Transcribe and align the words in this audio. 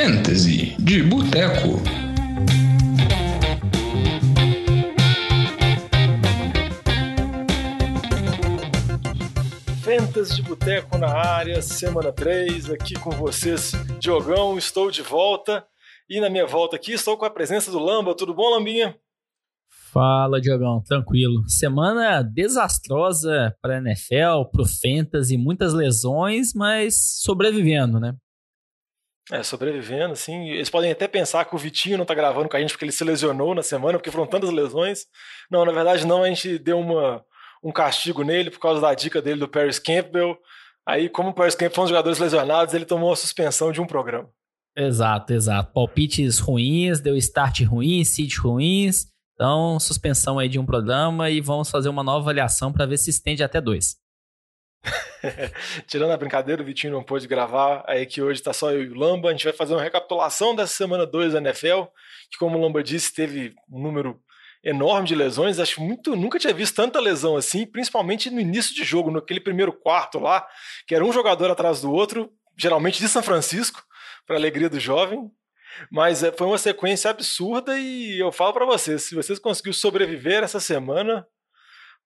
Fantasy 0.00 0.76
de 0.78 1.02
Boteco. 1.02 1.82
Fantasy 9.82 10.36
de 10.36 10.42
Boteco 10.42 10.98
na 10.98 11.08
área, 11.08 11.60
semana 11.60 12.12
3, 12.12 12.70
aqui 12.70 12.94
com 12.94 13.10
vocês, 13.10 13.72
Diogão, 13.98 14.56
estou 14.56 14.88
de 14.88 15.02
volta. 15.02 15.66
E 16.08 16.20
na 16.20 16.30
minha 16.30 16.46
volta 16.46 16.76
aqui 16.76 16.92
estou 16.92 17.16
com 17.16 17.24
a 17.24 17.30
presença 17.30 17.72
do 17.72 17.80
Lamba. 17.80 18.14
Tudo 18.14 18.32
bom, 18.32 18.50
Lambinha? 18.50 18.96
Fala, 19.92 20.40
Diogão, 20.40 20.80
tranquilo. 20.80 21.42
Semana 21.48 22.22
desastrosa 22.22 23.52
para 23.60 23.74
a 23.74 23.78
NFL, 23.78 24.48
para 24.52 24.62
o 24.62 24.68
Fantasy, 24.80 25.36
muitas 25.36 25.74
lesões, 25.74 26.54
mas 26.54 27.20
sobrevivendo, 27.20 27.98
né? 27.98 28.14
É, 29.30 29.42
sobrevivendo, 29.42 30.12
assim. 30.12 30.50
Eles 30.50 30.70
podem 30.70 30.90
até 30.90 31.06
pensar 31.06 31.44
que 31.44 31.54
o 31.54 31.58
Vitinho 31.58 31.98
não 31.98 32.04
tá 32.06 32.14
gravando 32.14 32.48
com 32.48 32.56
a 32.56 32.60
gente 32.60 32.70
porque 32.70 32.84
ele 32.84 32.92
se 32.92 33.04
lesionou 33.04 33.54
na 33.54 33.62
semana, 33.62 33.98
porque 33.98 34.10
foram 34.10 34.26
tantas 34.26 34.50
lesões. 34.50 35.04
Não, 35.50 35.64
na 35.64 35.72
verdade 35.72 36.06
não, 36.06 36.22
a 36.22 36.28
gente 36.28 36.58
deu 36.58 36.78
uma, 36.78 37.22
um 37.62 37.70
castigo 37.70 38.22
nele 38.22 38.50
por 38.50 38.58
causa 38.58 38.80
da 38.80 38.94
dica 38.94 39.20
dele 39.20 39.40
do 39.40 39.48
Paris 39.48 39.78
Campbell. 39.78 40.36
Aí, 40.86 41.10
como 41.10 41.30
o 41.30 41.34
Paris 41.34 41.54
Campbell 41.54 41.74
foi 41.74 41.82
um 41.82 41.84
dos 41.84 41.90
jogadores 41.90 42.18
lesionados, 42.18 42.72
ele 42.72 42.86
tomou 42.86 43.12
a 43.12 43.16
suspensão 43.16 43.70
de 43.70 43.80
um 43.80 43.86
programa. 43.86 44.30
Exato, 44.74 45.34
exato. 45.34 45.72
Palpites 45.72 46.38
ruins, 46.38 47.00
deu 47.00 47.16
start 47.16 47.62
ruim, 47.64 48.04
seed 48.04 48.34
ruins. 48.38 49.06
Então, 49.34 49.78
suspensão 49.78 50.38
aí 50.38 50.48
de 50.48 50.58
um 50.58 50.64
programa 50.64 51.28
e 51.30 51.40
vamos 51.40 51.70
fazer 51.70 51.88
uma 51.88 52.02
nova 52.02 52.20
avaliação 52.20 52.72
para 52.72 52.86
ver 52.86 52.96
se 52.96 53.10
estende 53.10 53.42
até 53.42 53.60
dois. 53.60 53.96
Tirando 55.86 56.12
a 56.12 56.16
brincadeira, 56.16 56.62
o 56.62 56.64
Vitinho 56.64 56.92
não 56.92 57.02
pôde 57.02 57.26
gravar, 57.26 57.84
aí 57.86 58.06
que 58.06 58.22
hoje 58.22 58.40
está 58.40 58.52
só 58.52 58.70
eu 58.70 58.82
e 58.82 58.88
o 58.88 58.94
Lamba. 58.94 59.28
A 59.28 59.32
gente 59.32 59.44
vai 59.44 59.52
fazer 59.52 59.74
uma 59.74 59.82
recapitulação 59.82 60.54
dessa 60.54 60.74
semana 60.74 61.06
2 61.06 61.32
da 61.32 61.38
NFL, 61.38 61.84
que, 62.30 62.38
como 62.38 62.58
o 62.58 62.60
Lamba 62.60 62.82
disse, 62.82 63.14
teve 63.14 63.54
um 63.70 63.80
número 63.80 64.20
enorme 64.62 65.06
de 65.06 65.14
lesões. 65.14 65.58
Acho 65.58 65.80
muito, 65.80 66.16
nunca 66.16 66.38
tinha 66.38 66.54
visto 66.54 66.76
tanta 66.76 67.00
lesão 67.00 67.36
assim, 67.36 67.66
principalmente 67.66 68.30
no 68.30 68.40
início 68.40 68.74
de 68.74 68.84
jogo, 68.84 69.10
naquele 69.10 69.40
primeiro 69.40 69.72
quarto 69.72 70.18
lá, 70.18 70.46
que 70.86 70.94
era 70.94 71.04
um 71.04 71.12
jogador 71.12 71.50
atrás 71.50 71.80
do 71.80 71.92
outro, 71.92 72.30
geralmente 72.56 72.98
de 72.98 73.08
São 73.08 73.22
Francisco, 73.22 73.82
para 74.26 74.36
alegria 74.36 74.68
do 74.68 74.80
jovem. 74.80 75.30
Mas 75.92 76.22
é, 76.22 76.32
foi 76.32 76.46
uma 76.46 76.58
sequência 76.58 77.10
absurda 77.10 77.78
e 77.78 78.18
eu 78.18 78.32
falo 78.32 78.52
para 78.52 78.66
vocês, 78.66 79.02
se 79.02 79.14
vocês 79.14 79.38
conseguiram 79.38 79.74
sobreviver 79.74 80.42
essa 80.42 80.58
semana, 80.58 81.26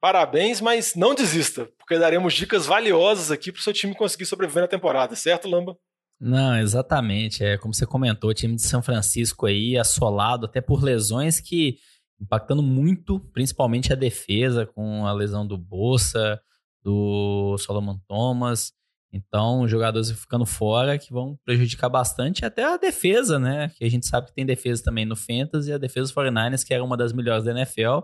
parabéns, 0.02 0.60
mas 0.60 0.96
não 0.96 1.14
desista, 1.14 1.68
porque 1.78 1.96
daremos 1.96 2.34
dicas 2.34 2.66
valiosas 2.66 3.30
aqui 3.30 3.52
para 3.52 3.60
o 3.60 3.62
seu 3.62 3.72
time 3.72 3.94
conseguir 3.94 4.26
sobreviver 4.26 4.64
na 4.64 4.68
temporada, 4.68 5.14
certo, 5.14 5.48
Lamba? 5.48 5.76
Não, 6.20 6.58
exatamente. 6.58 7.44
É 7.44 7.56
como 7.56 7.72
você 7.72 7.86
comentou, 7.86 8.30
o 8.30 8.34
time 8.34 8.56
de 8.56 8.62
São 8.62 8.82
Francisco 8.82 9.46
aí 9.46 9.78
assolado 9.78 10.46
até 10.46 10.60
por 10.60 10.82
lesões 10.82 11.38
que 11.38 11.76
impactando 12.20 12.64
muito, 12.64 13.20
principalmente 13.32 13.92
a 13.92 13.96
defesa, 13.96 14.66
com 14.66 15.06
a 15.06 15.12
lesão 15.12 15.46
do 15.46 15.56
Bolsa, 15.56 16.40
do 16.82 17.56
Solomon 17.58 17.98
Thomas. 18.08 18.72
Então, 19.12 19.68
jogadores 19.68 20.10
ficando 20.10 20.46
fora 20.46 20.98
que 20.98 21.12
vão 21.12 21.38
prejudicar 21.44 21.88
bastante 21.88 22.44
até 22.44 22.64
a 22.64 22.76
defesa, 22.76 23.38
né? 23.38 23.70
Que 23.76 23.84
a 23.84 23.90
gente 23.90 24.06
sabe 24.06 24.26
que 24.26 24.34
tem 24.34 24.46
defesa 24.46 24.82
também 24.82 25.04
no 25.04 25.14
Fantasy 25.14 25.72
a 25.72 25.78
defesa 25.78 26.06
dos 26.06 26.14
49ers, 26.14 26.64
que 26.64 26.74
era 26.74 26.82
uma 26.82 26.96
das 26.96 27.12
melhores 27.12 27.44
da 27.44 27.52
NFL, 27.52 28.00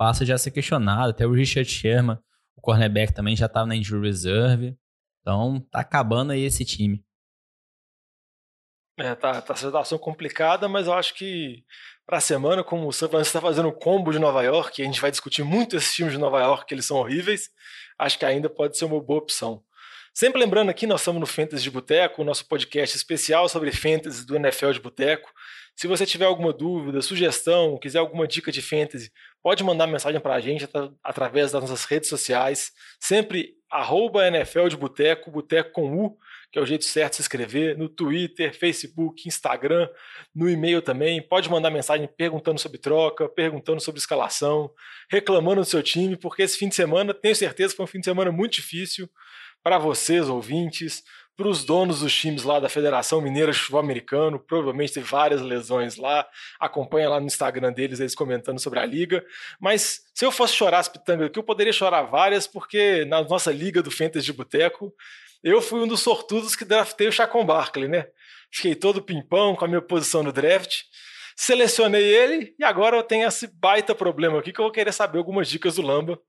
passa 0.00 0.24
já 0.24 0.36
a 0.36 0.38
ser 0.38 0.50
questionada. 0.50 1.10
Até 1.10 1.26
o 1.26 1.32
Richard 1.32 1.70
Sherman, 1.70 2.16
o 2.56 2.60
cornerback 2.62 3.12
também 3.12 3.36
já 3.36 3.44
estava 3.44 3.66
na 3.66 3.76
injury 3.76 4.06
reserve. 4.06 4.74
Então, 5.20 5.60
tá 5.70 5.80
acabando 5.80 6.32
aí 6.32 6.42
esse 6.42 6.64
time. 6.64 7.04
É, 8.98 9.14
tá, 9.14 9.42
tá 9.42 9.54
situação 9.54 9.98
complicada, 9.98 10.66
mas 10.70 10.86
eu 10.86 10.94
acho 10.94 11.14
que 11.14 11.62
para 12.06 12.16
a 12.16 12.20
semana, 12.20 12.64
como 12.64 12.88
o 12.88 12.92
San 12.92 13.10
Francisco 13.10 13.36
está 13.36 13.46
fazendo 13.46 13.68
o 13.68 13.78
combo 13.78 14.10
de 14.10 14.18
Nova 14.18 14.42
York, 14.42 14.80
e 14.80 14.82
a 14.82 14.86
gente 14.86 15.02
vai 15.02 15.10
discutir 15.10 15.42
muito 15.42 15.76
esses 15.76 15.94
times 15.94 16.12
de 16.12 16.18
Nova 16.18 16.40
York, 16.40 16.64
que 16.64 16.72
eles 16.72 16.86
são 16.86 16.96
horríveis, 16.96 17.50
acho 17.98 18.18
que 18.18 18.24
ainda 18.24 18.48
pode 18.48 18.78
ser 18.78 18.86
uma 18.86 19.00
boa 19.02 19.18
opção. 19.18 19.62
Sempre 20.14 20.40
lembrando 20.40 20.70
aqui, 20.70 20.86
nós 20.86 21.02
estamos 21.02 21.20
no 21.20 21.26
Fantasy 21.26 21.62
de 21.62 21.70
Boteco, 21.70 22.22
o 22.22 22.24
nosso 22.24 22.48
podcast 22.48 22.96
especial 22.96 23.50
sobre 23.50 23.70
Fantasy 23.70 24.26
do 24.26 24.34
NFL 24.34 24.72
de 24.72 24.80
Boteco. 24.80 25.30
Se 25.80 25.86
você 25.86 26.04
tiver 26.04 26.26
alguma 26.26 26.52
dúvida, 26.52 27.00
sugestão, 27.00 27.78
quiser 27.78 28.00
alguma 28.00 28.28
dica 28.28 28.52
de 28.52 28.60
Fantasy, 28.60 29.10
pode 29.42 29.64
mandar 29.64 29.86
mensagem 29.86 30.20
para 30.20 30.34
a 30.34 30.38
gente 30.40 30.68
através 31.02 31.52
das 31.52 31.62
nossas 31.62 31.86
redes 31.86 32.06
sociais, 32.06 32.70
sempre 33.00 33.54
arroba 33.70 34.28
NFL 34.28 34.68
de 34.68 34.76
Boteco, 34.76 35.30
Boteco 35.30 35.72
com 35.72 36.04
U, 36.04 36.18
que 36.52 36.58
é 36.58 36.62
o 36.62 36.66
jeito 36.66 36.84
certo 36.84 37.12
de 37.12 37.16
se 37.16 37.22
inscrever, 37.22 37.78
no 37.78 37.88
Twitter, 37.88 38.54
Facebook, 38.54 39.26
Instagram, 39.26 39.88
no 40.34 40.50
e-mail 40.50 40.82
também. 40.82 41.26
Pode 41.26 41.48
mandar 41.48 41.70
mensagem 41.70 42.06
perguntando 42.14 42.60
sobre 42.60 42.76
troca, 42.76 43.26
perguntando 43.26 43.80
sobre 43.80 44.00
escalação, 44.00 44.70
reclamando 45.10 45.62
do 45.62 45.66
seu 45.66 45.82
time, 45.82 46.14
porque 46.14 46.42
esse 46.42 46.58
fim 46.58 46.68
de 46.68 46.74
semana, 46.74 47.14
tenho 47.14 47.34
certeza, 47.34 47.74
foi 47.74 47.84
um 47.84 47.88
fim 47.88 48.00
de 48.00 48.04
semana 48.04 48.30
muito 48.30 48.52
difícil 48.52 49.08
para 49.62 49.78
vocês, 49.78 50.28
ouvintes, 50.28 51.02
para 51.40 51.48
os 51.48 51.64
donos 51.64 52.00
dos 52.00 52.14
times 52.14 52.42
lá 52.42 52.60
da 52.60 52.68
Federação 52.68 53.18
Mineira 53.18 53.50
de 53.50 53.56
Futebol 53.56 53.80
Americano, 53.80 54.38
provavelmente 54.38 54.92
teve 54.92 55.06
várias 55.06 55.40
lesões 55.40 55.96
lá, 55.96 56.28
acompanha 56.60 57.08
lá 57.08 57.18
no 57.18 57.24
Instagram 57.24 57.72
deles 57.72 57.98
eles 57.98 58.14
comentando 58.14 58.58
sobre 58.58 58.78
a 58.78 58.84
liga, 58.84 59.24
mas 59.58 60.02
se 60.14 60.22
eu 60.22 60.30
fosse 60.30 60.52
chorar 60.52 60.80
as 60.80 60.88
pitangas 60.88 61.28
aqui, 61.28 61.38
eu 61.38 61.42
poderia 61.42 61.72
chorar 61.72 62.02
várias, 62.02 62.46
porque 62.46 63.06
na 63.06 63.22
nossa 63.22 63.50
liga 63.50 63.82
do 63.82 63.90
Fantasy 63.90 64.26
de 64.26 64.34
Boteco, 64.34 64.92
eu 65.42 65.62
fui 65.62 65.80
um 65.80 65.88
dos 65.88 66.00
sortudos 66.00 66.54
que 66.54 66.62
draftei 66.62 67.08
o 67.08 67.12
Chacon 67.12 67.46
Barkley, 67.46 67.88
né? 67.88 68.08
Fiquei 68.52 68.74
todo 68.74 69.00
pimpão 69.00 69.56
com 69.56 69.64
a 69.64 69.68
minha 69.68 69.80
posição 69.80 70.22
no 70.22 70.34
draft, 70.34 70.82
selecionei 71.34 72.04
ele 72.04 72.54
e 72.58 72.64
agora 72.64 72.98
eu 72.98 73.02
tenho 73.02 73.26
esse 73.26 73.46
baita 73.46 73.94
problema 73.94 74.38
aqui 74.38 74.52
que 74.52 74.60
eu 74.60 74.64
vou 74.64 74.72
querer 74.72 74.92
saber 74.92 75.16
algumas 75.16 75.48
dicas 75.48 75.76
do 75.76 75.82
Lamba. 75.82 76.20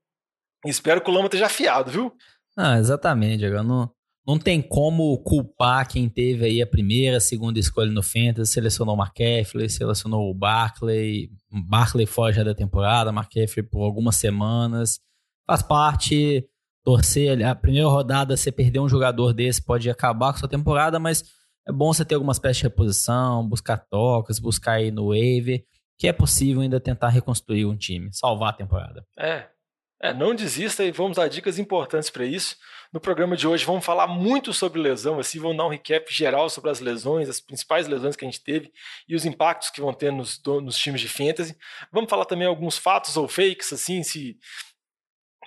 Espero 0.64 1.02
que 1.02 1.10
o 1.10 1.12
Lamba 1.12 1.26
esteja 1.26 1.44
afiado, 1.44 1.90
viu? 1.90 2.16
Ah, 2.56 2.78
exatamente, 2.78 3.36
Diego. 3.36 3.62
Não, 3.62 3.92
não 4.26 4.38
tem 4.38 4.62
como 4.62 5.18
culpar 5.18 5.88
quem 5.88 6.08
teve 6.08 6.44
aí 6.44 6.62
a 6.62 6.66
primeira, 6.66 7.16
a 7.16 7.20
segunda 7.20 7.58
escolha 7.58 7.90
no 7.90 8.02
Fantasy, 8.02 8.52
selecionou 8.52 8.96
o 8.96 9.02
McCaffrey, 9.02 9.68
selecionou 9.68 10.30
o 10.30 10.34
Barkley, 10.34 11.30
Barkley 11.50 12.06
fora 12.06 12.32
já 12.32 12.44
da 12.44 12.54
temporada, 12.54 13.10
McCaffrey 13.10 13.66
por 13.66 13.82
algumas 13.82 14.16
semanas. 14.16 15.00
Faz 15.44 15.62
parte, 15.62 16.48
torcer, 16.84 17.44
a 17.44 17.54
primeira 17.54 17.88
rodada 17.88 18.36
você 18.36 18.52
perder 18.52 18.78
um 18.78 18.88
jogador 18.88 19.32
desse 19.32 19.60
pode 19.60 19.90
acabar 19.90 20.30
com 20.32 20.36
a 20.36 20.40
sua 20.40 20.48
temporada, 20.48 21.00
mas 21.00 21.24
é 21.66 21.72
bom 21.72 21.92
você 21.92 22.04
ter 22.04 22.14
algumas 22.14 22.38
peças 22.38 22.58
de 22.58 22.62
reposição, 22.64 23.46
buscar 23.48 23.76
tocas, 23.76 24.38
buscar 24.38 24.74
aí 24.74 24.92
no 24.92 25.08
waiver, 25.08 25.64
que 25.98 26.06
é 26.06 26.12
possível 26.12 26.62
ainda 26.62 26.78
tentar 26.78 27.08
reconstruir 27.08 27.66
um 27.66 27.76
time, 27.76 28.08
salvar 28.12 28.50
a 28.50 28.56
temporada. 28.56 29.04
É, 29.18 29.46
é, 30.02 30.12
não 30.12 30.34
desista 30.34 30.84
e 30.84 30.90
vamos 30.90 31.16
dar 31.16 31.28
dicas 31.28 31.58
importantes 31.60 32.10
para 32.10 32.24
isso. 32.24 32.56
No 32.92 33.00
programa 33.00 33.34
de 33.34 33.48
hoje 33.48 33.64
vamos 33.64 33.86
falar 33.86 34.06
muito 34.06 34.52
sobre 34.52 34.78
lesão, 34.78 35.18
assim, 35.18 35.38
vamos 35.38 35.56
dar 35.56 35.64
um 35.64 35.70
recap 35.70 36.12
geral 36.12 36.50
sobre 36.50 36.68
as 36.68 36.78
lesões, 36.78 37.26
as 37.26 37.40
principais 37.40 37.88
lesões 37.88 38.14
que 38.14 38.22
a 38.22 38.28
gente 38.28 38.44
teve 38.44 38.70
e 39.08 39.16
os 39.16 39.24
impactos 39.24 39.70
que 39.70 39.80
vão 39.80 39.94
ter 39.94 40.12
nos, 40.12 40.38
nos 40.44 40.76
times 40.76 41.00
de 41.00 41.08
fantasy. 41.08 41.56
Vamos 41.90 42.10
falar 42.10 42.26
também 42.26 42.46
alguns 42.46 42.76
fatos 42.76 43.16
ou 43.16 43.26
fakes, 43.26 43.72
assim, 43.72 44.02
se, 44.02 44.36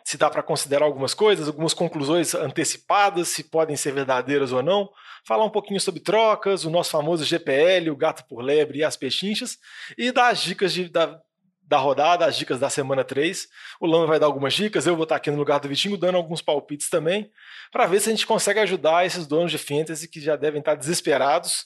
se 0.04 0.18
dá 0.18 0.28
para 0.28 0.42
considerar 0.42 0.86
algumas 0.86 1.14
coisas, 1.14 1.48
algumas 1.48 1.76
conclusões 1.76 2.34
antecipadas, 2.34 3.28
se 3.28 3.44
podem 3.44 3.76
ser 3.76 3.94
verdadeiras 3.94 4.52
ou 4.52 4.64
não. 4.64 4.90
Falar 5.24 5.46
um 5.46 5.52
pouquinho 5.52 5.80
sobre 5.80 6.00
trocas, 6.00 6.66
o 6.66 6.72
nosso 6.72 6.90
famoso 6.90 7.24
GPL, 7.24 7.92
o 7.92 7.96
gato 7.96 8.26
por 8.28 8.42
lebre 8.42 8.80
e 8.80 8.84
as 8.84 8.98
pechinchas, 8.98 9.60
e 9.96 10.12
dar 10.12 10.30
as 10.30 10.42
dicas 10.42 10.74
de, 10.74 10.90
da, 10.90 11.22
da 11.68 11.78
rodada, 11.78 12.26
as 12.26 12.38
dicas 12.38 12.60
da 12.60 12.70
semana 12.70 13.04
3. 13.04 13.48
O 13.80 13.88
Lama 13.88 14.08
vai 14.08 14.20
dar 14.20 14.28
algumas 14.28 14.54
dicas, 14.54 14.86
eu 14.86 14.96
vou 14.96 15.04
estar 15.04 15.16
aqui 15.16 15.32
no 15.32 15.38
lugar 15.38 15.60
do 15.60 15.68
Vitinho 15.68 15.98
dando 15.98 16.16
alguns 16.16 16.42
palpites 16.42 16.90
também, 16.90 17.30
para 17.72 17.88
ver 17.88 18.00
se 18.00 18.10
a 18.10 18.12
gente 18.12 18.28
consegue 18.28 18.60
ajudar 18.60 19.06
esses 19.06 19.26
donos 19.26 19.52
de 19.52 19.58
fantasy 19.58 20.08
que 20.08 20.20
já 20.20 20.36
devem 20.36 20.60
estar 20.60 20.76
desesperados. 20.76 21.66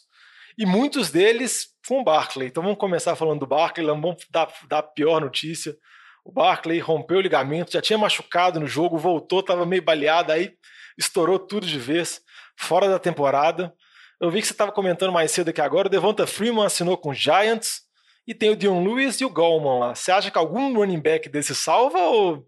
E 0.57 0.65
muitos 0.65 1.09
deles 1.09 1.67
com 1.87 2.01
o 2.01 2.03
Barkley. 2.03 2.47
Então 2.47 2.61
vamos 2.61 2.77
começar 2.77 3.15
falando 3.15 3.39
do 3.39 3.47
Barkley, 3.47 3.85
vamos 3.85 4.25
dar, 4.29 4.51
dar 4.67 4.79
a 4.79 4.83
pior 4.83 5.21
notícia. 5.21 5.75
O 6.23 6.31
Barkley 6.31 6.79
rompeu 6.79 7.17
o 7.17 7.21
ligamento, 7.21 7.71
já 7.71 7.81
tinha 7.81 7.97
machucado 7.97 8.59
no 8.59 8.67
jogo, 8.67 8.97
voltou, 8.97 9.39
estava 9.39 9.65
meio 9.65 9.81
baleado, 9.81 10.31
aí 10.31 10.53
estourou 10.97 11.39
tudo 11.39 11.65
de 11.65 11.79
vez, 11.79 12.21
fora 12.57 12.89
da 12.89 12.99
temporada. 12.99 13.73
Eu 14.19 14.29
vi 14.29 14.41
que 14.41 14.47
você 14.47 14.53
estava 14.53 14.71
comentando 14.71 15.13
mais 15.13 15.31
cedo 15.31 15.49
aqui 15.49 15.61
agora, 15.61 15.87
o 15.87 15.89
Devonta 15.89 16.27
Freeman 16.27 16.65
assinou 16.65 16.97
com 16.97 17.11
os 17.11 17.17
Giants, 17.17 17.83
e 18.29 18.33
tem 18.35 18.51
o 18.51 18.55
Dion 18.55 18.83
Lewis 18.83 19.19
e 19.19 19.25
o 19.25 19.29
Goldman 19.31 19.79
lá. 19.79 19.95
Você 19.95 20.11
acha 20.11 20.29
que 20.29 20.37
algum 20.37 20.75
running 20.75 20.99
back 20.99 21.27
desse 21.27 21.55
salva 21.55 21.97
ou. 21.97 22.47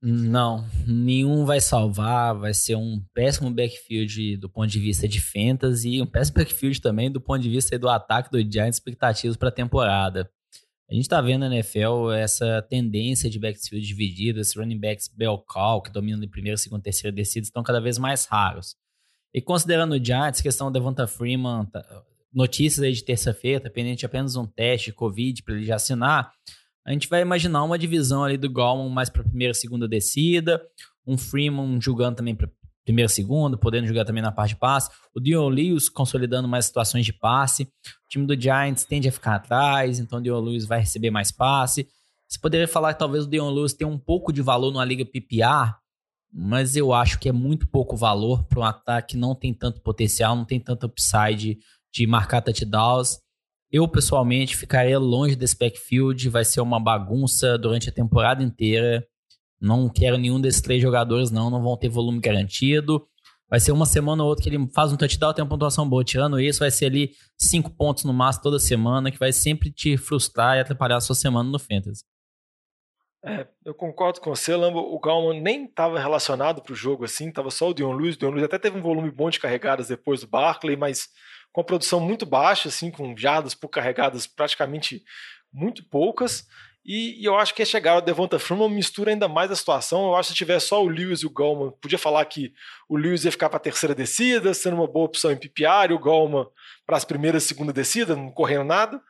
Não, 0.00 0.66
nenhum 0.86 1.44
vai 1.44 1.60
salvar. 1.60 2.34
Vai 2.34 2.54
ser 2.54 2.74
um 2.74 3.04
péssimo 3.12 3.50
backfield 3.50 4.38
do 4.38 4.48
ponto 4.48 4.66
de 4.66 4.80
vista 4.80 5.06
de 5.06 5.20
fantasy 5.20 5.96
e 5.96 6.02
um 6.02 6.06
péssimo 6.06 6.38
backfield 6.38 6.80
também 6.80 7.12
do 7.12 7.20
ponto 7.20 7.42
de 7.42 7.50
vista 7.50 7.78
do 7.78 7.86
ataque 7.86 8.30
do 8.30 8.40
Giants, 8.40 8.76
expectativas 8.76 9.36
para 9.36 9.50
a 9.50 9.52
temporada. 9.52 10.30
A 10.90 10.94
gente 10.94 11.02
está 11.02 11.20
vendo 11.20 11.40
na 11.40 11.54
NFL 11.54 12.10
essa 12.16 12.62
tendência 12.62 13.28
de 13.28 13.38
backfield 13.38 13.86
dividido, 13.86 14.40
esses 14.40 14.56
running 14.56 14.80
backs 14.80 15.06
bell 15.06 15.36
call, 15.36 15.82
que 15.82 15.92
dominam 15.92 16.24
em 16.24 16.30
primeira, 16.30 16.56
segunda, 16.56 16.82
terceira 16.82 17.14
descida, 17.14 17.44
estão 17.44 17.62
cada 17.62 17.78
vez 17.78 17.98
mais 17.98 18.24
raros. 18.24 18.74
E 19.34 19.42
considerando 19.42 19.96
o 19.96 20.02
Giants, 20.02 20.40
questão 20.40 20.72
da 20.72 20.78
Devonta 20.78 21.06
Freeman, 21.06 21.66
tá, 21.66 21.84
notícias 22.32 22.84
aí 22.84 22.92
de 22.92 23.04
terça-feira, 23.04 23.60
tá 23.60 23.70
pendente 23.70 24.04
apenas 24.04 24.36
um 24.36 24.46
teste 24.46 24.92
Covid 24.92 25.42
para 25.42 25.54
ele 25.54 25.64
já 25.64 25.76
assinar, 25.76 26.32
a 26.88 26.92
gente 26.92 27.08
vai 27.08 27.20
imaginar 27.20 27.62
uma 27.64 27.78
divisão 27.78 28.24
ali 28.24 28.38
do 28.38 28.50
Gallman 28.50 28.88
mais 28.88 29.10
para 29.10 29.22
primeira, 29.22 29.52
segunda 29.52 29.86
descida, 29.86 30.62
um 31.06 31.18
Freeman 31.18 31.78
jogando 31.80 32.16
também 32.16 32.34
para 32.34 32.48
primeira, 32.82 33.10
segunda, 33.10 33.58
podendo 33.58 33.86
jogar 33.86 34.06
também 34.06 34.22
na 34.22 34.32
parte 34.32 34.54
de 34.54 34.56
passe, 34.56 34.90
o 35.14 35.20
Dion 35.20 35.50
Lewis 35.50 35.90
consolidando 35.90 36.48
mais 36.48 36.64
situações 36.64 37.04
de 37.04 37.12
passe, 37.12 37.64
o 37.64 38.08
time 38.08 38.26
do 38.26 38.40
Giants 38.40 38.86
tende 38.86 39.06
a 39.06 39.12
ficar 39.12 39.34
atrás, 39.34 39.98
então 39.98 40.18
o 40.18 40.22
Dion 40.22 40.40
Lewis 40.40 40.64
vai 40.64 40.80
receber 40.80 41.10
mais 41.10 41.30
passe. 41.30 41.86
Você 42.26 42.38
poderia 42.38 42.66
falar 42.66 42.94
que 42.94 42.98
talvez 42.98 43.24
o 43.24 43.28
Dion 43.28 43.50
Lewis 43.50 43.74
tenha 43.74 43.88
um 43.88 43.98
pouco 43.98 44.32
de 44.32 44.40
valor 44.40 44.72
numa 44.72 44.84
liga 44.86 45.04
PPR, 45.04 45.74
mas 46.32 46.76
eu 46.76 46.94
acho 46.94 47.18
que 47.18 47.28
é 47.28 47.32
muito 47.32 47.68
pouco 47.68 47.94
valor 47.94 48.44
para 48.44 48.60
um 48.60 48.64
ataque 48.64 49.08
que 49.08 49.16
não 49.18 49.34
tem 49.34 49.52
tanto 49.52 49.82
potencial, 49.82 50.34
não 50.34 50.46
tem 50.46 50.58
tanto 50.58 50.86
upside 50.86 51.58
de 51.92 52.06
marcar 52.06 52.40
touchdowns. 52.40 53.18
Eu, 53.70 53.86
pessoalmente, 53.86 54.56
ficaria 54.56 54.98
longe 54.98 55.36
desse 55.36 55.56
backfield. 55.58 56.28
Vai 56.28 56.44
ser 56.44 56.60
uma 56.60 56.80
bagunça 56.80 57.58
durante 57.58 57.88
a 57.88 57.92
temporada 57.92 58.42
inteira. 58.42 59.06
Não 59.60 59.88
quero 59.88 60.16
nenhum 60.16 60.40
desses 60.40 60.60
três 60.60 60.80
jogadores, 60.80 61.30
não. 61.30 61.50
Não 61.50 61.62
vão 61.62 61.76
ter 61.76 61.88
volume 61.88 62.20
garantido. 62.20 63.06
Vai 63.50 63.60
ser 63.60 63.72
uma 63.72 63.86
semana 63.86 64.22
ou 64.22 64.28
outra 64.28 64.42
que 64.42 64.50
ele 64.50 64.68
faz 64.74 64.92
um 64.92 64.96
touchdown, 64.96 65.32
tem 65.32 65.42
uma 65.42 65.48
pontuação 65.48 65.88
boa. 65.88 66.04
Tirando 66.04 66.38
isso, 66.38 66.60
vai 66.60 66.70
ser 66.70 66.86
ali 66.86 67.12
cinco 67.38 67.70
pontos 67.70 68.04
no 68.04 68.12
máximo 68.12 68.42
toda 68.42 68.58
semana, 68.58 69.10
que 69.10 69.18
vai 69.18 69.32
sempre 69.32 69.70
te 69.70 69.96
frustrar 69.96 70.56
e 70.56 70.60
atrapalhar 70.60 70.96
a 70.96 71.00
sua 71.00 71.14
semana 71.14 71.48
no 71.48 71.58
Fantasy. 71.58 72.04
É, 73.24 73.48
eu 73.64 73.74
concordo 73.74 74.20
com 74.20 74.34
você, 74.34 74.54
Lambo. 74.54 74.78
O 74.78 75.00
Galman 75.00 75.40
nem 75.40 75.64
estava 75.64 75.98
relacionado 75.98 76.62
para 76.62 76.72
o 76.72 76.76
jogo 76.76 77.04
assim, 77.04 77.28
estava 77.28 77.50
só 77.50 77.70
o 77.70 77.74
Dion 77.74 77.92
Lewis. 77.92 78.16
O 78.16 78.18
Dion 78.18 78.30
Lewis 78.30 78.44
até 78.44 78.58
teve 78.58 78.78
um 78.78 78.82
volume 78.82 79.10
bom 79.10 79.30
de 79.30 79.40
carregadas 79.40 79.88
depois 79.88 80.20
do 80.20 80.28
Barkley, 80.28 80.76
mas 80.76 81.08
com 81.58 81.62
a 81.62 81.64
produção 81.64 81.98
muito 81.98 82.24
baixa, 82.24 82.68
assim, 82.68 82.88
com 82.88 83.16
jardas 83.16 83.52
por 83.52 83.68
carregadas 83.68 84.28
praticamente 84.28 85.02
muito 85.52 85.82
poucas. 85.82 86.46
E, 86.86 87.20
e, 87.20 87.24
eu 87.24 87.34
acho 87.34 87.52
que 87.52 87.62
a 87.62 87.66
chegada 87.66 88.00
do 88.00 88.04
Devonta 88.04 88.38
Freeman 88.38 88.70
mistura 88.70 89.10
ainda 89.10 89.26
mais 89.26 89.50
a 89.50 89.56
situação. 89.56 90.06
Eu 90.06 90.14
acho 90.14 90.28
que 90.28 90.34
se 90.34 90.38
tiver 90.38 90.60
só 90.60 90.80
o 90.80 90.88
Lewis 90.88 91.22
e 91.22 91.26
o 91.26 91.30
Gallman, 91.30 91.72
podia 91.80 91.98
falar 91.98 92.24
que 92.26 92.52
o 92.88 92.96
Lewis 92.96 93.24
ia 93.24 93.32
ficar 93.32 93.48
para 93.48 93.56
a 93.56 93.60
terceira 93.60 93.92
descida, 93.92 94.54
sendo 94.54 94.76
uma 94.76 94.86
boa 94.86 95.06
opção 95.06 95.32
em 95.32 95.36
PPR, 95.36 95.90
e 95.90 95.94
o 95.94 95.98
Gallman 95.98 96.46
para 96.86 96.96
as 96.96 97.04
primeiras 97.04 97.42
e 97.42 97.48
segunda 97.48 97.72
descida, 97.72 98.14
não 98.14 98.30
correndo 98.30 98.62
nada. 98.62 99.02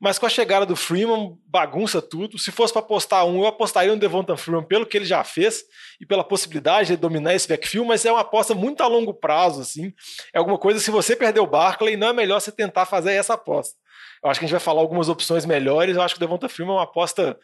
Mas 0.00 0.18
com 0.18 0.26
a 0.26 0.28
chegada 0.28 0.66
do 0.66 0.76
Freeman, 0.76 1.36
bagunça 1.46 2.02
tudo. 2.02 2.38
Se 2.38 2.50
fosse 2.50 2.72
para 2.72 2.80
apostar 2.80 3.24
um, 3.26 3.42
eu 3.42 3.46
apostaria 3.46 3.92
no 3.92 3.98
Devonta 3.98 4.36
Freeman 4.36 4.64
pelo 4.64 4.86
que 4.86 4.96
ele 4.96 5.04
já 5.04 5.22
fez 5.24 5.64
e 6.00 6.06
pela 6.06 6.24
possibilidade 6.24 6.88
de 6.88 6.96
dominar 6.96 7.34
esse 7.34 7.48
backfield, 7.48 7.86
mas 7.86 8.04
é 8.04 8.12
uma 8.12 8.20
aposta 8.20 8.54
muito 8.54 8.82
a 8.82 8.86
longo 8.86 9.14
prazo, 9.14 9.60
assim. 9.60 9.92
É 10.32 10.38
alguma 10.38 10.58
coisa, 10.58 10.80
se 10.80 10.90
você 10.90 11.14
perder 11.14 11.40
o 11.40 11.46
Barkley, 11.46 11.96
não 11.96 12.08
é 12.08 12.12
melhor 12.12 12.40
você 12.40 12.52
tentar 12.52 12.86
fazer 12.86 13.12
essa 13.12 13.34
aposta. 13.34 13.76
Eu 14.22 14.30
acho 14.30 14.40
que 14.40 14.44
a 14.44 14.48
gente 14.48 14.54
vai 14.54 14.60
falar 14.60 14.80
algumas 14.80 15.08
opções 15.08 15.44
melhores. 15.44 15.96
Eu 15.96 16.02
acho 16.02 16.14
que 16.14 16.18
o 16.18 16.26
Devonta 16.26 16.48
Freeman 16.48 16.74
é 16.74 16.78
uma 16.78 16.84
aposta 16.84 17.38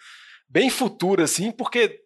bem 0.48 0.68
futura, 0.70 1.24
assim, 1.24 1.50
porque 1.50 2.00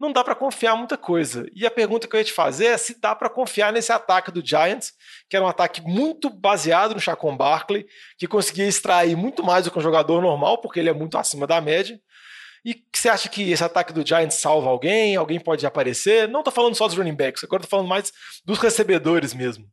não 0.00 0.12
dá 0.12 0.22
para 0.22 0.34
confiar 0.34 0.76
muita 0.76 0.96
coisa. 0.96 1.46
E 1.54 1.66
a 1.66 1.70
pergunta 1.70 2.06
que 2.06 2.14
eu 2.14 2.18
ia 2.18 2.24
te 2.24 2.32
fazer 2.32 2.66
é 2.66 2.76
se 2.76 3.00
dá 3.00 3.14
para 3.14 3.30
confiar 3.30 3.72
nesse 3.72 3.92
ataque 3.92 4.30
do 4.30 4.44
Giants, 4.44 4.92
que 5.28 5.36
era 5.36 5.44
um 5.44 5.48
ataque 5.48 5.80
muito 5.80 6.28
baseado 6.28 6.94
no 6.94 7.00
Chacon 7.00 7.36
Barkley, 7.36 7.86
que 8.18 8.26
conseguia 8.26 8.66
extrair 8.66 9.16
muito 9.16 9.42
mais 9.42 9.64
do 9.64 9.70
que 9.70 9.78
um 9.78 9.82
jogador 9.82 10.20
normal, 10.20 10.58
porque 10.60 10.80
ele 10.80 10.90
é 10.90 10.94
muito 10.94 11.16
acima 11.16 11.46
da 11.46 11.60
média. 11.60 11.98
E 12.64 12.82
você 12.92 13.08
acha 13.08 13.28
que 13.28 13.50
esse 13.50 13.62
ataque 13.62 13.92
do 13.92 14.04
Giants 14.04 14.34
salva 14.36 14.68
alguém? 14.68 15.14
Alguém 15.14 15.38
pode 15.38 15.64
aparecer? 15.64 16.28
Não 16.28 16.40
estou 16.40 16.52
falando 16.52 16.74
só 16.74 16.86
dos 16.86 16.96
running 16.96 17.14
backs, 17.14 17.44
agora 17.44 17.62
estou 17.62 17.78
falando 17.78 17.88
mais 17.88 18.12
dos 18.44 18.58
recebedores 18.58 19.32
mesmo. 19.32 19.66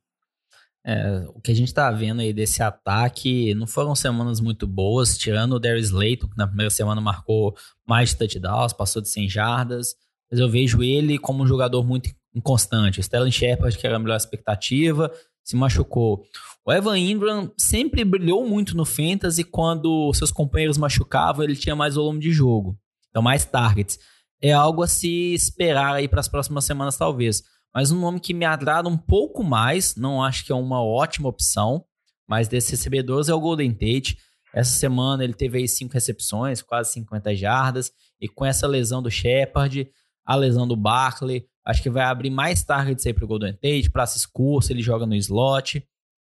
É, 0.86 1.24
o 1.30 1.40
que 1.40 1.52
a 1.52 1.56
gente 1.56 1.70
está 1.70 1.90
vendo 1.90 2.22
aí 2.22 2.34
desse 2.34 2.62
ataque 2.62 3.56
não 3.56 3.66
foram 3.66 3.96
semanas 3.96 4.42
muito 4.42 4.68
boas, 4.68 5.18
tirando 5.18 5.54
o 5.54 5.60
Darius 5.60 5.92
Layton, 5.92 6.28
que 6.28 6.38
na 6.38 6.46
primeira 6.46 6.70
semana 6.70 7.00
marcou 7.00 7.56
mais 7.88 8.10
de 8.10 8.18
touchdowns, 8.18 8.74
passou 8.74 9.02
de 9.02 9.10
100 9.10 9.30
jardas 9.30 9.96
mas 10.34 10.40
eu 10.40 10.50
vejo 10.50 10.82
ele 10.82 11.20
como 11.20 11.44
um 11.44 11.48
jogador 11.48 11.86
muito 11.86 12.10
inconstante. 12.34 13.00
O 13.00 13.04
Stellan 13.04 13.30
Shepard, 13.30 13.78
que 13.78 13.86
era 13.86 13.98
a 13.98 14.00
melhor 14.00 14.18
expectativa, 14.18 15.12
se 15.44 15.56
machucou. 15.56 16.24
O 16.66 16.74
Evan 16.74 16.98
Ingram 16.98 17.52
sempre 17.56 18.04
brilhou 18.04 18.44
muito 18.50 18.76
no 18.76 18.84
Fantasy 18.84 19.44
quando 19.44 20.12
seus 20.16 20.32
companheiros 20.32 20.76
machucavam, 20.76 21.44
ele 21.44 21.56
tinha 21.56 21.76
mais 21.76 21.94
volume 21.94 22.20
de 22.20 22.32
jogo. 22.32 22.76
Então, 23.12 23.22
mais 23.22 23.46
targets. 23.46 24.00
É 24.42 24.52
algo 24.52 24.82
a 24.82 24.88
se 24.88 25.36
esperar 25.36 25.94
aí 25.94 26.08
para 26.08 26.20
as 26.20 26.28
próximas 26.28 26.66
semanas, 26.66 26.98
talvez. 26.98 27.44
Mas 27.72 27.92
um 27.92 28.00
nome 28.00 28.20
que 28.20 28.34
me 28.34 28.44
agrada 28.44 28.90
um 28.90 28.98
pouco 28.98 29.44
mais, 29.44 29.96
não 29.96 30.24
acho 30.24 30.44
que 30.44 30.52
é 30.52 30.56
uma 30.56 30.84
ótima 30.84 31.30
opção, 31.30 31.86
mas 32.28 32.48
desses 32.48 32.72
recebedores 32.72 33.30
é 33.30 33.36
o 33.36 33.40
Golden 33.40 33.72
Tate. 33.72 34.18
Essa 34.52 34.72
semana 34.80 35.24
ele 35.24 35.34
teve 35.34 35.60
aí 35.60 35.68
cinco 35.68 35.94
recepções, 35.94 36.64
quase 36.64 36.92
50 36.94 37.36
jardas, 37.36 37.92
e 38.20 38.28
com 38.28 38.44
essa 38.44 38.66
lesão 38.66 39.00
do 39.00 39.12
Shepard, 39.12 39.88
a 40.26 40.36
lesão 40.36 40.68
do 40.68 40.76
Barkley. 40.76 41.46
Acho 41.66 41.82
que 41.82 41.90
vai 41.90 42.04
abrir 42.04 42.30
mais 42.30 42.64
targets 42.64 43.06
aí 43.06 43.14
para 43.14 43.24
o 43.24 43.28
Golden 43.28 43.54
Tate, 43.54 43.90
praças 43.90 44.26
curtas, 44.26 44.70
ele 44.70 44.82
joga 44.82 45.06
no 45.06 45.16
slot. 45.16 45.86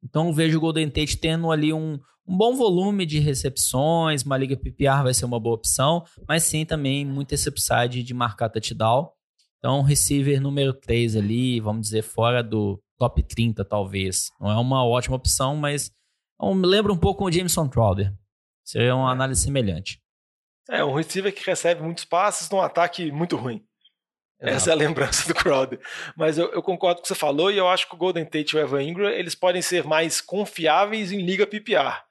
Então 0.04 0.34
vejo 0.34 0.58
o 0.58 0.62
Golden 0.62 0.90
Tate 0.90 1.18
tendo 1.18 1.52
ali 1.52 1.74
um, 1.74 2.00
um 2.28 2.38
bom 2.38 2.56
volume 2.56 3.06
de 3.06 3.20
recepções, 3.20 4.24
uma 4.24 4.38
liga 4.38 4.56
PPR 4.58 5.04
vai 5.04 5.14
ser 5.14 5.26
uma 5.26 5.40
boa 5.40 5.56
opção, 5.56 6.04
mas 6.28 6.44
sim 6.44 6.66
também 6.66 7.06
muito 7.06 7.34
esse 7.34 7.50
upside 7.50 8.04
de 8.04 8.14
marcar 8.14 8.50
touchdown. 8.50 9.12
Então, 9.58 9.82
receiver 9.82 10.40
número 10.40 10.74
3 10.74 11.16
ali, 11.16 11.60
vamos 11.60 11.88
dizer, 11.88 12.04
fora 12.04 12.44
do 12.44 12.80
top 13.00 13.24
30, 13.24 13.66
talvez. 13.66 14.30
Não 14.40 14.52
é 14.52 14.56
uma 14.58 14.86
ótima 14.86 15.16
opção, 15.16 15.56
mas 15.56 15.92
me 16.40 16.68
lembra 16.68 16.94
um 16.94 16.98
pouco 16.98 17.26
o 17.26 17.32
Jameson 17.32 17.68
Crowder. 17.68 18.14
Seria 18.64 18.96
uma 18.96 19.12
análise 19.12 19.42
semelhante. 19.42 20.00
É, 20.70 20.84
um 20.84 20.94
receiver 20.94 21.34
que 21.34 21.46
recebe 21.46 21.82
muitos 21.82 22.06
passes 22.06 22.50
num 22.50 22.60
ataque 22.60 23.12
muito 23.12 23.36
ruim. 23.36 23.64
Exato. 24.42 24.56
Essa 24.56 24.70
é 24.70 24.74
a 24.74 24.76
lembrança 24.76 25.28
do 25.28 25.34
Crowder. 25.34 25.80
Mas 26.16 26.38
eu, 26.38 26.52
eu, 26.52 26.62
concordo 26.62 26.96
com 26.96 27.00
o 27.00 27.02
que 27.04 27.08
você 27.08 27.16
falou 27.16 27.52
e 27.52 27.58
eu 27.58 27.68
acho 27.68 27.88
que 27.88 27.96
o 27.96 27.98
Golden 27.98 28.26
Tate 28.26 28.56
e 28.56 28.58
o 28.58 28.62
Evan 28.62 28.84
Ingram 28.84 29.10
eles 29.10 29.36
podem 29.36 29.62
ser 29.62 29.86
mais 29.86 30.20
confiáveis 30.20 31.12
em 31.12 31.22
liga 31.22 31.48
PPR. 31.48 32.04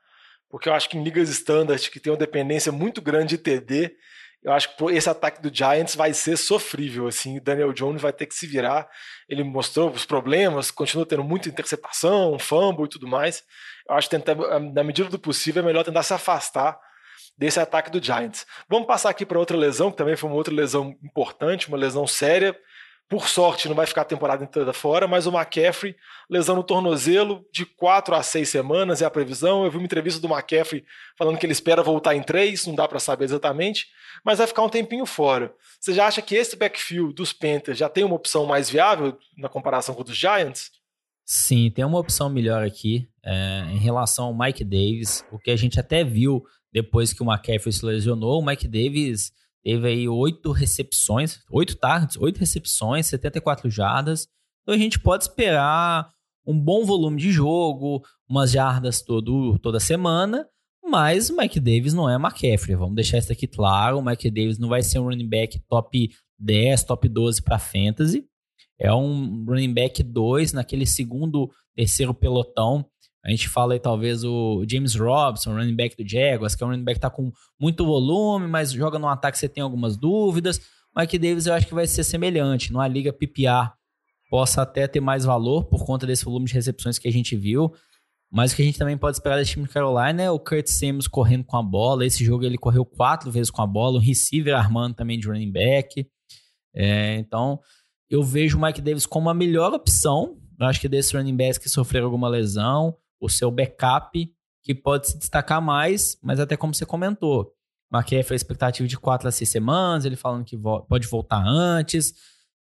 Porque 0.49 0.69
eu 0.69 0.75
acho 0.75 0.89
que 0.89 0.97
em 0.97 1.03
ligas 1.03 1.29
standard, 1.29 1.91
que 1.91 2.01
tem 2.01 2.13
uma 2.13 2.19
dependência 2.19 2.71
muito 2.71 3.03
grande 3.03 3.37
de 3.37 3.39
TD, 3.39 3.95
eu 4.43 4.53
acho 4.53 4.77
que 4.77 4.85
esse 4.93 5.09
ataque 5.09 5.43
do 5.43 5.55
Giants 5.55 5.95
vai 5.95 6.13
ser 6.13 6.37
sofrível. 6.37 7.07
Assim, 7.07 7.41
Daniel 7.41 7.73
Jones 7.73 8.01
vai 8.01 8.13
ter 8.13 8.27
que 8.27 8.35
se 8.35 8.47
virar. 8.47 8.89
Ele 9.29 9.43
mostrou 9.43 9.91
os 9.91 10.05
problemas, 10.05 10.71
continua 10.71 11.07
tendo 11.07 11.25
muita 11.25 11.49
interceptação, 11.49 12.39
fumble 12.39 12.85
e 12.85 12.89
tudo 12.89 13.09
mais. 13.09 13.43
Eu 13.89 13.97
acho 13.97 14.09
que 14.09 14.17
tentar, 14.17 14.37
na 14.61 14.85
medida 14.85 15.09
do 15.09 15.19
possível, 15.19 15.63
é 15.63 15.67
melhor 15.67 15.83
tentar 15.83 16.03
se 16.03 16.13
afastar 16.13 16.79
desse 17.37 17.59
ataque 17.61 17.91
do 17.91 18.03
Giants. 18.03 18.47
Vamos 18.69 18.87
passar 18.87 19.11
aqui 19.11 19.27
para 19.27 19.39
outra 19.39 19.57
lesão, 19.57 19.91
que 19.91 19.97
também 19.97 20.17
foi 20.17 20.29
uma 20.29 20.37
outra 20.37 20.55
lesão 20.55 20.97
importante, 21.03 21.69
uma 21.69 21.77
lesão 21.77 22.07
séria. 22.07 22.57
Por 23.07 23.29
sorte, 23.29 23.69
não 23.69 23.75
vai 23.75 23.87
ficar 23.87 24.01
a 24.01 24.07
temporada 24.07 24.43
inteira 24.43 24.73
fora, 24.73 25.07
mas 25.07 25.27
o 25.27 25.31
McCaffrey, 25.31 25.95
lesão 26.29 26.57
no 26.57 26.63
tornozelo, 26.63 27.45
de 27.53 27.67
quatro 27.67 28.15
a 28.15 28.23
seis 28.23 28.49
semanas 28.49 29.03
é 29.03 29.05
a 29.05 29.11
previsão. 29.11 29.63
Eu 29.63 29.71
vi 29.71 29.77
uma 29.77 29.85
entrevista 29.85 30.19
do 30.21 30.33
McCaffrey 30.33 30.85
falando 31.19 31.37
que 31.37 31.45
ele 31.45 31.53
espera 31.53 31.83
voltar 31.83 32.15
em 32.17 32.23
três, 32.23 32.67
não 32.67 32.75
dá 32.75 32.89
para 32.89 32.99
saber 32.99 33.27
exatamente, 33.27 33.89
mas 34.25 34.39
vai 34.39 34.47
ficar 34.47 34.63
um 34.63 34.71
tempinho 34.71 35.05
fora. 35.05 35.53
Você 35.79 35.93
já 35.93 36.07
acha 36.07 36.23
que 36.23 36.35
esse 36.35 36.57
backfield 36.57 37.13
dos 37.15 37.33
Panthers 37.33 37.77
já 37.77 37.91
tem 37.91 38.05
uma 38.05 38.17
opção 38.17 38.47
mais 38.47 38.71
viável 38.71 39.19
na 39.37 39.51
comparação 39.51 39.95
com 39.95 40.01
o 40.01 40.05
dos 40.05 40.17
Giants? 40.17 40.71
Sim, 41.27 41.71
tem 41.71 41.85
uma 41.85 41.99
opção 41.99 42.31
melhor 42.31 42.65
aqui 42.65 43.09
é, 43.23 43.65
em 43.71 43.79
relação 43.79 44.27
ao 44.27 44.39
Mike 44.39 44.65
Davis, 44.65 45.25
o 45.31 45.39
que 45.39 45.51
a 45.51 45.57
gente 45.57 45.79
até 45.79 46.05
viu 46.05 46.45
depois 46.75 47.13
que 47.13 47.23
o 47.23 47.27
McCaffrey 47.33 47.73
se 47.73 47.87
lesionou, 47.87 48.41
o 48.43 48.45
Mike 48.45 48.67
Davis 48.67 49.31
teve 49.63 49.87
aí 49.87 50.09
oito 50.09 50.51
recepções, 50.51 51.39
oito 51.49 51.77
targets, 51.77 52.17
oito 52.17 52.39
recepções, 52.39 53.07
74 53.07 53.71
jardas. 53.71 54.27
Então 54.63 54.75
a 54.75 54.79
gente 54.79 54.99
pode 54.99 55.23
esperar 55.23 56.11
um 56.45 56.59
bom 56.59 56.85
volume 56.85 57.21
de 57.21 57.31
jogo, 57.31 58.03
umas 58.29 58.51
jardas 58.51 59.01
todo, 59.01 59.57
toda 59.61 59.79
semana, 59.79 60.47
mas 60.85 61.31
o 61.31 61.37
Mike 61.37 61.61
Davis 61.61 61.95
não 61.95 62.11
é 62.11 62.17
McCaffrey. 62.17 62.75
Vamos 62.75 62.97
deixar 62.97 63.19
isso 63.19 63.31
aqui 63.31 63.47
claro. 63.47 63.99
O 63.99 64.05
Mike 64.05 64.29
Davis 64.29 64.59
não 64.59 64.69
vai 64.69 64.83
ser 64.83 64.99
um 64.99 65.05
running 65.05 65.29
back 65.29 65.61
top 65.69 66.11
10, 66.41 66.83
top 66.83 67.09
12 67.09 67.41
para 67.41 67.61
fantasy. 67.61 68.27
É 68.81 68.93
um 68.93 69.45
running 69.47 69.73
back 69.73 70.03
2 70.03 70.53
naquele 70.53 70.87
segundo, 70.87 71.49
terceiro 71.77 72.13
pelotão 72.13 72.85
a 73.25 73.31
gente 73.31 73.49
fala 73.49 73.73
aí 73.73 73.81
talvez 73.81 74.23
o 74.23 74.65
James 74.69 74.95
Robson, 74.95 75.55
running 75.55 75.75
back 75.75 75.97
do 75.97 76.07
Jaguars, 76.07 76.55
que 76.55 76.63
é 76.63 76.67
um 76.67 76.71
running 76.71 76.85
back 76.85 76.97
que 76.97 77.01
tá 77.01 77.09
com 77.09 77.33
muito 77.59 77.87
volume, 77.87 78.47
mas 78.47 78.71
joga 78.71 78.99
no 78.99 79.09
ataque 79.09 79.39
você 79.39 79.49
tem 79.49 79.63
algumas 79.63 79.97
dúvidas. 79.97 80.59
O 80.95 81.01
Mike 81.01 81.19
Davis 81.19 81.47
eu 81.47 81.55
acho 81.55 81.67
que 81.67 81.75
vai 81.75 81.87
ser 81.87 82.05
semelhante. 82.05 82.71
Numa 82.71 82.87
liga 82.87 83.13
PPR 83.13 83.73
possa 84.29 84.63
até 84.63 84.87
ter 84.87 85.01
mais 85.01 85.25
valor 85.25 85.65
por 85.65 85.87
conta 85.87 86.07
desse 86.07 86.25
volume 86.25 86.47
de 86.47 86.53
recepções 86.53 86.99
que 86.99 87.09
a 87.09 87.13
gente 87.13 87.35
viu. 87.35 87.73
Mas 88.31 88.53
o 88.53 88.57
que 88.57 88.63
a 88.63 88.65
gente 88.65 88.79
também 88.79 88.99
pode 88.99 89.17
esperar 89.17 89.37
desse 89.37 89.53
time 89.53 89.65
de 89.65 89.73
Carolina 89.73 90.23
é 90.23 90.31
o 90.31 90.39
Kurt 90.39 90.67
Simmons 90.67 91.09
correndo 91.09 91.45
com 91.45 91.57
a 91.57 91.63
bola. 91.63 92.05
Esse 92.05 92.25
jogo 92.25 92.45
ele 92.45 92.59
correu 92.59 92.85
quatro 92.85 93.31
vezes 93.31 93.51
com 93.51 93.63
a 93.63 93.67
bola. 93.67 93.97
O 93.97 94.01
receiver 94.01 94.55
armando 94.55 94.95
também 94.95 95.19
de 95.19 95.29
running 95.29 95.53
back. 95.53 96.07
É, 96.75 97.17
então, 97.17 97.61
eu 98.11 98.23
vejo 98.23 98.59
o 98.59 98.61
Mike 98.61 98.83
Davis 98.83 99.07
como 99.07 99.31
a 99.31 99.35
melhor 99.35 99.73
opção 99.73 100.37
Eu 100.59 100.67
acho 100.67 100.81
que 100.81 100.89
desses 100.89 101.13
running 101.13 101.37
backs 101.37 101.59
que 101.59 101.69
sofreram 101.69 102.07
alguma 102.07 102.29
lesão, 102.29 102.97
o 103.21 103.29
seu 103.29 103.51
backup 103.51 104.31
que 104.63 104.75
pode 104.75 105.09
se 105.09 105.19
destacar 105.19 105.61
mais, 105.61 106.19
mas 106.23 106.41
até 106.41 106.57
como 106.57 106.75
você 106.75 106.87
comentou. 106.87 107.53
McCaffrey 107.93 108.35
a 108.35 108.37
expectativa 108.37 108.89
de 108.89 108.99
4 108.99 109.29
a 109.29 109.31
6 109.31 109.49
semanas, 109.49 110.05
ele 110.05 110.17
falando 110.17 110.45
que 110.45 110.57
pode 110.57 111.07
voltar 111.07 111.43
antes. 111.47 112.15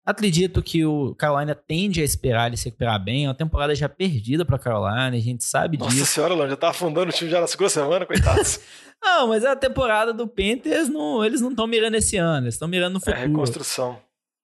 Acredito 0.06 0.62
que 0.62 0.86
o 0.86 1.16
Carolina 1.16 1.56
tende 1.56 2.02
a 2.02 2.04
esperar 2.04 2.48
ele 2.48 2.58
se 2.58 2.66
recuperar 2.66 3.02
bem. 3.02 3.24
É 3.24 3.28
uma 3.30 3.34
temporada 3.34 3.74
já 3.74 3.88
perdida 3.88 4.44
para 4.44 4.60
Carolina, 4.60 5.16
a 5.16 5.20
gente 5.20 5.46
sabe 5.46 5.78
Nossa 5.78 5.92
disso. 5.92 6.02
Nossa 6.02 6.14
senhora, 6.14 6.34
Lon, 6.34 6.50
já 6.50 6.58
tá 6.58 6.70
afundando 6.70 7.10
o 7.10 7.14
time 7.14 7.32
já 7.32 7.40
na 7.40 7.48
segunda 7.48 7.70
semana, 7.70 8.06
coitados. 8.06 8.60
não, 9.02 9.30
mas 9.30 9.46
a 9.46 9.56
temporada 9.56 10.14
do 10.14 10.28
Panthers, 10.28 10.90
não, 10.90 11.24
eles 11.24 11.40
não 11.40 11.52
estão 11.52 11.66
mirando 11.66 11.96
esse 11.96 12.18
ano, 12.18 12.46
eles 12.46 12.56
estão 12.56 12.68
mirando 12.68 12.94
no 12.94 12.98
é 12.98 13.00
futuro. 13.00 13.18
É 13.18 13.28
reconstrução. 13.28 13.98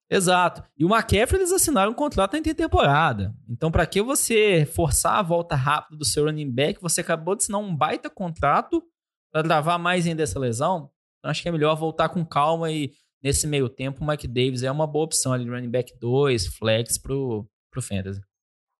Exato. 0.09 0.63
E 0.75 0.83
o 0.83 0.89
McCaffrey, 0.89 1.39
eles 1.39 1.51
assinaram 1.51 1.91
um 1.91 1.95
contrato 1.95 2.35
em 2.35 2.41
temporada. 2.41 3.33
Então, 3.47 3.69
para 3.69 3.85
que 3.85 4.01
você 4.01 4.65
forçar 4.65 5.19
a 5.19 5.21
volta 5.21 5.55
rápida 5.55 5.97
do 5.97 6.05
seu 6.05 6.25
running 6.25 6.51
back, 6.51 6.81
você 6.81 7.01
acabou 7.01 7.35
de 7.35 7.43
assinar 7.43 7.61
um 7.61 7.75
baita 7.75 8.09
contrato 8.09 8.83
para 9.31 9.43
travar 9.43 9.77
mais 9.77 10.07
ainda 10.07 10.23
essa 10.23 10.39
lesão? 10.39 10.89
Então, 11.19 11.29
acho 11.29 11.43
que 11.43 11.49
é 11.49 11.51
melhor 11.51 11.75
voltar 11.75 12.09
com 12.09 12.25
calma 12.25 12.71
e 12.71 12.91
nesse 13.21 13.45
meio 13.45 13.69
tempo 13.69 14.03
o 14.03 14.07
Mike 14.07 14.27
Davis 14.27 14.63
é 14.63 14.71
uma 14.71 14.87
boa 14.87 15.05
opção 15.05 15.31
ali, 15.31 15.47
running 15.47 15.69
back 15.69 15.93
2, 15.99 16.47
flex 16.55 16.97
pro, 16.97 17.47
pro 17.69 17.81
Fantasy. 17.81 18.21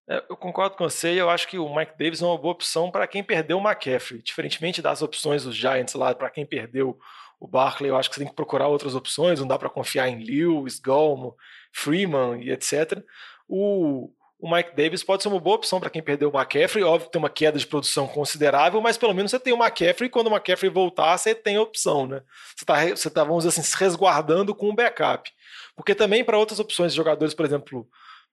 É, 0.08 0.24
eu 0.28 0.36
concordo 0.36 0.74
com 0.74 0.82
você 0.82 1.14
e 1.14 1.18
eu 1.18 1.30
acho 1.30 1.46
que 1.46 1.56
o 1.56 1.72
Mike 1.72 1.96
Davis 1.96 2.20
é 2.20 2.26
uma 2.26 2.36
boa 2.36 2.52
opção 2.52 2.90
para 2.90 3.06
quem 3.06 3.22
perdeu 3.22 3.58
o 3.58 3.60
McCaffrey. 3.60 4.20
Diferentemente 4.20 4.82
das 4.82 5.02
opções 5.02 5.44
dos 5.44 5.54
Giants 5.54 5.94
lá, 5.94 6.12
para 6.12 6.30
quem 6.30 6.44
perdeu 6.44 6.98
o 7.40 7.48
Barkley, 7.48 7.88
eu 7.88 7.96
acho 7.96 8.10
que 8.10 8.14
você 8.14 8.20
tem 8.20 8.28
que 8.28 8.36
procurar 8.36 8.68
outras 8.68 8.94
opções, 8.94 9.40
não 9.40 9.48
dá 9.48 9.58
para 9.58 9.70
confiar 9.70 10.08
em 10.08 10.22
Lewis, 10.22 10.78
Golmo, 10.78 11.34
Freeman 11.72 12.42
e 12.42 12.50
etc. 12.50 13.02
O, 13.48 14.10
o 14.38 14.54
Mike 14.54 14.76
Davis 14.76 15.02
pode 15.02 15.22
ser 15.22 15.30
uma 15.30 15.40
boa 15.40 15.56
opção 15.56 15.80
para 15.80 15.88
quem 15.88 16.02
perdeu 16.02 16.28
o 16.28 16.38
McCaffrey. 16.38 16.84
Óbvio 16.84 17.08
tem 17.08 17.18
uma 17.18 17.30
queda 17.30 17.58
de 17.58 17.66
produção 17.66 18.06
considerável, 18.06 18.78
mas 18.82 18.98
pelo 18.98 19.14
menos 19.14 19.30
você 19.30 19.40
tem 19.40 19.54
o 19.54 19.56
McCaffrey 19.56 20.08
e 20.08 20.10
quando 20.10 20.26
o 20.26 20.30
McCaffrey 20.30 20.70
voltar, 20.70 21.16
você 21.16 21.34
tem 21.34 21.56
opção, 21.58 22.06
né? 22.06 22.20
Você 22.54 22.62
está, 22.62 22.86
você 22.88 23.10
tá, 23.10 23.24
vamos 23.24 23.44
dizer 23.44 23.58
assim, 23.58 23.62
se 23.62 23.76
resguardando 23.78 24.54
com 24.54 24.68
um 24.68 24.74
backup. 24.74 25.30
Porque 25.74 25.94
também 25.94 26.22
para 26.22 26.36
outras 26.36 26.60
opções 26.60 26.92
de 26.92 26.96
jogadores, 26.96 27.32
por 27.32 27.46
exemplo, 27.46 27.88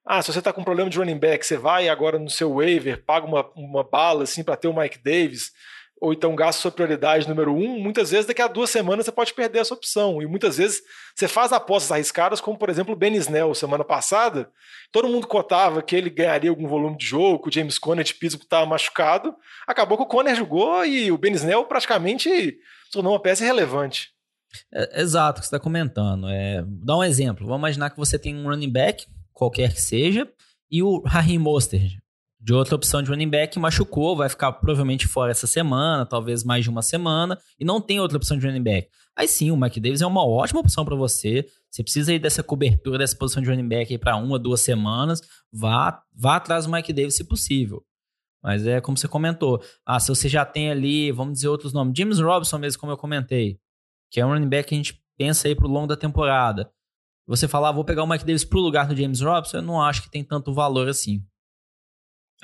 ah, 0.06 0.22
se 0.22 0.34
você 0.34 0.40
está 0.40 0.52
com 0.52 0.60
um 0.62 0.66
problema 0.66 0.90
de 0.90 0.98
running 0.98 1.18
back, 1.18 1.46
você 1.46 1.56
vai 1.56 1.88
agora 1.88 2.20
no 2.20 2.30
seu 2.30 2.56
waiver, 2.56 3.02
paga 3.06 3.26
uma, 3.26 3.50
uma 3.56 3.84
bala 3.86 4.24
assim 4.24 4.44
para 4.44 4.58
ter 4.58 4.68
o 4.68 4.74
Mike 4.74 5.00
Davis 5.00 5.54
ou 6.00 6.14
então 6.14 6.36
gasta 6.36 6.62
sua 6.62 6.72
prioridade 6.72 7.28
número 7.28 7.54
um, 7.54 7.80
muitas 7.80 8.12
vezes 8.12 8.26
daqui 8.26 8.42
a 8.42 8.48
duas 8.48 8.70
semanas 8.70 9.06
você 9.06 9.12
pode 9.12 9.34
perder 9.34 9.60
essa 9.60 9.74
opção. 9.74 10.22
E 10.22 10.26
muitas 10.26 10.58
vezes 10.58 10.82
você 11.16 11.28
faz 11.28 11.52
apostas 11.52 11.92
arriscadas, 11.92 12.40
como 12.40 12.58
por 12.58 12.70
exemplo 12.70 12.94
o 12.94 12.96
Ben 12.96 13.16
Snell 13.16 13.54
semana 13.56 13.84
passada. 13.84 14.50
Todo 14.92 15.08
mundo 15.08 15.28
cotava 15.28 15.82
que 15.82 15.96
ele 15.96 16.10
ganharia 16.10 16.50
algum 16.50 16.68
volume 16.68 16.98
de 16.98 17.06
jogo, 17.06 17.44
que 17.44 17.50
o 17.50 17.52
James 17.52 17.80
Conner 17.80 18.06
de 18.06 18.14
Pittsburgh 18.14 18.46
estava 18.46 18.66
machucado. 18.66 19.36
Acabou 19.68 19.98
que 19.98 20.04
o 20.04 20.08
Conner 20.08 20.36
jogou 20.36 20.86
e 20.86 21.12
o 21.12 21.18
Ben 21.18 21.34
Snell 21.34 21.66
praticamente 21.66 22.58
tornou 22.92 23.14
uma 23.14 23.22
peça 23.22 23.44
irrelevante. 23.44 24.10
É, 24.74 25.02
exato, 25.02 25.40
o 25.40 25.42
que 25.42 25.48
você 25.48 25.56
está 25.56 25.60
comentando. 25.60 26.30
É, 26.30 26.64
dá 26.66 26.98
um 26.98 27.04
exemplo. 27.04 27.46
Vamos 27.46 27.60
imaginar 27.60 27.90
que 27.90 27.98
você 27.98 28.18
tem 28.18 28.36
um 28.36 28.48
running 28.48 28.72
back, 28.72 29.06
qualquer 29.34 29.74
que 29.74 29.82
seja, 29.82 30.28
e 30.72 30.82
o 30.82 31.02
Raheem 31.06 31.40
Mostert 31.40 31.98
de 32.48 32.54
outra 32.54 32.78
opção 32.78 33.04
de 33.04 33.10
running 33.10 33.28
back 33.28 33.60
machucou, 33.60 34.16
vai 34.16 34.30
ficar 34.30 34.54
provavelmente 34.54 35.06
fora 35.06 35.32
essa 35.32 35.46
semana, 35.46 36.06
talvez 36.06 36.46
mais 36.46 36.64
de 36.64 36.70
uma 36.70 36.82
semana, 36.82 37.38
e 37.60 37.66
não 37.66 37.82
tem 37.82 38.00
outra 38.00 38.16
opção 38.16 38.38
de 38.38 38.48
running 38.48 38.64
back. 38.64 38.88
Aí 39.18 39.28
sim, 39.28 39.52
o 39.52 39.58
Mike 39.58 39.82
Davis 39.82 40.00
é 40.00 40.06
uma 40.06 40.26
ótima 40.26 40.62
opção 40.62 40.86
para 40.86 40.96
você. 40.96 41.46
Você 41.70 41.84
precisa 41.84 42.14
aí 42.14 42.18
dessa 42.18 42.42
cobertura, 42.42 43.00
dessa 43.00 43.18
posição 43.18 43.44
de 43.44 43.50
running 43.50 43.68
back 43.68 43.98
para 43.98 44.16
uma, 44.16 44.40
duas 44.40 44.62
semanas, 44.62 45.22
vá, 45.52 46.02
vá 46.16 46.38
atrás 46.38 46.66
do 46.66 46.72
Mike 46.72 46.94
Davis 46.94 47.18
se 47.18 47.26
possível. 47.26 47.84
Mas 48.42 48.66
é 48.66 48.80
como 48.80 48.98
você 48.98 49.10
comentou. 49.10 49.62
Ah, 49.86 50.00
se 50.00 50.08
você 50.08 50.30
já 50.30 50.46
tem 50.46 50.72
ali, 50.72 51.12
vamos 51.12 51.34
dizer 51.34 51.50
outros 51.50 51.74
nomes, 51.74 51.98
James 51.98 52.18
Robinson 52.18 52.60
mesmo, 52.60 52.80
como 52.80 52.94
eu 52.94 52.98
comentei, 52.98 53.60
que 54.10 54.22
é 54.22 54.26
um 54.26 54.30
running 54.30 54.48
back 54.48 54.70
que 54.70 54.74
a 54.74 54.78
gente 54.78 55.04
pensa 55.18 55.50
aí 55.50 55.54
pro 55.54 55.68
longo 55.68 55.88
da 55.88 55.98
temporada. 55.98 56.72
Você 57.28 57.46
falar, 57.46 57.70
ah, 57.70 57.74
vou 57.74 57.84
pegar 57.84 58.04
o 58.04 58.08
Mike 58.08 58.24
Davis 58.24 58.46
pro 58.46 58.62
lugar 58.62 58.88
do 58.88 58.96
James 58.96 59.20
Robinson, 59.20 59.58
eu 59.58 59.64
não 59.64 59.82
acho 59.82 60.02
que 60.02 60.10
tem 60.10 60.24
tanto 60.24 60.54
valor 60.54 60.88
assim. 60.88 61.22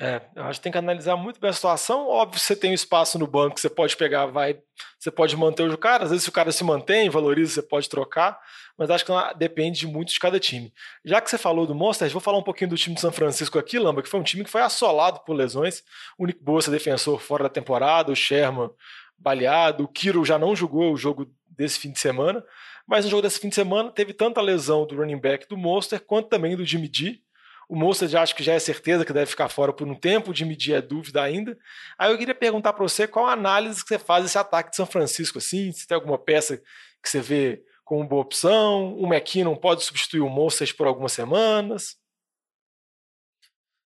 É, 0.00 0.20
eu 0.34 0.42
acho 0.44 0.58
que 0.58 0.64
tem 0.64 0.72
que 0.72 0.78
analisar 0.78 1.16
muito 1.16 1.38
bem 1.38 1.50
a 1.50 1.52
situação. 1.52 2.08
Óbvio, 2.08 2.40
você 2.40 2.56
tem 2.56 2.72
um 2.72 2.74
espaço 2.74 3.16
no 3.16 3.28
banco, 3.28 3.60
você 3.60 3.70
pode 3.70 3.96
pegar, 3.96 4.26
vai, 4.26 4.58
você 4.98 5.10
pode 5.10 5.36
manter 5.36 5.70
o 5.70 5.78
cara. 5.78 6.04
Às 6.04 6.10
vezes, 6.10 6.24
se 6.24 6.28
o 6.28 6.32
cara 6.32 6.50
se 6.50 6.64
mantém, 6.64 7.08
valoriza, 7.08 7.54
você 7.54 7.62
pode 7.62 7.88
trocar. 7.88 8.38
Mas 8.76 8.90
acho 8.90 9.04
que 9.04 9.12
depende 9.36 9.86
muito 9.86 10.12
de 10.12 10.18
cada 10.18 10.40
time. 10.40 10.72
Já 11.04 11.20
que 11.20 11.30
você 11.30 11.38
falou 11.38 11.64
do 11.64 11.76
Monsters, 11.76 12.12
vou 12.12 12.20
falar 12.20 12.38
um 12.38 12.42
pouquinho 12.42 12.70
do 12.70 12.76
time 12.76 12.96
de 12.96 13.00
São 13.00 13.12
Francisco 13.12 13.56
aqui, 13.56 13.78
Lamba, 13.78 14.02
que 14.02 14.08
foi 14.08 14.18
um 14.18 14.24
time 14.24 14.42
que 14.42 14.50
foi 14.50 14.62
assolado 14.62 15.20
por 15.20 15.34
lesões. 15.34 15.84
O 16.18 16.26
Nick 16.26 16.42
Bosa, 16.42 16.72
defensor, 16.72 17.20
fora 17.20 17.44
da 17.44 17.48
temporada, 17.48 18.10
o 18.10 18.16
Sherman 18.16 18.70
baleado, 19.16 19.84
o 19.84 19.88
Kiro 19.88 20.24
já 20.24 20.38
não 20.40 20.56
jogou 20.56 20.92
o 20.92 20.96
jogo 20.96 21.30
desse 21.48 21.78
fim 21.78 21.92
de 21.92 22.00
semana. 22.00 22.44
Mas 22.84 23.04
no 23.04 23.12
jogo 23.12 23.22
desse 23.22 23.38
fim 23.38 23.48
de 23.48 23.54
semana 23.54 23.92
teve 23.92 24.12
tanta 24.12 24.40
lesão 24.40 24.84
do 24.84 24.96
running 24.96 25.20
back 25.20 25.48
do 25.48 25.56
Monster 25.56 26.00
quanto 26.00 26.28
também 26.28 26.56
do 26.56 26.64
Jimmy 26.64 26.88
D 26.88 27.22
o 27.68 27.76
Moça 27.76 28.06
já 28.06 28.22
acho 28.22 28.34
que 28.34 28.42
já 28.42 28.52
é 28.52 28.58
certeza 28.58 29.04
que 29.04 29.12
deve 29.12 29.26
ficar 29.26 29.48
fora 29.48 29.72
por 29.72 29.86
um 29.88 29.94
tempo, 29.94 30.32
de 30.32 30.44
medir 30.44 30.74
é 30.74 30.82
dúvida 30.82 31.22
ainda. 31.22 31.56
Aí 31.98 32.12
eu 32.12 32.18
queria 32.18 32.34
perguntar 32.34 32.72
para 32.72 32.82
você 32.82 33.06
qual 33.06 33.26
a 33.26 33.32
análise 33.32 33.82
que 33.82 33.88
você 33.88 33.98
faz 33.98 34.24
desse 34.24 34.38
ataque 34.38 34.70
de 34.70 34.76
São 34.76 34.86
Francisco, 34.86 35.38
assim, 35.38 35.72
se 35.72 35.86
tem 35.86 35.94
alguma 35.94 36.18
peça 36.18 36.58
que 37.02 37.08
você 37.08 37.20
vê 37.20 37.62
como 37.84 38.08
boa 38.08 38.22
opção, 38.22 38.94
o 38.96 39.06
McKinnon 39.06 39.56
pode 39.56 39.84
substituir 39.84 40.20
o 40.20 40.30
Moças 40.30 40.72
por 40.72 40.86
algumas 40.86 41.12
semanas. 41.12 41.96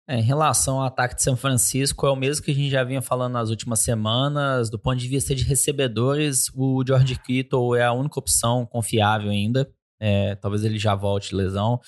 É, 0.08 0.16
em 0.16 0.22
relação 0.22 0.80
ao 0.80 0.86
ataque 0.86 1.14
de 1.14 1.22
São 1.22 1.36
Francisco, 1.36 2.06
é 2.06 2.10
o 2.10 2.16
mesmo 2.16 2.44
que 2.44 2.50
a 2.50 2.54
gente 2.54 2.70
já 2.70 2.82
vinha 2.82 3.00
falando 3.00 3.34
nas 3.34 3.50
últimas 3.50 3.80
semanas. 3.80 4.68
Do 4.68 4.78
ponto 4.78 4.96
de 4.96 5.06
vista 5.06 5.34
de 5.34 5.44
recebedores, 5.44 6.50
o 6.54 6.82
George 6.86 7.18
Kittle 7.20 7.76
é 7.76 7.84
a 7.84 7.92
única 7.92 8.18
opção 8.18 8.66
confiável 8.66 9.30
ainda. 9.30 9.70
É, 10.00 10.34
talvez 10.34 10.64
ele 10.64 10.78
já 10.78 10.94
volte 10.94 11.34
lesão. 11.34 11.80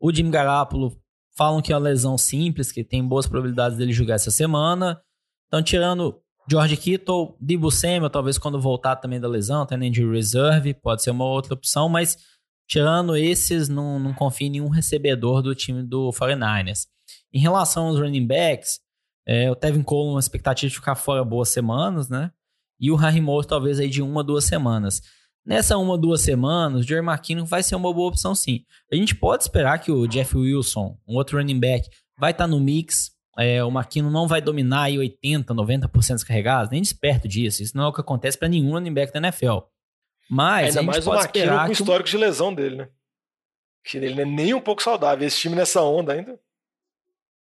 O 0.00 0.12
Jim 0.12 0.30
Garoppolo 0.30 0.96
Falam 1.38 1.62
que 1.62 1.72
é 1.72 1.76
uma 1.76 1.82
lesão 1.82 2.18
simples, 2.18 2.72
que 2.72 2.82
tem 2.82 3.06
boas 3.06 3.28
probabilidades 3.28 3.78
dele 3.78 3.92
jogar 3.92 4.16
essa 4.16 4.28
semana. 4.28 5.00
Então, 5.46 5.62
tirando 5.62 6.20
George 6.50 6.76
Kittle, 6.76 7.36
Debo 7.40 7.70
Samuel, 7.70 8.10
talvez 8.10 8.38
quando 8.38 8.60
voltar 8.60 8.96
também 8.96 9.20
da 9.20 9.28
lesão, 9.28 9.64
tendo 9.64 9.84
injury 9.84 10.16
reserve, 10.16 10.74
pode 10.74 11.00
ser 11.00 11.12
uma 11.12 11.24
outra 11.24 11.54
opção, 11.54 11.88
mas 11.88 12.18
tirando 12.66 13.16
esses, 13.16 13.68
não, 13.68 14.00
não 14.00 14.12
confio 14.12 14.48
em 14.48 14.50
nenhum 14.50 14.68
recebedor 14.68 15.40
do 15.40 15.54
time 15.54 15.84
do 15.84 16.10
49ers. 16.10 16.88
Em 17.32 17.38
relação 17.38 17.86
aos 17.86 18.00
running 18.00 18.26
backs, 18.26 18.80
é, 19.24 19.48
o 19.48 19.54
Tevin 19.54 19.84
Coleman, 19.84 20.14
uma 20.14 20.20
expectativa 20.20 20.68
de 20.68 20.74
ficar 20.74 20.96
fora 20.96 21.24
boas 21.24 21.50
semanas, 21.50 22.08
né? 22.08 22.32
E 22.80 22.90
o 22.90 22.96
Harry 22.96 23.20
Moore, 23.20 23.46
talvez 23.46 23.78
aí 23.78 23.88
de 23.88 24.02
uma, 24.02 24.24
duas 24.24 24.44
semanas. 24.44 25.02
Nessa 25.48 25.78
uma, 25.78 25.96
duas 25.96 26.20
semanas, 26.20 26.80
o 26.80 26.86
Jerry 26.86 27.02
McKinnon 27.02 27.46
vai 27.46 27.62
ser 27.62 27.74
uma 27.74 27.90
boa 27.90 28.10
opção 28.10 28.34
sim. 28.34 28.66
A 28.92 28.94
gente 28.94 29.14
pode 29.14 29.44
esperar 29.44 29.78
que 29.78 29.90
o 29.90 30.06
Jeff 30.06 30.36
Wilson, 30.36 30.98
um 31.08 31.16
outro 31.16 31.38
running 31.38 31.58
back, 31.58 31.88
vai 32.18 32.32
estar 32.32 32.44
tá 32.44 32.48
no 32.48 32.60
mix. 32.60 33.12
É, 33.38 33.64
o 33.64 33.70
McKinnon 33.70 34.10
não 34.10 34.28
vai 34.28 34.42
dominar 34.42 34.82
aí 34.82 34.96
80%, 34.96 35.46
90% 35.46 36.08
das 36.08 36.22
carregadas, 36.22 36.70
nem 36.70 36.82
desperto 36.82 37.26
disso. 37.26 37.62
Isso 37.62 37.74
não 37.74 37.84
é 37.84 37.88
o 37.88 37.92
que 37.94 38.00
acontece 38.02 38.36
para 38.36 38.46
nenhum 38.46 38.72
running 38.72 38.92
back 38.92 39.10
da 39.10 39.20
NFL. 39.20 39.60
Mas 40.28 40.76
Ainda 40.76 40.80
a 40.80 40.82
gente 40.82 40.92
mais 40.92 41.04
pode 41.06 41.16
o 41.16 41.24
McKinnon 41.24 41.58
com 41.62 41.68
o 41.68 41.72
histórico 41.72 42.10
de 42.10 42.16
lesão 42.18 42.52
dele, 42.52 42.76
né? 42.76 42.88
Que 43.82 43.96
ele 43.96 44.14
não 44.14 44.20
é 44.20 44.26
nem 44.26 44.52
um 44.52 44.60
pouco 44.60 44.82
saudável. 44.82 45.26
Esse 45.26 45.38
time 45.38 45.56
nessa 45.56 45.80
onda 45.80 46.12
ainda. 46.12 46.38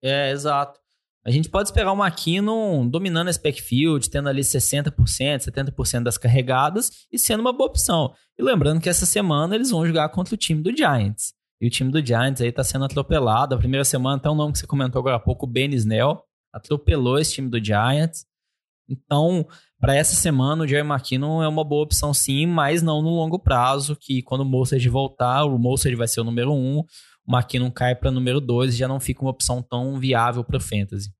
É, 0.00 0.30
exato. 0.30 0.78
A 1.24 1.30
gente 1.30 1.50
pode 1.50 1.68
esperar 1.68 1.92
o 1.92 2.02
McKinnon 2.02 2.88
dominando 2.88 3.28
esse 3.28 3.40
backfield, 3.40 4.08
tendo 4.08 4.28
ali 4.28 4.40
60%, 4.40 4.90
70% 4.94 6.02
das 6.02 6.16
carregadas 6.16 7.06
e 7.12 7.18
sendo 7.18 7.40
uma 7.40 7.52
boa 7.52 7.68
opção. 7.68 8.14
E 8.38 8.42
lembrando 8.42 8.80
que 8.80 8.88
essa 8.88 9.04
semana 9.04 9.54
eles 9.54 9.70
vão 9.70 9.86
jogar 9.86 10.08
contra 10.08 10.34
o 10.34 10.38
time 10.38 10.62
do 10.62 10.74
Giants. 10.74 11.34
E 11.60 11.66
o 11.66 11.70
time 11.70 11.90
do 11.90 12.04
Giants 12.04 12.40
aí 12.40 12.50
tá 12.50 12.64
sendo 12.64 12.86
atropelado. 12.86 13.54
A 13.54 13.58
primeira 13.58 13.84
semana, 13.84 14.16
até 14.16 14.30
o 14.30 14.34
nome 14.34 14.52
que 14.52 14.58
você 14.60 14.66
comentou 14.66 14.98
agora 15.00 15.16
há 15.16 15.20
pouco, 15.20 15.44
o 15.44 15.48
Ben 15.48 15.70
Snell, 15.74 16.22
atropelou 16.52 17.18
esse 17.18 17.34
time 17.34 17.50
do 17.50 17.62
Giants. 17.62 18.24
Então, 18.88 19.46
para 19.78 19.94
essa 19.94 20.16
semana, 20.16 20.64
o 20.64 20.66
Jerry 20.66 20.88
McKinnon 20.88 21.42
é 21.42 21.48
uma 21.48 21.62
boa 21.62 21.84
opção 21.84 22.12
sim, 22.14 22.46
mas 22.46 22.82
não 22.82 23.02
no 23.02 23.10
longo 23.10 23.38
prazo, 23.38 23.94
que 23.94 24.22
quando 24.22 24.40
o 24.40 24.44
Mostert 24.44 24.84
voltar, 24.88 25.44
o 25.44 25.58
Mostert 25.58 25.96
vai 25.96 26.08
ser 26.08 26.22
o 26.22 26.24
número 26.24 26.52
um, 26.52 26.82
o 27.30 27.36
McKinnon 27.36 27.70
cai 27.70 27.94
para 27.94 28.10
número 28.10 28.40
2 28.40 28.74
e 28.74 28.78
já 28.78 28.88
não 28.88 28.98
fica 28.98 29.22
uma 29.22 29.30
opção 29.30 29.62
tão 29.62 29.96
viável 29.98 30.42
para 30.42 30.56
o 30.56 30.60
Fantasy. 30.60 31.10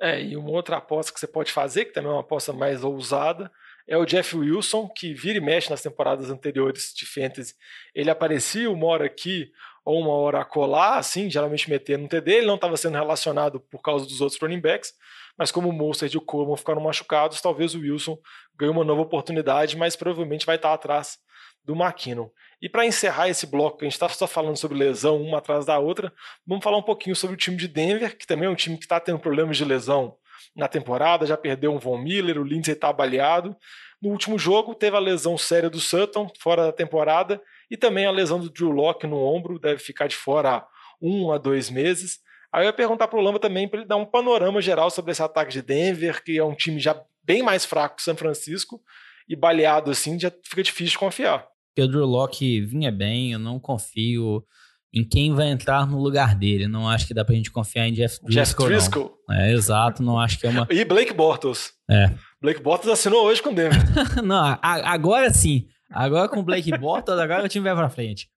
É, 0.00 0.20
e 0.22 0.36
uma 0.36 0.50
outra 0.50 0.78
aposta 0.78 1.12
que 1.12 1.20
você 1.20 1.26
pode 1.26 1.52
fazer, 1.52 1.84
que 1.84 1.92
também 1.92 2.10
é 2.10 2.14
uma 2.14 2.22
aposta 2.22 2.52
mais 2.52 2.82
ousada, 2.82 3.50
é 3.86 3.96
o 3.96 4.06
Jeff 4.06 4.36
Wilson, 4.36 4.88
que 4.88 5.14
vira 5.14 5.38
e 5.38 5.40
mexe 5.40 5.70
nas 5.70 5.82
temporadas 5.82 6.30
anteriores 6.30 6.92
de 6.96 7.06
Fantasy. 7.06 7.54
Ele 7.94 8.10
aparecia 8.10 8.70
uma 8.70 8.86
hora 8.86 9.06
aqui 9.06 9.50
ou 9.84 10.00
uma 10.00 10.12
hora 10.12 10.40
a 10.40 10.44
colar, 10.44 10.98
assim, 10.98 11.30
geralmente 11.30 11.68
metendo 11.68 12.04
no 12.04 12.08
TD. 12.08 12.32
Ele 12.32 12.46
não 12.46 12.54
estava 12.54 12.76
sendo 12.76 12.94
relacionado 12.94 13.60
por 13.60 13.82
causa 13.82 14.06
dos 14.06 14.20
outros 14.20 14.40
running 14.40 14.60
backs, 14.60 14.92
mas 15.36 15.50
como 15.50 15.68
o 15.68 15.72
Mostert 15.72 16.12
e 16.12 16.18
o 16.18 16.20
Coleman 16.20 16.56
ficaram 16.56 16.80
machucados, 16.80 17.40
talvez 17.40 17.74
o 17.74 17.80
Wilson 17.80 18.18
ganhe 18.56 18.72
uma 18.72 18.84
nova 18.84 19.02
oportunidade, 19.02 19.76
mas 19.76 19.96
provavelmente 19.96 20.46
vai 20.46 20.56
estar 20.56 20.72
atrás 20.72 21.18
do 21.64 21.74
McKinnon. 21.74 22.28
E 22.60 22.68
para 22.68 22.84
encerrar 22.84 23.28
esse 23.28 23.46
bloco, 23.46 23.78
que 23.78 23.84
a 23.84 23.88
gente 23.88 23.94
está 23.94 24.08
só 24.08 24.26
falando 24.26 24.56
sobre 24.56 24.76
lesão 24.76 25.20
uma 25.20 25.38
atrás 25.38 25.64
da 25.64 25.78
outra, 25.78 26.12
vamos 26.46 26.62
falar 26.62 26.76
um 26.76 26.82
pouquinho 26.82 27.16
sobre 27.16 27.34
o 27.34 27.38
time 27.38 27.56
de 27.56 27.66
Denver, 27.66 28.16
que 28.16 28.26
também 28.26 28.46
é 28.46 28.50
um 28.50 28.54
time 28.54 28.76
que 28.76 28.84
está 28.84 29.00
tendo 29.00 29.18
problemas 29.18 29.56
de 29.56 29.64
lesão 29.64 30.16
na 30.54 30.68
temporada, 30.68 31.24
já 31.24 31.36
perdeu 31.36 31.72
um 31.72 31.78
Von 31.78 31.98
Miller, 31.98 32.38
o 32.38 32.44
Lindsay 32.44 32.74
está 32.74 32.92
baleado. 32.92 33.56
No 34.00 34.10
último 34.10 34.38
jogo, 34.38 34.74
teve 34.74 34.96
a 34.96 35.00
lesão 35.00 35.38
séria 35.38 35.70
do 35.70 35.80
Sutton, 35.80 36.30
fora 36.38 36.64
da 36.64 36.72
temporada, 36.72 37.40
e 37.70 37.76
também 37.76 38.06
a 38.06 38.10
lesão 38.10 38.40
do 38.40 38.50
Drew 38.50 38.70
Locke 38.70 39.06
no 39.06 39.18
ombro, 39.18 39.58
deve 39.58 39.78
ficar 39.78 40.06
de 40.06 40.16
fora 40.16 40.50
há 40.50 40.66
um 41.00 41.32
a 41.32 41.38
dois 41.38 41.70
meses. 41.70 42.18
Aí 42.52 42.62
eu 42.62 42.66
ia 42.66 42.72
perguntar 42.72 43.08
para 43.08 43.18
o 43.18 43.22
Lamba 43.22 43.38
também 43.38 43.68
para 43.68 43.80
ele 43.80 43.88
dar 43.88 43.96
um 43.96 44.06
panorama 44.06 44.60
geral 44.60 44.90
sobre 44.90 45.12
esse 45.12 45.22
ataque 45.22 45.52
de 45.52 45.62
Denver, 45.62 46.22
que 46.22 46.36
é 46.36 46.44
um 46.44 46.54
time 46.54 46.80
já 46.80 47.00
bem 47.22 47.42
mais 47.42 47.64
fraco 47.64 47.96
que 47.96 48.02
São 48.02 48.16
Francisco, 48.16 48.82
e 49.28 49.36
baleado 49.36 49.90
assim 49.90 50.18
já 50.18 50.32
fica 50.44 50.62
difícil 50.62 50.92
de 50.92 50.98
confiar. 50.98 51.49
Porque 51.70 51.82
o 51.82 51.88
Drew 51.88 52.04
Locke 52.04 52.60
vinha 52.60 52.90
bem, 52.90 53.32
eu 53.32 53.38
não 53.38 53.58
confio 53.58 54.44
em 54.92 55.04
quem 55.04 55.32
vai 55.32 55.48
entrar 55.48 55.86
no 55.86 56.00
lugar 56.00 56.34
dele. 56.34 56.66
Não 56.66 56.88
acho 56.88 57.06
que 57.06 57.14
dá 57.14 57.24
pra 57.24 57.34
gente 57.34 57.50
confiar 57.50 57.86
em 57.88 57.92
Jeff 57.92 58.18
Driscoll. 58.24 58.68
Jeff 58.68 58.80
Driscoll. 58.80 59.16
Não. 59.28 59.36
É, 59.36 59.52
exato, 59.52 60.02
não 60.02 60.18
acho 60.18 60.38
que 60.38 60.46
é 60.46 60.50
uma. 60.50 60.66
E 60.70 60.84
Blake 60.84 61.14
Bortles. 61.14 61.72
É. 61.88 62.12
Blake 62.40 62.62
Bortles 62.62 62.92
assinou 62.92 63.24
hoje 63.24 63.42
com 63.42 63.50
o 63.50 63.54
Denver. 63.54 63.78
não, 64.22 64.58
agora 64.62 65.32
sim. 65.32 65.66
Agora 65.90 66.28
com 66.28 66.40
o 66.40 66.42
Blake 66.42 66.76
Bortles, 66.76 67.18
agora 67.18 67.44
o 67.44 67.48
time 67.48 67.64
vai 67.64 67.74
pra 67.74 67.90
frente. 67.90 68.28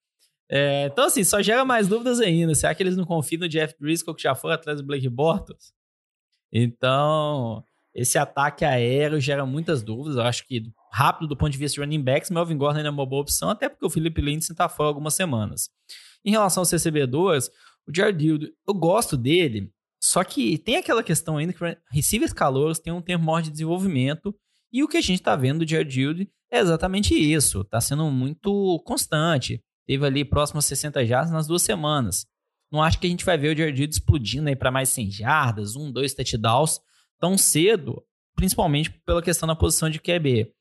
É, 0.49 0.85
então, 0.85 1.05
assim, 1.05 1.23
só 1.23 1.41
gera 1.41 1.65
mais 1.65 1.87
dúvidas 1.87 2.19
ainda. 2.19 2.53
Será 2.53 2.75
que 2.75 2.83
eles 2.83 2.97
não 2.97 3.05
confiam 3.05 3.39
no 3.39 3.49
Jeff 3.49 3.75
Driscoll 3.79 4.13
que 4.13 4.23
já 4.23 4.35
foi 4.35 4.53
atrás 4.53 4.79
do 4.79 4.85
Blake 4.85 5.09
Bortles? 5.09 5.73
Então, 6.51 7.63
esse 7.93 8.17
ataque 8.17 8.65
aéreo 8.65 9.19
gera 9.19 9.45
muitas 9.45 9.81
dúvidas. 9.81 10.17
Eu 10.17 10.23
acho 10.23 10.45
que 10.45 10.63
rápido 10.93 11.27
do 11.27 11.35
ponto 11.35 11.51
de 11.51 11.57
vista 11.57 11.75
de 11.75 11.81
running 11.81 12.03
backs, 12.03 12.29
Melvin 12.29 12.55
Gordon 12.55 12.77
ainda 12.77 12.89
é 12.89 12.91
uma 12.91 13.05
boa 13.05 13.23
opção, 13.23 13.49
até 13.49 13.67
porque 13.67 13.83
o 13.83 13.89
Philip 13.89 14.21
Lindsay 14.21 14.51
está 14.51 14.69
fora 14.69 14.89
algumas 14.89 15.15
semanas. 15.15 15.69
Em 16.23 16.29
relação 16.29 16.61
aos 16.61 16.71
recebedores, 16.71 17.49
o 17.87 17.95
Jared 17.95 18.23
Hill, 18.23 18.39
eu 18.67 18.73
gosto 18.75 19.17
dele, 19.17 19.71
só 19.99 20.23
que 20.23 20.57
tem 20.59 20.77
aquela 20.77 21.01
questão 21.01 21.37
ainda 21.37 21.51
que 21.51 21.59
receivers 21.91 22.31
calouros 22.31 22.77
têm 22.77 22.93
um 22.93 23.01
tempo 23.01 23.25
maior 23.25 23.41
de 23.41 23.49
desenvolvimento 23.49 24.35
e 24.71 24.83
o 24.83 24.87
que 24.87 24.97
a 24.97 25.01
gente 25.01 25.19
está 25.19 25.35
vendo 25.35 25.65
do 25.65 25.69
Jared 25.69 25.99
Hill 25.99 26.27
é 26.51 26.59
exatamente 26.59 27.15
isso. 27.15 27.61
Está 27.61 27.81
sendo 27.81 28.09
muito 28.11 28.79
constante. 28.85 29.63
Teve 29.87 30.05
ali 30.05 30.23
próximo 30.23 30.59
a 30.59 30.61
60 30.61 31.03
jardas 31.05 31.31
nas 31.31 31.47
duas 31.47 31.63
semanas. 31.63 32.27
Não 32.71 32.83
acho 32.83 32.99
que 32.99 33.07
a 33.07 33.09
gente 33.09 33.25
vai 33.25 33.37
ver 33.37 33.55
o 33.55 33.57
Jared 33.57 33.81
Hill 33.81 33.89
explodindo 33.89 34.47
aí 34.47 34.55
para 34.55 34.71
mais 34.71 34.89
100 34.89 35.09
jardas, 35.09 35.75
um, 35.75 35.91
dois 35.91 36.13
touchdowns 36.13 36.79
tão 37.19 37.35
cedo, 37.37 38.03
principalmente 38.35 38.91
pela 39.05 39.21
questão 39.21 39.47
da 39.47 39.55
posição 39.55 39.89
de 39.89 39.99
QB. 39.99 40.53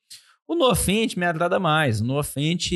O 0.46 0.54
Noah 0.54 0.74
Fent 0.74 1.16
me 1.16 1.24
agrada 1.24 1.58
mais. 1.58 2.00
O 2.00 2.04
Noah 2.04 2.24
Fent 2.24 2.70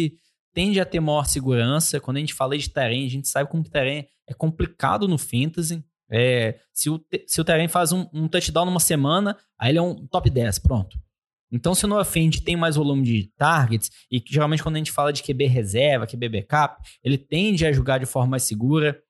tende 0.54 0.80
a 0.80 0.84
ter 0.86 1.00
maior 1.00 1.26
segurança. 1.26 2.00
Quando 2.00 2.16
a 2.16 2.20
gente 2.20 2.34
fala 2.34 2.56
de 2.56 2.70
terreno, 2.70 3.06
a 3.06 3.10
gente 3.10 3.28
sabe 3.28 3.50
como 3.50 3.62
que 3.62 3.70
terreno 3.70 4.06
é 4.26 4.34
complicado 4.34 5.06
no 5.06 5.18
fantasy. 5.18 5.84
É, 6.10 6.58
se, 6.72 6.88
o, 6.88 7.04
se 7.26 7.40
o 7.40 7.44
terreno 7.44 7.68
faz 7.68 7.92
um, 7.92 8.06
um, 8.12 8.28
touchdown 8.28 8.64
numa 8.64 8.80
semana, 8.80 9.36
aí 9.58 9.70
ele 9.70 9.78
é 9.78 9.82
um 9.82 10.06
top 10.06 10.30
10, 10.30 10.60
pronto. 10.60 10.96
Então, 11.50 11.74
se 11.74 11.84
o 11.84 11.88
Noah 11.88 12.04
Fent 12.04 12.40
tem 12.40 12.56
mais 12.56 12.76
volume 12.76 13.02
de 13.02 13.30
targets, 13.36 13.90
e 14.10 14.22
geralmente 14.26 14.62
quando 14.62 14.76
a 14.76 14.78
gente 14.78 14.92
fala 14.92 15.12
de 15.12 15.22
QB 15.22 15.46
reserva, 15.46 16.06
QB 16.06 16.28
backup, 16.28 16.82
ele 17.04 17.18
tende 17.18 17.66
a 17.66 17.72
jogar 17.72 17.98
de 17.98 18.06
forma 18.06 18.30
mais 18.30 18.42
segura, 18.44 19.00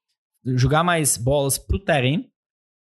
jogar 0.44 0.84
mais 0.84 1.16
bolas 1.16 1.58
pro 1.58 1.78
terreno. 1.78 2.24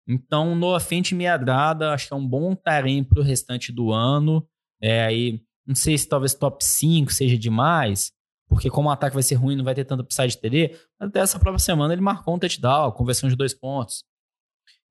Então, 0.08 0.52
o 0.52 0.54
Noah 0.54 0.80
Fent 0.80 1.12
me 1.12 1.26
agrada, 1.26 1.92
acho 1.92 2.08
que 2.08 2.12
é 2.12 2.16
um 2.16 2.26
bom 2.26 2.54
terreno 2.54 3.06
pro 3.06 3.22
restante 3.22 3.72
do 3.72 3.92
ano. 3.92 4.46
É, 4.80 5.04
aí, 5.04 5.40
não 5.70 5.76
sei 5.76 5.96
se 5.96 6.08
talvez 6.08 6.34
top 6.34 6.64
5 6.64 7.12
seja 7.12 7.38
demais, 7.38 8.10
porque 8.48 8.68
como 8.68 8.88
o 8.88 8.92
ataque 8.92 9.14
vai 9.14 9.22
ser 9.22 9.36
ruim, 9.36 9.54
não 9.54 9.64
vai 9.64 9.72
ter 9.72 9.84
tanto 9.84 10.02
upside 10.02 10.30
de 10.30 10.38
TD, 10.38 10.76
até 10.98 11.20
essa 11.20 11.38
própria 11.38 11.60
semana 11.60 11.94
ele 11.94 12.02
marcou 12.02 12.34
um 12.34 12.40
touchdown, 12.40 12.90
conversão 12.90 13.28
de 13.28 13.36
dois 13.36 13.54
pontos. 13.54 14.02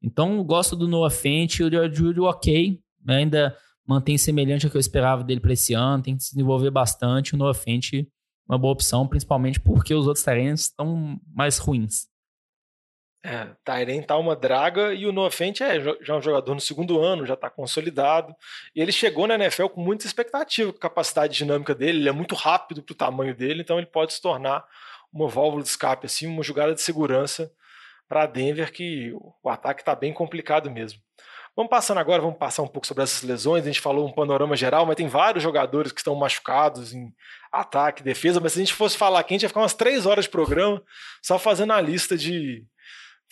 Então, 0.02 0.42
gosto 0.42 0.78
do 0.78 0.88
Noah 0.88 1.14
Fent, 1.14 1.60
o 1.60 1.70
George 1.70 2.22
ok, 2.22 2.80
ainda 3.06 3.58
mantém 3.86 4.18
semelhante 4.18 4.66
ao 4.66 4.72
que 4.72 4.78
eu 4.78 4.80
esperava 4.80 5.22
dele 5.22 5.42
para 5.42 5.52
esse 5.52 5.74
ano, 5.74 6.02
tem 6.02 6.16
que 6.16 6.24
se 6.24 6.32
desenvolver 6.32 6.72
bastante, 6.72 7.36
o 7.36 7.38
Noah 7.38 7.54
Fent 7.54 8.08
uma 8.48 8.58
boa 8.58 8.72
opção, 8.72 9.06
principalmente 9.06 9.60
porque 9.60 9.94
os 9.94 10.08
outros 10.08 10.24
terrenos 10.24 10.62
estão 10.62 11.20
mais 11.28 11.58
ruins. 11.58 12.08
É, 13.22 13.50
Tyren 13.66 14.02
tá 14.02 14.18
uma 14.18 14.34
draga 14.34 14.94
e 14.94 15.06
o 15.06 15.12
Noah 15.12 15.30
Fent 15.30 15.60
é 15.60 15.78
já 16.02 16.16
um 16.16 16.22
jogador 16.22 16.54
no 16.54 16.62
segundo 16.62 17.02
ano, 17.02 17.26
já 17.26 17.34
está 17.34 17.50
consolidado. 17.50 18.34
E 18.74 18.82
ele 18.82 18.94
chegou 18.94 19.28
na 19.28 19.36
NFL 19.36 19.68
com 19.68 19.82
muita 19.82 20.06
expectativa, 20.06 20.72
com 20.72 20.78
a 20.78 20.82
capacidade 20.82 21.36
dinâmica 21.36 21.76
dele, 21.76 22.00
ele 22.00 22.10
é 22.10 22.14
muito 22.14 22.34
rápido 22.34 22.82
para 22.82 22.94
o 22.94 22.96
tamanho 22.96 23.36
dele, 23.36 23.62
então 23.62 23.78
ele 23.78 23.88
pode 23.88 24.14
se 24.14 24.22
tornar 24.22 24.66
uma 25.12 25.28
válvula 25.28 25.62
de 25.62 25.70
escape, 25.70 26.06
assim, 26.06 26.28
uma 26.28 26.44
jogada 26.44 26.74
de 26.74 26.82
segurança 26.82 27.52
para 28.08 28.26
Denver, 28.26 28.72
que 28.72 29.12
o 29.44 29.50
ataque 29.50 29.82
está 29.82 29.94
bem 29.94 30.14
complicado 30.14 30.72
mesmo. 30.72 31.00
Vamos 31.56 31.70
passando 31.70 31.98
agora, 31.98 32.22
vamos 32.22 32.38
passar 32.38 32.64
um 32.64 32.68
pouco 32.68 32.88
sobre 32.88 33.04
essas 33.04 33.22
lesões. 33.22 33.64
A 33.64 33.68
gente 33.68 33.82
falou 33.82 34.08
um 34.08 34.14
panorama 34.14 34.56
geral, 34.56 34.86
mas 34.86 34.96
tem 34.96 35.08
vários 35.08 35.44
jogadores 35.44 35.92
que 35.92 36.00
estão 36.00 36.16
machucados 36.16 36.94
em 36.94 37.14
ataque, 37.52 38.02
defesa. 38.02 38.40
Mas 38.40 38.54
se 38.54 38.60
a 38.60 38.64
gente 38.64 38.74
fosse 38.74 38.98
falar 38.98 39.20
aqui, 39.20 39.34
a 39.34 39.36
gente 39.36 39.44
ia 39.44 39.50
ficar 39.50 39.60
umas 39.60 39.74
três 39.74 40.06
horas 40.06 40.26
de 40.26 40.32
programa 40.32 40.82
só 41.22 41.38
fazendo 41.38 41.74
a 41.74 41.82
lista 41.82 42.18
de, 42.18 42.64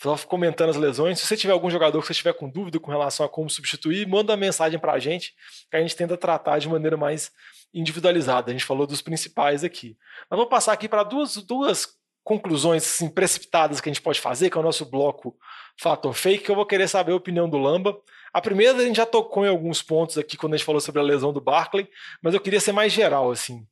só 0.00 0.16
comentando 0.18 0.70
as 0.70 0.76
lesões. 0.76 1.18
Se 1.18 1.26
você 1.26 1.36
tiver 1.36 1.52
algum 1.52 1.70
jogador 1.70 2.00
que 2.00 2.06
você 2.06 2.12
estiver 2.12 2.32
com 2.32 2.48
dúvida 2.48 2.78
com 2.78 2.90
relação 2.90 3.26
a 3.26 3.28
como 3.28 3.50
substituir, 3.50 4.06
manda 4.06 4.32
uma 4.32 4.36
mensagem 4.36 4.78
para 4.78 4.92
a 4.92 4.98
gente, 4.98 5.34
que 5.70 5.76
a 5.76 5.80
gente 5.80 5.96
tenta 5.96 6.16
tratar 6.16 6.58
de 6.58 6.68
maneira 6.68 6.96
mais 6.96 7.32
individualizada. 7.74 8.50
A 8.50 8.52
gente 8.52 8.64
falou 8.64 8.86
dos 8.86 9.02
principais 9.02 9.64
aqui. 9.64 9.96
Mas 10.30 10.38
vou 10.38 10.48
passar 10.48 10.72
aqui 10.72 10.88
para 10.88 11.02
duas, 11.02 11.36
duas 11.36 11.88
conclusões 12.22 12.84
assim, 12.84 13.08
precipitadas 13.08 13.80
que 13.80 13.88
a 13.88 13.92
gente 13.92 14.02
pode 14.02 14.20
fazer, 14.20 14.50
que 14.50 14.56
é 14.56 14.60
o 14.60 14.64
nosso 14.64 14.84
bloco 14.84 15.36
Fator 15.80 16.12
Fake, 16.12 16.44
que 16.44 16.50
eu 16.50 16.56
vou 16.56 16.66
querer 16.66 16.86
saber 16.86 17.12
a 17.12 17.16
opinião 17.16 17.48
do 17.48 17.56
Lamba. 17.56 17.98
A 18.32 18.40
primeira 18.40 18.76
a 18.78 18.84
gente 18.84 18.96
já 18.96 19.06
tocou 19.06 19.46
em 19.46 19.48
alguns 19.48 19.82
pontos 19.82 20.18
aqui 20.18 20.36
quando 20.36 20.54
a 20.54 20.56
gente 20.56 20.66
falou 20.66 20.80
sobre 20.80 21.00
a 21.00 21.04
lesão 21.04 21.32
do 21.32 21.40
Barkley, 21.40 21.88
mas 22.22 22.34
eu 22.34 22.40
queria 22.40 22.60
ser 22.60 22.72
mais 22.72 22.92
geral, 22.92 23.30
assim. 23.30 23.66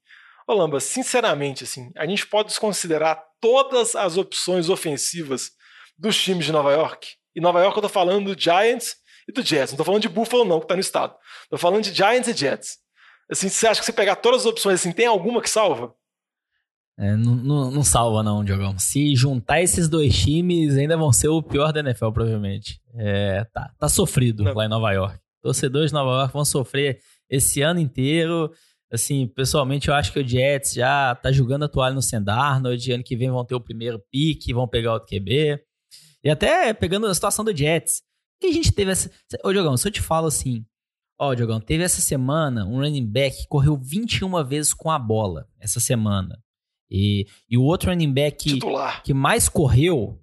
Ô 0.48 0.54
Lamba, 0.54 0.80
sinceramente, 0.80 1.64
assim, 1.64 1.90
a 1.96 2.06
gente 2.06 2.26
pode 2.26 2.48
desconsiderar 2.48 3.22
todas 3.40 3.94
as 3.94 4.16
opções 4.16 4.70
ofensivas 4.70 5.50
dos 5.98 6.20
times 6.20 6.44
de 6.44 6.52
Nova 6.52 6.72
York. 6.72 7.14
E 7.35 7.40
Nova 7.40 7.61
York 7.61 7.76
eu 7.76 7.82
tô 7.82 7.88
falando 7.88 8.35
do 8.35 8.40
Giants 8.40 8.96
e 9.28 9.32
do 9.32 9.42
Jets. 9.42 9.72
Não 9.72 9.78
tô 9.78 9.85
falando 9.85 10.02
de 10.02 10.09
Buffalo, 10.09 10.44
não, 10.44 10.61
que 10.61 10.66
tá 10.66 10.74
no 10.74 10.80
estado. 10.80 11.14
Tô 11.50 11.59
falando 11.59 11.82
de 11.82 11.92
Giants 11.92 12.28
e 12.28 12.37
Jets. 12.37 12.78
Assim, 13.30 13.48
você 13.48 13.66
acha 13.66 13.80
que 13.80 13.87
você 13.87 13.92
pegar 13.92 14.16
todas 14.16 14.42
as 14.42 14.46
opções 14.46 14.80
assim, 14.80 14.92
tem 14.92 15.06
alguma 15.06 15.42
que 15.42 15.50
salva? 15.50 15.92
É, 16.98 17.14
não, 17.14 17.35
não, 17.35 17.70
não, 17.70 17.82
salva, 17.82 18.22
não, 18.22 18.42
Diogão. 18.42 18.78
Se 18.78 19.14
juntar 19.14 19.61
esses 19.61 19.88
dois 19.88 20.16
times, 20.16 20.76
ainda 20.76 20.96
vão 20.96 21.12
ser 21.12 21.28
o 21.28 21.42
pior 21.42 21.72
da 21.72 21.80
NFL, 21.80 22.11
provavelmente. 22.11 22.80
É, 22.94 23.44
tá, 23.52 23.70
tá 23.78 23.88
sofrido 23.88 24.44
não. 24.44 24.54
lá 24.54 24.64
em 24.64 24.68
Nova 24.68 24.92
York. 24.92 25.18
Torcedores 25.42 25.90
de 25.90 25.94
Nova 25.94 26.20
York 26.20 26.32
vão 26.32 26.44
sofrer 26.44 27.00
esse 27.28 27.61
ano 27.61 27.80
inteiro. 27.80 28.50
Assim, 28.90 29.26
pessoalmente, 29.26 29.88
eu 29.88 29.94
acho 29.94 30.12
que 30.12 30.20
o 30.20 30.26
Jets 30.26 30.72
já 30.72 31.14
tá 31.16 31.30
jogando 31.30 31.64
a 31.64 31.68
toalha 31.68 31.94
no 31.94 32.00
Sendarnold. 32.00 32.92
Ano 32.92 33.04
que 33.04 33.16
vem 33.16 33.30
vão 33.30 33.44
ter 33.44 33.54
o 33.54 33.61
primeiro 33.61 34.00
pique, 34.11 34.54
vão 34.54 34.66
pegar 34.66 34.94
o 34.94 35.00
QB. 35.00 35.61
E 36.26 36.30
até 36.30 36.74
pegando 36.74 37.06
a 37.06 37.14
situação 37.14 37.44
do 37.44 37.56
Jets. 37.56 38.02
Que 38.40 38.48
a 38.48 38.52
gente 38.52 38.72
teve 38.72 38.90
essa. 38.90 39.08
Ô, 39.44 39.52
Diogão, 39.52 39.76
se 39.76 39.86
eu 39.86 39.92
te 39.92 40.02
falo 40.02 40.26
assim. 40.26 40.66
Ó, 41.16 41.32
Diogão, 41.32 41.60
teve 41.60 41.84
essa 41.84 42.00
semana 42.00 42.66
um 42.66 42.80
running 42.80 43.06
back 43.06 43.36
que 43.36 43.46
correu 43.46 43.76
21 43.76 44.44
vezes 44.44 44.74
com 44.74 44.90
a 44.90 44.98
bola. 44.98 45.46
Essa 45.60 45.78
semana. 45.78 46.36
E, 46.90 47.26
e 47.48 47.56
o 47.56 47.62
outro 47.62 47.90
running 47.90 48.12
back 48.12 48.58
que, 48.58 48.58
que 49.04 49.14
mais 49.14 49.48
correu, 49.48 50.20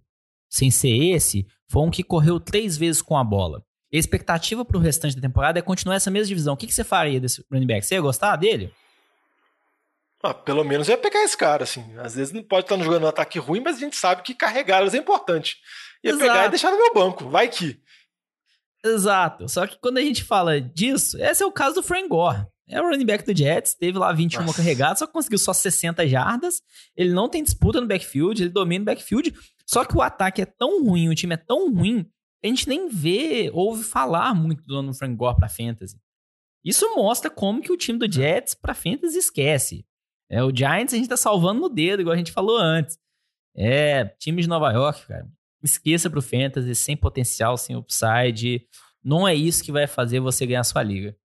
sem 0.50 0.70
ser 0.70 0.90
esse, 0.90 1.48
foi 1.70 1.82
um 1.82 1.90
que 1.90 2.04
correu 2.04 2.38
três 2.38 2.76
vezes 2.78 3.02
com 3.02 3.18
a 3.18 3.24
bola. 3.24 3.64
a 3.92 3.98
expectativa 3.98 4.66
para 4.66 4.78
o 4.78 4.82
restante 4.82 5.16
da 5.16 5.22
temporada 5.22 5.58
é 5.58 5.62
continuar 5.62 5.96
essa 5.96 6.12
mesma 6.12 6.28
divisão. 6.28 6.54
O 6.54 6.58
que, 6.58 6.68
que 6.68 6.74
você 6.74 6.84
faria 6.84 7.20
desse 7.20 7.46
running 7.50 7.66
back? 7.66 7.86
Você 7.86 7.96
ia 7.96 8.02
gostar 8.02 8.36
dele? 8.36 8.74
Ah, 10.22 10.34
pelo 10.34 10.66
menos 10.66 10.88
ia 10.88 10.98
pegar 10.98 11.24
esse 11.24 11.38
cara, 11.38 11.64
assim. 11.64 11.98
Às 11.98 12.16
vezes 12.16 12.34
não 12.34 12.44
pode 12.44 12.66
estar 12.66 12.78
jogando 12.82 13.04
um 13.04 13.10
ataque 13.10 13.40
ruim, 13.40 13.62
mas 13.62 13.78
a 13.78 13.80
gente 13.80 13.96
sabe 13.96 14.22
que 14.22 14.36
carregá-los 14.36 14.94
é 14.94 14.98
importante. 14.98 15.58
Ia 16.04 16.12
Exato. 16.12 16.20
pegar 16.20 16.46
e 16.46 16.50
deixar 16.50 16.72
no 16.72 16.78
meu 16.78 16.94
banco. 16.94 17.30
Vai 17.30 17.48
que. 17.48 17.80
Exato. 18.84 19.48
Só 19.48 19.66
que 19.66 19.78
quando 19.80 19.98
a 19.98 20.02
gente 20.02 20.24
fala 20.24 20.60
disso, 20.60 21.18
esse 21.22 21.42
é 21.42 21.46
o 21.46 21.52
caso 21.52 21.76
do 21.76 21.84
Frank 21.84 22.08
Gore. 22.08 22.46
É 22.68 22.82
o 22.82 22.90
running 22.90 23.06
back 23.06 23.26
do 23.26 23.38
Jets, 23.38 23.76
teve 23.76 23.98
lá 23.98 24.12
21 24.14 24.42
Nossa. 24.44 24.58
carregadas, 24.58 25.00
só 25.00 25.08
conseguiu 25.08 25.38
só 25.38 25.54
60 25.54 26.08
jardas. 26.08 26.62
Ele 26.96 27.14
não 27.14 27.30
tem 27.30 27.44
disputa 27.44 27.80
no 27.80 27.88
backfield, 27.88 28.42
ele 28.42 28.50
domina 28.50 28.84
o 28.84 28.86
backfield. 28.86 29.34
Só 29.66 29.84
que 29.86 29.96
o 29.96 30.02
ataque 30.02 30.42
é 30.42 30.46
tão 30.46 30.84
ruim, 30.84 31.10
o 31.10 31.16
time 31.16 31.34
é 31.34 31.38
tão 31.38 31.74
ruim, 31.74 32.06
a 32.44 32.48
gente 32.48 32.68
nem 32.68 32.90
vê, 32.90 33.50
ouve 33.54 33.84
falar 33.84 34.34
muito 34.34 34.64
do 34.66 34.74
nome 34.74 34.96
Frank 34.98 35.16
Gore 35.16 35.38
pra 35.38 35.48
Fantasy. 35.48 35.98
Isso 36.64 36.94
mostra 36.96 37.30
como 37.30 37.62
que 37.62 37.72
o 37.72 37.78
time 37.78 38.00
do 38.00 38.12
Jets 38.12 38.54
pra 38.54 38.74
Fantasy 38.74 39.18
esquece. 39.18 39.86
É, 40.30 40.44
o 40.44 40.54
Giants 40.56 40.94
a 40.94 40.98
gente 40.98 41.10
tá 41.10 41.18
salvando 41.18 41.62
no 41.62 41.70
dedo, 41.70 42.02
igual 42.02 42.14
a 42.14 42.18
gente 42.18 42.32
falou 42.32 42.58
antes. 42.58 42.98
É, 43.56 44.06
time 44.20 44.42
de 44.42 44.48
Nova 44.48 44.72
York, 44.72 45.06
cara. 45.06 45.28
Esqueça 45.64 46.10
pro 46.10 46.22
Fantasy, 46.22 46.76
sem 46.76 46.98
potencial, 46.98 47.58
sem 47.58 47.76
upside. 47.76 48.68
Não 49.04 49.28
é 49.28 49.34
isso 49.34 49.64
que 49.64 49.72
vai 49.72 49.88
fazer 49.88 50.20
você 50.20 50.46
ganhar 50.46 50.64
sua 50.64 50.84
liga. 50.84 51.16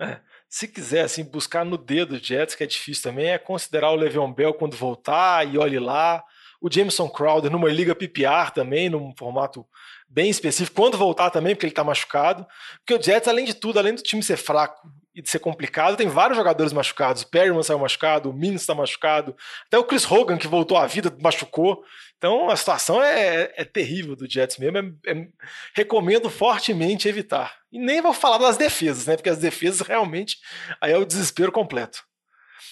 É. 0.00 0.20
se 0.48 0.66
quiser 0.66 1.04
assim 1.04 1.22
buscar 1.22 1.64
no 1.64 1.78
dedo 1.78 2.18
Jets, 2.18 2.56
que 2.56 2.64
é 2.64 2.66
difícil 2.66 3.04
também, 3.04 3.26
é 3.30 3.38
considerar 3.38 3.92
o 3.92 3.94
Le'Veon 3.94 4.32
Bell 4.32 4.52
quando 4.52 4.76
voltar 4.76 5.46
e 5.46 5.56
olhe 5.56 5.78
lá. 5.78 6.24
O 6.60 6.68
Jameson 6.70 7.08
Crowder 7.08 7.50
numa 7.50 7.68
liga 7.68 7.94
PPR 7.94 8.50
também, 8.52 8.90
num 8.90 9.14
formato 9.16 9.64
bem 10.08 10.30
específico, 10.30 10.74
quando 10.74 10.98
voltar 10.98 11.30
também, 11.30 11.54
porque 11.54 11.66
ele 11.66 11.72
está 11.72 11.84
machucado. 11.84 12.44
Porque 12.78 12.94
o 12.94 13.02
Jets, 13.02 13.28
além 13.28 13.44
de 13.44 13.54
tudo, 13.54 13.78
além 13.78 13.94
do 13.94 14.02
time 14.02 14.22
ser 14.22 14.36
fraco 14.36 14.88
e 15.14 15.22
de 15.22 15.30
ser 15.30 15.38
complicado, 15.38 15.96
tem 15.96 16.08
vários 16.08 16.36
jogadores 16.36 16.72
machucados. 16.72 17.22
O 17.22 17.30
Perryman 17.30 17.62
saiu 17.62 17.78
machucado, 17.78 18.30
o 18.30 18.32
Minos 18.32 18.62
está 18.62 18.74
machucado, 18.74 19.36
até 19.66 19.78
o 19.78 19.84
Chris 19.84 20.10
Hogan, 20.10 20.36
que 20.36 20.48
voltou 20.48 20.76
à 20.76 20.86
vida, 20.86 21.16
machucou. 21.20 21.84
Então 22.18 22.50
a 22.50 22.56
situação 22.56 23.02
é, 23.02 23.52
é 23.54 23.64
terrível 23.64 24.16
do 24.16 24.28
Jets 24.28 24.58
mesmo. 24.58 24.78
É, 24.78 25.12
é, 25.12 25.28
recomendo 25.74 26.28
fortemente 26.28 27.08
evitar. 27.08 27.54
E 27.70 27.78
nem 27.78 28.02
vou 28.02 28.12
falar 28.12 28.38
das 28.38 28.56
defesas, 28.56 29.06
né? 29.06 29.16
Porque 29.16 29.30
as 29.30 29.38
defesas 29.38 29.80
realmente 29.86 30.38
aí 30.80 30.92
é 30.92 30.98
o 30.98 31.04
desespero 31.04 31.52
completo. 31.52 32.02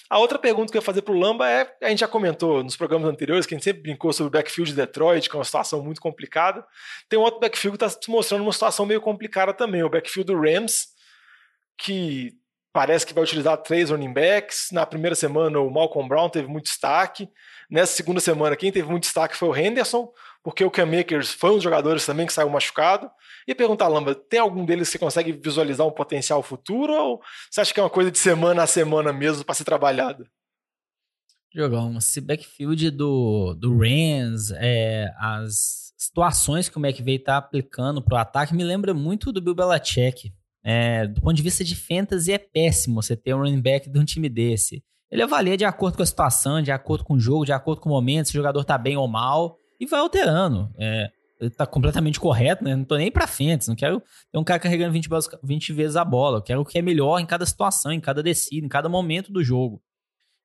A 0.09 0.19
outra 0.19 0.37
pergunta 0.37 0.71
que 0.71 0.77
eu 0.77 0.81
ia 0.81 0.85
fazer 0.85 1.01
para 1.01 1.13
o 1.13 1.17
Lamba 1.17 1.49
é: 1.49 1.75
a 1.81 1.89
gente 1.89 1.99
já 1.99 2.07
comentou 2.07 2.63
nos 2.63 2.75
programas 2.75 3.09
anteriores, 3.09 3.45
que 3.45 3.53
a 3.53 3.57
gente 3.57 3.63
sempre 3.63 3.81
brincou 3.81 4.11
sobre 4.11 4.27
o 4.27 4.31
backfield 4.31 4.71
de 4.71 4.77
Detroit, 4.77 5.29
que 5.29 5.35
é 5.35 5.39
uma 5.39 5.45
situação 5.45 5.83
muito 5.83 6.01
complicada. 6.01 6.65
Tem 7.07 7.17
um 7.17 7.21
outro 7.21 7.39
backfield 7.39 7.77
que 7.77 7.85
está 7.85 7.99
se 8.01 8.11
mostrando 8.11 8.41
uma 8.41 8.53
situação 8.53 8.85
meio 8.85 9.01
complicada 9.01 9.53
também, 9.53 9.81
o 9.81 9.89
backfield 9.89 10.31
do 10.31 10.39
Rams, 10.39 10.92
que 11.77 12.33
parece 12.73 13.05
que 13.05 13.13
vai 13.13 13.23
utilizar 13.23 13.57
três 13.57 13.91
running 13.91 14.11
backs. 14.11 14.69
Na 14.71 14.85
primeira 14.85 15.15
semana, 15.15 15.59
o 15.59 15.69
Malcolm 15.69 16.09
Brown 16.09 16.29
teve 16.29 16.47
muito 16.47 16.65
destaque. 16.65 17.29
Nessa 17.69 17.95
segunda 17.95 18.19
semana, 18.19 18.55
quem 18.55 18.71
teve 18.71 18.89
muito 18.89 19.03
destaque 19.03 19.37
foi 19.37 19.49
o 19.49 19.55
Henderson, 19.55 20.11
porque 20.43 20.63
o 20.65 20.71
Cam 20.71 20.87
Makers 20.87 21.31
foi 21.31 21.51
um 21.51 21.55
dos 21.55 21.63
jogadores 21.63 22.05
também 22.05 22.25
que 22.25 22.33
saiu 22.33 22.49
machucado. 22.49 23.09
E 23.47 23.53
perguntar, 23.53 23.87
Lamba, 23.87 24.15
tem 24.15 24.39
algum 24.39 24.65
deles 24.65 24.87
que 24.87 24.93
você 24.93 24.99
consegue 24.99 25.31
visualizar 25.31 25.85
um 25.85 25.91
potencial 25.91 26.41
futuro 26.41 26.93
ou 26.93 27.21
você 27.49 27.61
acha 27.61 27.73
que 27.73 27.79
é 27.79 27.83
uma 27.83 27.89
coisa 27.89 28.09
de 28.09 28.17
semana 28.17 28.63
a 28.63 28.67
semana 28.67 29.13
mesmo 29.13 29.45
para 29.45 29.55
ser 29.55 29.63
trabalhada? 29.63 30.25
Jogão, 31.53 31.97
esse 31.97 32.19
backfield 32.19 32.89
do, 32.91 33.53
do 33.53 33.77
Rams, 33.77 34.51
é, 34.55 35.07
as 35.19 35.93
situações 35.95 36.67
que 36.67 36.77
o 36.77 36.85
McVay 36.85 37.17
está 37.17 37.37
aplicando 37.37 38.03
para 38.03 38.15
o 38.15 38.17
ataque 38.17 38.55
me 38.55 38.63
lembra 38.63 38.93
muito 38.93 39.31
do 39.31 39.41
Bill 39.41 39.53
Belichick. 39.53 40.33
É, 40.63 41.07
do 41.07 41.21
ponto 41.21 41.35
de 41.35 41.43
vista 41.43 41.63
de 41.63 41.75
fantasy, 41.75 42.31
é 42.31 42.37
péssimo 42.37 43.01
você 43.01 43.15
ter 43.15 43.33
um 43.33 43.39
running 43.39 43.61
back 43.61 43.89
de 43.89 43.99
um 43.99 44.05
time 44.05 44.29
desse. 44.29 44.83
Ele 45.11 45.21
avalia 45.21 45.57
de 45.57 45.65
acordo 45.65 45.97
com 45.97 46.03
a 46.03 46.05
situação, 46.05 46.61
de 46.61 46.71
acordo 46.71 47.03
com 47.03 47.15
o 47.15 47.19
jogo, 47.19 47.45
de 47.45 47.51
acordo 47.51 47.81
com 47.81 47.89
o 47.89 47.91
momento, 47.91 48.27
se 48.27 48.31
o 48.31 48.39
jogador 48.39 48.63
tá 48.63 48.77
bem 48.77 48.97
ou 48.97 49.07
mal, 49.07 49.57
e 49.79 49.85
vai 49.85 49.99
alterando. 49.99 50.73
É, 50.79 51.11
tá 51.51 51.65
completamente 51.65 52.19
correto, 52.19 52.63
né? 52.63 52.75
Não 52.75 52.85
tô 52.85 52.97
nem 52.97 53.11
pra 53.11 53.27
fantasy, 53.27 53.69
não 53.69 53.75
quero 53.75 54.01
ter 54.31 54.37
um 54.37 54.43
cara 54.43 54.59
carregando 54.59 54.93
20, 54.93 55.09
20 55.43 55.73
vezes 55.73 55.95
a 55.95 56.05
bola. 56.05 56.37
Eu 56.37 56.41
quero 56.41 56.61
o 56.61 56.65
que 56.65 56.79
é 56.79 56.81
melhor 56.81 57.19
em 57.19 57.25
cada 57.25 57.45
situação, 57.45 57.91
em 57.91 57.99
cada 57.99 58.23
descida, 58.23 58.65
em 58.65 58.69
cada 58.69 58.89
momento 58.89 59.31
do 59.31 59.43
jogo. 59.43 59.81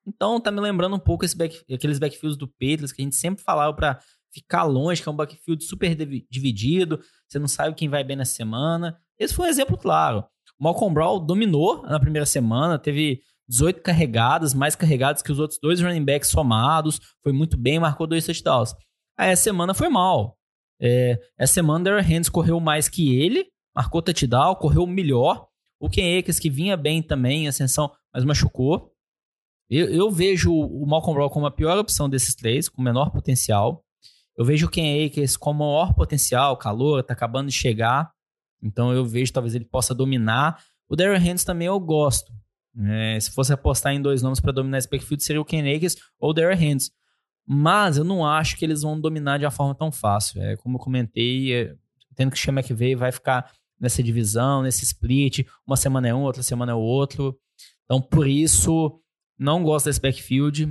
Então 0.05 0.39
tá 0.39 0.51
me 0.51 0.59
lembrando 0.59 0.95
um 0.95 0.99
pouco 0.99 1.25
back, 1.35 1.63
aqueles 1.73 1.99
backfields 1.99 2.37
do 2.37 2.47
Patriots 2.47 2.91
que 2.91 3.01
a 3.01 3.05
gente 3.05 3.15
sempre 3.15 3.43
falava 3.43 3.73
para 3.73 3.99
ficar 4.31 4.63
longe, 4.63 5.01
que 5.01 5.09
é 5.09 5.11
um 5.11 5.15
backfield 5.15 5.63
super 5.63 5.95
dividido, 6.29 6.99
você 7.27 7.39
não 7.39 7.47
sabe 7.47 7.75
quem 7.75 7.89
vai 7.89 8.03
bem 8.03 8.15
na 8.15 8.25
semana. 8.25 8.97
Esse 9.19 9.33
foi 9.33 9.47
um 9.47 9.49
exemplo 9.49 9.77
claro. 9.77 10.23
O 10.59 10.63
Malcolm 10.63 10.93
Brown 10.93 11.25
dominou 11.25 11.83
na 11.83 11.99
primeira 11.99 12.25
semana, 12.25 12.79
teve 12.79 13.21
18 13.47 13.81
carregadas, 13.81 14.53
mais 14.53 14.75
carregadas 14.75 15.21
que 15.21 15.31
os 15.31 15.39
outros 15.39 15.59
dois 15.61 15.81
running 15.81 16.05
backs 16.05 16.29
somados, 16.29 16.99
foi 17.21 17.33
muito 17.33 17.57
bem, 17.57 17.79
marcou 17.79 18.05
dois 18.05 18.25
touchdowns. 18.25 18.75
Aí 19.17 19.31
essa 19.31 19.43
semana 19.43 19.73
foi 19.73 19.89
mal. 19.89 20.37
É, 20.79 21.19
essa 21.37 21.55
semana 21.55 21.83
Darren 21.83 22.03
Hands 22.03 22.29
correu 22.29 22.59
mais 22.59 22.87
que 22.87 23.19
ele, 23.19 23.47
marcou 23.75 24.01
touchdown, 24.01 24.55
correu 24.55 24.85
melhor. 24.87 25.47
O 25.79 25.89
Ken 25.89 26.19
Akers, 26.19 26.39
que 26.39 26.49
vinha 26.49 26.77
bem 26.77 27.01
também 27.01 27.47
ascensão, 27.47 27.91
mas 28.13 28.23
machucou. 28.23 28.93
Eu, 29.69 29.87
eu, 29.89 30.11
vejo 30.11 30.51
o 30.53 30.85
Malcolm 30.85 31.15
Brown 31.15 31.29
como 31.29 31.45
a 31.45 31.51
pior 31.51 31.77
opção 31.77 32.09
desses 32.09 32.35
três, 32.35 32.67
com 32.67 32.81
menor 32.81 33.11
potencial. 33.11 33.83
Eu 34.35 34.43
vejo 34.45 34.67
o 34.67 34.69
Ken 34.69 35.05
Akers 35.05 35.37
como 35.37 35.63
o 35.63 35.67
maior 35.67 35.93
potencial, 35.93 36.57
calor, 36.57 37.03
tá 37.03 37.13
acabando 37.13 37.49
de 37.49 37.55
chegar. 37.55 38.11
Então 38.61 38.93
eu 38.93 39.05
vejo 39.05 39.31
talvez 39.31 39.55
ele 39.55 39.65
possa 39.65 39.93
dominar. 39.93 40.61
O 40.87 40.95
Darren 40.95 41.19
Hands 41.19 41.43
também 41.43 41.67
eu 41.67 41.79
gosto. 41.79 42.31
É, 42.77 43.19
se 43.19 43.31
fosse 43.31 43.51
apostar 43.51 43.93
em 43.93 44.01
dois 44.01 44.21
nomes 44.21 44.39
para 44.39 44.51
dominar 44.51 44.77
esse 44.77 44.89
backfield, 44.89 45.23
seria 45.23 45.41
o 45.41 45.45
Ken 45.45 45.75
Akers 45.75 45.95
ou 46.19 46.31
o 46.31 46.33
Darren 46.33 46.71
Hands. 46.71 46.91
Mas 47.45 47.97
eu 47.97 48.03
não 48.03 48.25
acho 48.25 48.57
que 48.57 48.63
eles 48.63 48.81
vão 48.81 48.99
dominar 48.99 49.39
de 49.39 49.45
uma 49.45 49.51
forma 49.51 49.73
tão 49.73 49.91
fácil. 49.91 50.41
É, 50.41 50.55
como 50.57 50.77
eu 50.77 50.79
comentei, 50.79 51.53
é, 51.53 51.75
tendo 52.15 52.31
que 52.31 52.37
o 52.37 52.39
Sean 52.39 52.53
McVay 52.53 52.95
vai 52.95 53.11
ficar 53.11 53.51
nessa 53.79 54.03
divisão, 54.03 54.61
nesse 54.61 54.83
split. 54.83 55.47
Uma 55.65 55.77
semana 55.77 56.07
é 56.09 56.13
um, 56.13 56.21
outra 56.21 56.43
semana 56.43 56.73
é 56.73 56.75
o 56.75 56.79
outro. 56.79 57.35
Então, 57.85 57.99
por 58.01 58.27
isso, 58.27 59.01
não 59.37 59.63
gosto 59.63 59.85
desse 59.85 60.01
backfield. 60.01 60.67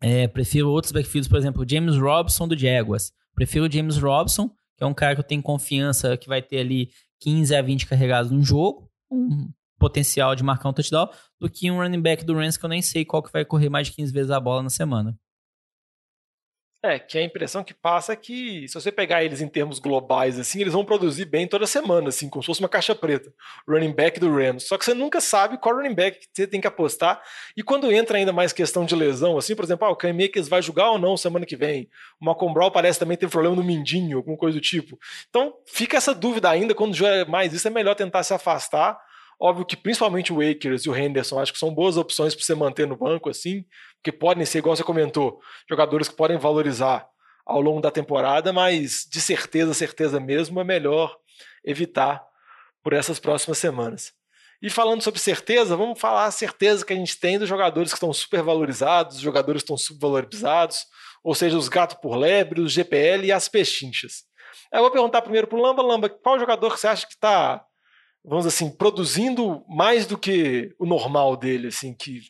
É, 0.00 0.28
prefiro 0.28 0.70
outros 0.70 0.92
backfields, 0.92 1.28
por 1.28 1.38
exemplo, 1.38 1.64
James 1.68 1.96
Robson 1.96 2.46
do 2.46 2.56
Jaguars. 2.56 3.12
Prefiro 3.34 3.66
o 3.66 3.70
James 3.70 3.98
Robson, 3.98 4.48
que 4.76 4.84
é 4.84 4.86
um 4.86 4.94
cara 4.94 5.14
que 5.14 5.20
eu 5.20 5.26
tenho 5.26 5.42
confiança 5.42 6.16
que 6.16 6.28
vai 6.28 6.42
ter 6.42 6.58
ali 6.58 6.90
15 7.20 7.54
a 7.54 7.62
20 7.62 7.86
carregados 7.86 8.30
no 8.30 8.42
jogo, 8.42 8.90
um 9.10 9.50
potencial 9.78 10.34
de 10.34 10.42
marcar 10.42 10.70
um 10.70 10.72
touchdown, 10.72 11.08
do 11.38 11.50
que 11.50 11.70
um 11.70 11.78
running 11.78 12.00
back 12.00 12.24
do 12.24 12.34
Rams 12.34 12.56
que 12.56 12.64
eu 12.64 12.68
nem 12.68 12.82
sei 12.82 13.04
qual 13.04 13.22
que 13.22 13.32
vai 13.32 13.44
correr 13.44 13.68
mais 13.68 13.88
de 13.88 13.94
15 13.94 14.12
vezes 14.12 14.30
a 14.30 14.40
bola 14.40 14.62
na 14.62 14.70
semana. 14.70 15.18
É, 16.86 17.00
que 17.00 17.18
a 17.18 17.22
impressão 17.22 17.64
que 17.64 17.74
passa 17.74 18.12
é 18.12 18.16
que 18.16 18.68
se 18.68 18.74
você 18.74 18.92
pegar 18.92 19.24
eles 19.24 19.40
em 19.40 19.48
termos 19.48 19.80
globais, 19.80 20.38
assim, 20.38 20.60
eles 20.60 20.72
vão 20.72 20.84
produzir 20.84 21.24
bem 21.24 21.44
toda 21.48 21.66
semana, 21.66 22.10
assim, 22.10 22.28
como 22.28 22.40
se 22.40 22.46
fosse 22.46 22.60
uma 22.60 22.68
caixa 22.68 22.94
preta. 22.94 23.32
Running 23.68 23.92
back 23.92 24.20
do 24.20 24.32
Rams. 24.32 24.68
Só 24.68 24.78
que 24.78 24.84
você 24.84 24.94
nunca 24.94 25.20
sabe 25.20 25.58
qual 25.58 25.74
running 25.74 25.94
back 25.94 26.20
que 26.20 26.28
você 26.32 26.46
tem 26.46 26.60
que 26.60 26.66
apostar. 26.66 27.20
E 27.56 27.62
quando 27.62 27.90
entra 27.90 28.18
ainda 28.18 28.32
mais 28.32 28.52
questão 28.52 28.84
de 28.84 28.94
lesão, 28.94 29.36
assim, 29.36 29.56
por 29.56 29.64
exemplo, 29.64 29.84
ah, 29.84 29.90
o 29.90 29.96
Cam 29.96 30.12
Makers 30.12 30.48
vai 30.48 30.62
jogar 30.62 30.92
ou 30.92 30.98
não 30.98 31.16
semana 31.16 31.44
que 31.44 31.56
vem. 31.56 31.88
O 32.20 32.24
Malcolm 32.24 32.54
Brown 32.54 32.70
parece 32.70 33.00
também 33.00 33.16
ter 33.16 33.28
problema 33.28 33.56
no 33.56 33.64
mindinho, 33.64 34.18
alguma 34.18 34.36
coisa 34.36 34.56
do 34.56 34.62
tipo. 34.62 34.96
Então 35.28 35.54
fica 35.66 35.96
essa 35.96 36.14
dúvida 36.14 36.48
ainda, 36.48 36.72
quando 36.72 36.94
joga 36.94 37.24
mais 37.24 37.52
isso, 37.52 37.66
é 37.66 37.70
melhor 37.70 37.96
tentar 37.96 38.22
se 38.22 38.32
afastar 38.32 38.96
Óbvio 39.38 39.66
que 39.66 39.76
principalmente 39.76 40.32
o 40.32 40.40
Akers 40.40 40.82
e 40.82 40.88
o 40.88 40.96
Henderson 40.96 41.38
acho 41.38 41.52
que 41.52 41.58
são 41.58 41.74
boas 41.74 41.98
opções 41.98 42.34
para 42.34 42.42
você 42.42 42.54
manter 42.54 42.86
no 42.86 42.96
banco, 42.96 43.28
assim, 43.28 43.66
porque 44.06 44.12
podem 44.12 44.46
ser, 44.46 44.58
igual 44.58 44.76
você 44.76 44.84
comentou, 44.84 45.40
jogadores 45.68 46.08
que 46.08 46.14
podem 46.14 46.38
valorizar 46.38 47.08
ao 47.44 47.60
longo 47.60 47.80
da 47.80 47.90
temporada, 47.90 48.52
mas 48.52 49.04
de 49.10 49.20
certeza, 49.20 49.74
certeza 49.74 50.20
mesmo, 50.20 50.60
é 50.60 50.64
melhor 50.64 51.16
evitar 51.64 52.24
por 52.84 52.92
essas 52.92 53.18
próximas 53.18 53.58
semanas. 53.58 54.12
E 54.62 54.70
falando 54.70 55.02
sobre 55.02 55.18
certeza, 55.18 55.76
vamos 55.76 55.98
falar 55.98 56.26
a 56.26 56.30
certeza 56.30 56.84
que 56.84 56.92
a 56.92 56.96
gente 56.96 57.18
tem 57.18 57.36
dos 57.36 57.48
jogadores 57.48 57.90
que 57.90 57.96
estão 57.96 58.12
super 58.12 58.42
valorizados, 58.42 59.16
os 59.16 59.22
jogadores 59.22 59.62
que 59.62 59.64
estão 59.64 59.76
subvalorizados, 59.76 60.86
ou 61.22 61.34
seja, 61.34 61.58
os 61.58 61.68
gatos 61.68 61.96
por 62.00 62.16
lebre, 62.16 62.60
os 62.60 62.72
GPL 62.72 63.26
e 63.26 63.32
as 63.32 63.48
pechinchas. 63.48 64.22
Eu 64.72 64.82
vou 64.82 64.90
perguntar 64.92 65.22
primeiro 65.22 65.48
para 65.48 65.58
o 65.58 65.62
Lamba, 65.62 65.82
Lamba, 65.82 66.08
qual 66.08 66.38
jogador 66.38 66.74
que 66.74 66.80
você 66.80 66.86
acha 66.86 67.06
que 67.06 67.14
está 67.14 67.64
vamos 68.24 68.44
assim, 68.44 68.68
produzindo 68.68 69.64
mais 69.68 70.04
do 70.04 70.18
que 70.18 70.74
o 70.80 70.84
normal 70.84 71.36
dele, 71.36 71.68
assim, 71.68 71.94
que 71.94 72.22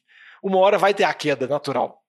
uma 0.47 0.59
hora 0.59 0.79
vai 0.79 0.95
ter 0.95 1.05
a 1.05 1.13
queda 1.13 1.47
natural. 1.47 2.01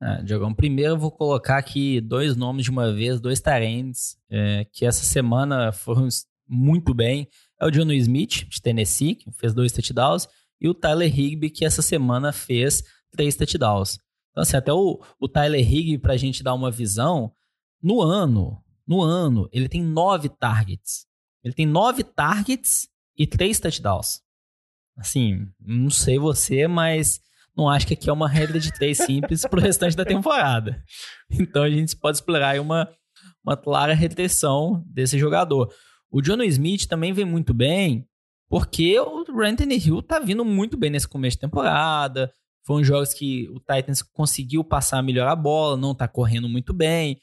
Ah, 0.00 0.20
Diogão, 0.22 0.52
primeiro 0.52 0.94
eu 0.94 0.98
vou 0.98 1.12
colocar 1.12 1.58
aqui 1.58 2.00
dois 2.00 2.34
nomes 2.34 2.64
de 2.64 2.70
uma 2.70 2.92
vez, 2.92 3.20
dois 3.20 3.40
tarentes, 3.40 4.16
é, 4.28 4.64
que 4.72 4.84
essa 4.84 5.04
semana 5.04 5.70
foram 5.70 6.08
muito 6.48 6.92
bem. 6.92 7.28
É 7.60 7.66
o 7.66 7.70
John 7.70 7.92
Smith, 7.92 8.48
de 8.48 8.60
Tennessee, 8.60 9.14
que 9.14 9.30
fez 9.32 9.54
dois 9.54 9.70
touchdowns, 9.70 10.26
e 10.60 10.68
o 10.68 10.74
Tyler 10.74 11.08
Higby, 11.08 11.50
que 11.50 11.64
essa 11.64 11.82
semana 11.82 12.32
fez 12.32 12.82
três 13.10 13.36
touchdowns. 13.36 13.98
Então, 14.30 14.42
assim, 14.42 14.56
até 14.56 14.72
o, 14.72 15.00
o 15.20 15.28
Tyler 15.28 15.60
Higby, 15.60 15.98
para 15.98 16.14
a 16.14 16.16
gente 16.16 16.42
dar 16.42 16.54
uma 16.54 16.70
visão, 16.70 17.32
no 17.80 18.00
ano, 18.00 18.60
no 18.86 19.02
ano, 19.02 19.48
ele 19.52 19.68
tem 19.68 19.82
nove 19.82 20.28
targets. 20.28 21.06
Ele 21.44 21.54
tem 21.54 21.66
nove 21.66 22.02
targets 22.02 22.88
e 23.16 23.26
três 23.26 23.60
touchdowns. 23.60 24.20
Assim, 24.96 25.46
não 25.60 25.90
sei 25.90 26.18
você, 26.18 26.66
mas 26.66 27.20
não 27.56 27.68
acho 27.68 27.86
que 27.86 27.94
aqui 27.94 28.08
é 28.08 28.12
uma 28.12 28.28
regra 28.28 28.58
de 28.58 28.72
três 28.72 28.98
simples 28.98 29.42
para 29.42 29.58
o 29.58 29.62
restante 29.62 29.96
da 29.96 30.04
temporada. 30.04 30.82
Então 31.30 31.62
a 31.62 31.70
gente 31.70 31.96
pode 31.96 32.16
explorar 32.16 32.58
uma, 32.60 32.88
uma 33.44 33.56
clara 33.56 33.94
retenção 33.94 34.82
desse 34.86 35.18
jogador. 35.18 35.72
O 36.10 36.20
John 36.20 36.42
Smith 36.42 36.86
também 36.86 37.12
vem 37.12 37.24
muito 37.24 37.54
bem, 37.54 38.06
porque 38.48 38.98
o 39.00 39.24
Anthony 39.42 39.78
Hill 39.78 40.02
tá 40.02 40.18
vindo 40.18 40.44
muito 40.44 40.76
bem 40.76 40.90
nesse 40.90 41.08
começo 41.08 41.36
de 41.36 41.40
temporada. 41.40 42.32
Foram 42.64 42.84
jogos 42.84 43.12
que 43.12 43.48
o 43.50 43.58
Titans 43.58 44.02
conseguiu 44.02 44.62
passar 44.62 45.02
melhor 45.02 45.26
a 45.26 45.34
bola, 45.34 45.76
não 45.76 45.94
tá 45.94 46.06
correndo 46.06 46.48
muito 46.48 46.72
bem. 46.72 47.18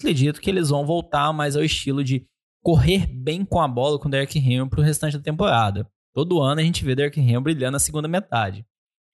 Acredito 0.00 0.40
que 0.40 0.50
eles 0.50 0.68
vão 0.68 0.84
voltar 0.84 1.32
mais 1.32 1.56
ao 1.56 1.64
estilo 1.64 2.02
de 2.02 2.26
correr 2.62 3.06
bem 3.06 3.44
com 3.44 3.60
a 3.60 3.68
bola 3.68 3.98
com 3.98 4.08
o 4.08 4.10
Derrick 4.10 4.38
Henry 4.38 4.68
para 4.68 4.80
o 4.80 4.82
restante 4.82 5.16
da 5.16 5.22
temporada. 5.22 5.88
Todo 6.12 6.40
ano 6.40 6.60
a 6.60 6.64
gente 6.64 6.84
vê 6.84 6.94
Derrick 6.94 7.20
Henry 7.20 7.40
brilhando 7.40 7.72
na 7.72 7.78
segunda 7.78 8.08
metade. 8.08 8.66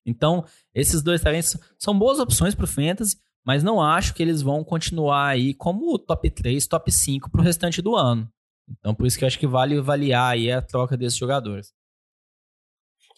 Então, 0.05 0.45
esses 0.75 1.03
dois 1.03 1.21
talentos 1.21 1.57
são 1.79 1.99
boas 1.99 2.19
opções 2.19 2.55
para 2.55 2.65
o 2.65 2.69
Fantasy, 2.69 3.17
mas 3.45 3.63
não 3.63 3.81
acho 3.81 4.15
que 4.15 4.23
eles 4.23 4.43
vão 4.43 4.63
continuar 4.65 5.29
aí 5.29 5.55
como 5.55 5.99
top 5.99 6.31
3, 6.31 6.67
top 6.67 6.91
5 6.91 7.31
para 7.31 7.41
o 7.41 7.45
restante 7.45 7.81
do 7.83 7.97
ano. 7.97 8.31
Então, 8.69 8.95
por 8.95 9.07
isso 9.07 9.19
que 9.19 9.25
eu 9.25 9.27
acho 9.27 9.39
que 9.39 9.47
vale 9.47 9.79
avaliar 9.79 10.33
aí 10.33 10.51
a 10.51 10.63
troca 10.63 10.97
desses 10.97 11.19
jogadores. 11.19 11.73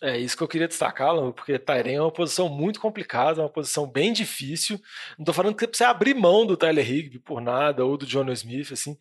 É 0.03 0.19
isso 0.19 0.37
que 0.37 0.43
eu 0.43 0.49
queria 0.49 0.67
destacar, 0.67 1.15
porque 1.33 1.57
Tyren 1.61 1.95
é 1.95 2.01
uma 2.01 2.11
posição 2.11 2.49
muito 2.49 2.81
complicada, 2.81 3.41
é 3.41 3.45
uma 3.45 3.49
posição 3.49 3.87
bem 3.87 4.13
difícil. 4.13 4.81
Não 5.17 5.23
estou 5.23 5.33
falando 5.33 5.55
que 5.55 5.65
você 5.65 5.85
abrir 5.85 6.13
mão 6.13 6.45
do 6.45 6.57
Tyler 6.57 6.91
Higby 6.91 7.21
por 7.21 7.41
nada, 7.41 7.85
ou 7.85 7.97
do 7.97 8.05
John 8.05 8.29
Smith, 8.33 8.73
assim. 8.73 8.97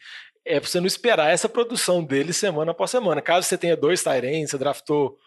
É 0.46 0.60
pra 0.60 0.70
você 0.70 0.80
não 0.80 0.86
esperar 0.86 1.32
essa 1.32 1.50
produção 1.50 2.04
dele 2.04 2.34
semana 2.34 2.72
após 2.72 2.92
semana. 2.92 3.20
Caso 3.20 3.48
você 3.48 3.58
tenha 3.58 3.76
dois 3.76 4.04
Tyrens, 4.04 4.52
você 4.52 4.60
draftou 4.60 5.18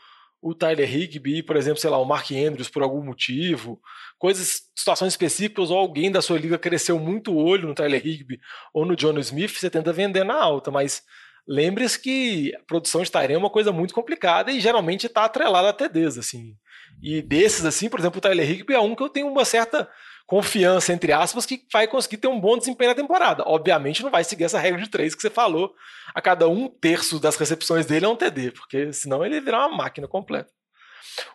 o 0.45 0.55
Tyler 0.55 0.95
Higby, 0.95 1.43
por 1.43 1.57
exemplo, 1.57 1.81
sei 1.81 1.89
lá, 1.89 1.97
o 1.97 2.05
Mark 2.05 2.31
Andrews 2.31 2.69
por 2.69 2.83
algum 2.83 3.03
motivo, 3.03 3.81
coisas, 4.19 4.65
situações 4.77 5.15
específicas, 5.15 5.71
ou 5.71 5.79
alguém 5.79 6.13
da 6.13 6.21
sua 6.21 6.39
liga 6.39 6.59
cresceu 6.59 6.99
muito 6.99 7.33
o 7.33 7.43
olho 7.43 7.67
no 7.67 7.75
Tyler 7.75 8.07
Higby 8.07 8.39
ou 8.75 8.85
no 8.85 8.95
John 8.95 9.19
Smith, 9.21 9.57
você 9.57 9.71
tenta 9.71 9.91
vender 9.91 10.23
na 10.23 10.35
alta, 10.35 10.71
mas 10.71 11.03
lembre-se 11.49 11.99
que 11.99 12.55
a 12.55 12.63
produção 12.65 13.03
de 13.03 13.11
Tyrene 13.11 13.37
é 13.37 13.39
uma 13.39 13.49
coisa 13.49 13.73
muito 13.73 13.95
complicada 13.95 14.53
e 14.53 14.61
geralmente 14.61 15.07
está 15.07 15.25
atrelada 15.25 15.71
a 15.71 15.73
TDs, 15.73 16.19
assim. 16.19 16.55
E 17.03 17.23
desses, 17.23 17.65
assim, 17.65 17.89
por 17.89 17.99
exemplo, 17.99 18.19
o 18.19 18.21
Tyler 18.21 18.51
Higby 18.51 18.75
é 18.75 18.81
um 18.81 18.95
que 18.95 19.03
eu 19.03 19.09
tenho 19.09 19.29
uma 19.29 19.47
certa 19.47 19.89
confiança, 20.27 20.93
entre 20.93 21.13
aspas, 21.13 21.45
que 21.45 21.65
vai 21.73 21.87
conseguir 21.87 22.17
ter 22.17 22.29
um 22.29 22.41
bom 22.41 22.57
desempenho 22.57 22.91
na 22.91 22.95
temporada. 22.95 23.45
Obviamente 23.47 24.03
não 24.03 24.11
vai 24.11 24.25
seguir 24.25 24.45
essa 24.45 24.59
regra 24.59 24.81
de 24.81 24.89
três 24.89 25.15
que 25.15 25.21
você 25.21 25.31
falou. 25.31 25.75
A 26.15 26.21
cada 26.21 26.49
um 26.49 26.69
terço 26.69 27.21
das 27.21 27.37
recepções 27.37 27.87
dele 27.87 28.07
é 28.07 28.09
um 28.09 28.17
TD, 28.17 28.53
porque 28.53 28.93
senão 28.93 29.25
ele 29.25 29.41
virar 29.41 29.67
uma 29.67 29.77
máquina 29.77 30.09
completa. 30.09 30.51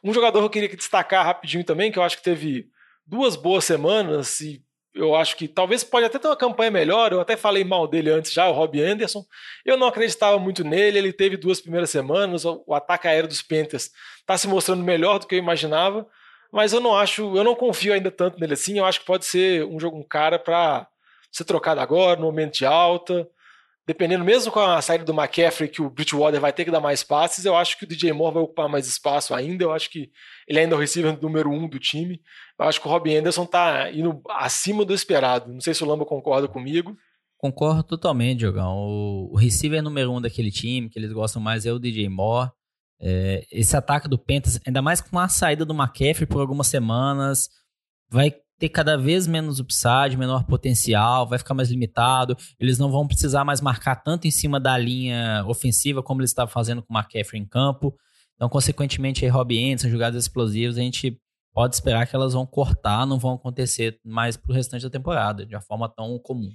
Um 0.04 0.14
jogador 0.14 0.40
que 0.40 0.46
eu 0.46 0.50
queria 0.50 0.76
destacar 0.76 1.26
rapidinho 1.26 1.64
também, 1.64 1.92
que 1.92 2.00
eu 2.00 2.04
acho 2.04 2.18
que 2.18 2.24
teve 2.24 2.68
duas 3.06 3.36
boas 3.36 3.64
semanas 3.64 4.40
e 4.42 4.62
eu 4.94 5.16
acho 5.16 5.38
que 5.38 5.48
talvez 5.48 5.84
pode 5.84 6.08
até 6.08 6.18
ter 6.18 6.28
uma 6.28 6.36
campanha 6.36 6.72
melhor. 6.72 7.14
Eu 7.14 7.22
até 7.22 7.38
falei 7.38 7.64
mal 7.64 7.88
dele 7.88 8.10
antes 8.10 8.34
já, 8.34 8.50
o 8.50 8.54
Rob 8.54 8.82
Anderson. 8.82 9.24
Eu 9.64 9.78
não 9.78 9.88
acreditava 9.88 10.38
muito 10.40 10.64
nele. 10.64 10.98
Ele 10.98 11.14
teve 11.14 11.38
duas 11.38 11.62
primeiras 11.62 11.92
semanas. 11.92 12.44
O 12.44 12.74
ataque 12.74 13.08
aéreo 13.08 13.30
dos 13.30 13.42
Panthers 13.42 13.92
está 14.20 14.36
se 14.36 14.48
mostrando 14.48 14.84
melhor 14.84 15.20
do 15.20 15.28
que 15.28 15.36
eu 15.36 15.40
imaginava 15.40 16.08
mas 16.52 16.74
eu 16.74 16.80
não 16.80 16.96
acho, 16.96 17.36
eu 17.36 17.44
não 17.44 17.56
confio 17.56 17.94
ainda 17.94 18.12
tanto 18.12 18.40
nele 18.40 18.54
assim. 18.54 18.78
Eu 18.78 18.86
acho 18.86 19.00
que 19.00 19.06
pode 19.06 19.26
ser 19.26 19.66
um 19.66 19.80
jogo 19.80 19.98
um 19.98 20.04
cara 20.04 20.40
para 20.40 20.88
ser 21.32 21.44
trocado 21.44 21.80
agora, 21.80 22.20
no 22.20 22.26
momento 22.26 22.58
de 22.58 22.66
alta. 22.66 23.28
Dependendo, 23.86 24.24
mesmo 24.24 24.52
com 24.52 24.60
a 24.60 24.80
saída 24.84 25.04
do 25.04 25.14
McCaffrey, 25.14 25.68
que 25.68 25.82
o 25.82 25.90
Bridgewater 25.90 26.40
vai 26.40 26.54
ter 26.54 26.64
que 26.64 26.70
dar 26.70 26.80
mais 26.80 27.04
passes, 27.04 27.44
eu 27.44 27.56
acho 27.56 27.76
que 27.76 27.86
o 27.86 27.88
DJ 27.88 28.14
Moore 28.14 28.36
vai 28.36 28.44
ocupar 28.44 28.70
mais 28.70 28.88
espaço 28.88 29.34
ainda. 29.34 29.64
Eu 29.64 29.72
acho 29.72 29.90
que 29.90 30.12
ele 30.48 30.60
ainda 30.60 30.76
é 30.76 30.78
o 30.78 30.80
receiver 30.80 31.20
número 31.20 31.50
um 31.50 31.68
do 31.68 31.80
time. 31.80 32.22
Eu 32.60 32.66
acho 32.66 32.80
que 32.80 32.88
o 32.88 32.92
Robbie 32.92 33.18
Anderson 33.18 33.48
tá 33.48 33.92
indo 33.92 34.22
acima 34.30 34.86
do 34.86 34.94
esperado. 34.94 35.52
Não 35.52 35.60
sei 35.60 35.74
se 35.74 35.84
o 35.84 35.88
Lamba 35.88 36.06
concorda 36.06 36.48
comigo. 36.48 36.96
Concordo 37.40 37.82
totalmente, 37.82 38.40
Diogão. 38.40 38.76
O, 38.78 39.36
receiver 39.36 39.82
número 39.82 40.12
um 40.12 40.22
daquele 40.22 40.52
time, 40.52 40.90
que 40.90 41.00
eles 41.00 41.12
gostam 41.12 41.42
mais, 41.42 41.66
é 41.66 41.72
o 41.72 41.80
DJ 41.80 42.10
Moore. 42.10 42.52
É, 43.02 43.46
esse 43.52 43.76
ataque 43.78 44.10
do 44.10 44.18
Pentas, 44.18 44.60
ainda 44.66 44.82
mais 44.82 45.00
com 45.02 45.18
a 45.18 45.28
saída 45.28 45.66
do 45.66 45.74
McCaffrey 45.74 46.26
por 46.26 46.42
algumas 46.42 46.68
semanas, 46.68 47.50
vai 48.10 48.34
ter 48.60 48.70
cada 48.70 48.98
vez 48.98 49.26
menos 49.26 49.60
upside, 49.60 50.18
menor 50.18 50.44
potencial, 50.44 51.26
vai 51.26 51.40
ficar 51.40 51.54
mais 51.54 51.70
limitado. 51.70 52.36
Eles 52.60 52.78
não 52.78 52.92
vão 52.92 53.08
precisar 53.08 53.46
mais 53.46 53.62
marcar 53.62 53.96
tanto 53.96 54.28
em 54.28 54.32
cima 54.32 54.60
da 54.60 54.78
linha 54.78 55.46
ofensiva 55.48 56.04
como 56.04 56.22
eles 56.22 56.32
estavam 56.32 56.52
fazendo 56.52 56.84
com 56.84 56.94
o 56.94 56.98
McCaffrey 56.98 57.42
em 57.42 57.46
campo. 57.46 57.96
Então, 58.36 58.50
consequentemente, 58.50 59.24
aí 59.24 59.32
Robbie 59.32 59.64
Anderson, 59.64 59.90
jogadas 59.90 60.24
explosivas, 60.24 60.78
a 60.78 60.82
gente 60.82 61.18
pode 61.54 61.76
esperar 61.76 62.06
que 62.06 62.16
elas 62.16 62.34
vão 62.34 62.46
cortar, 62.46 63.06
não 63.06 63.18
vão 63.18 63.34
acontecer 63.34 64.00
mais 64.04 64.38
pro 64.38 64.54
restante 64.54 64.84
da 64.84 64.90
temporada, 64.90 65.46
de 65.46 65.56
uma 65.56 65.62
forma 65.62 65.90
tão 65.90 66.18
comum. 66.20 66.52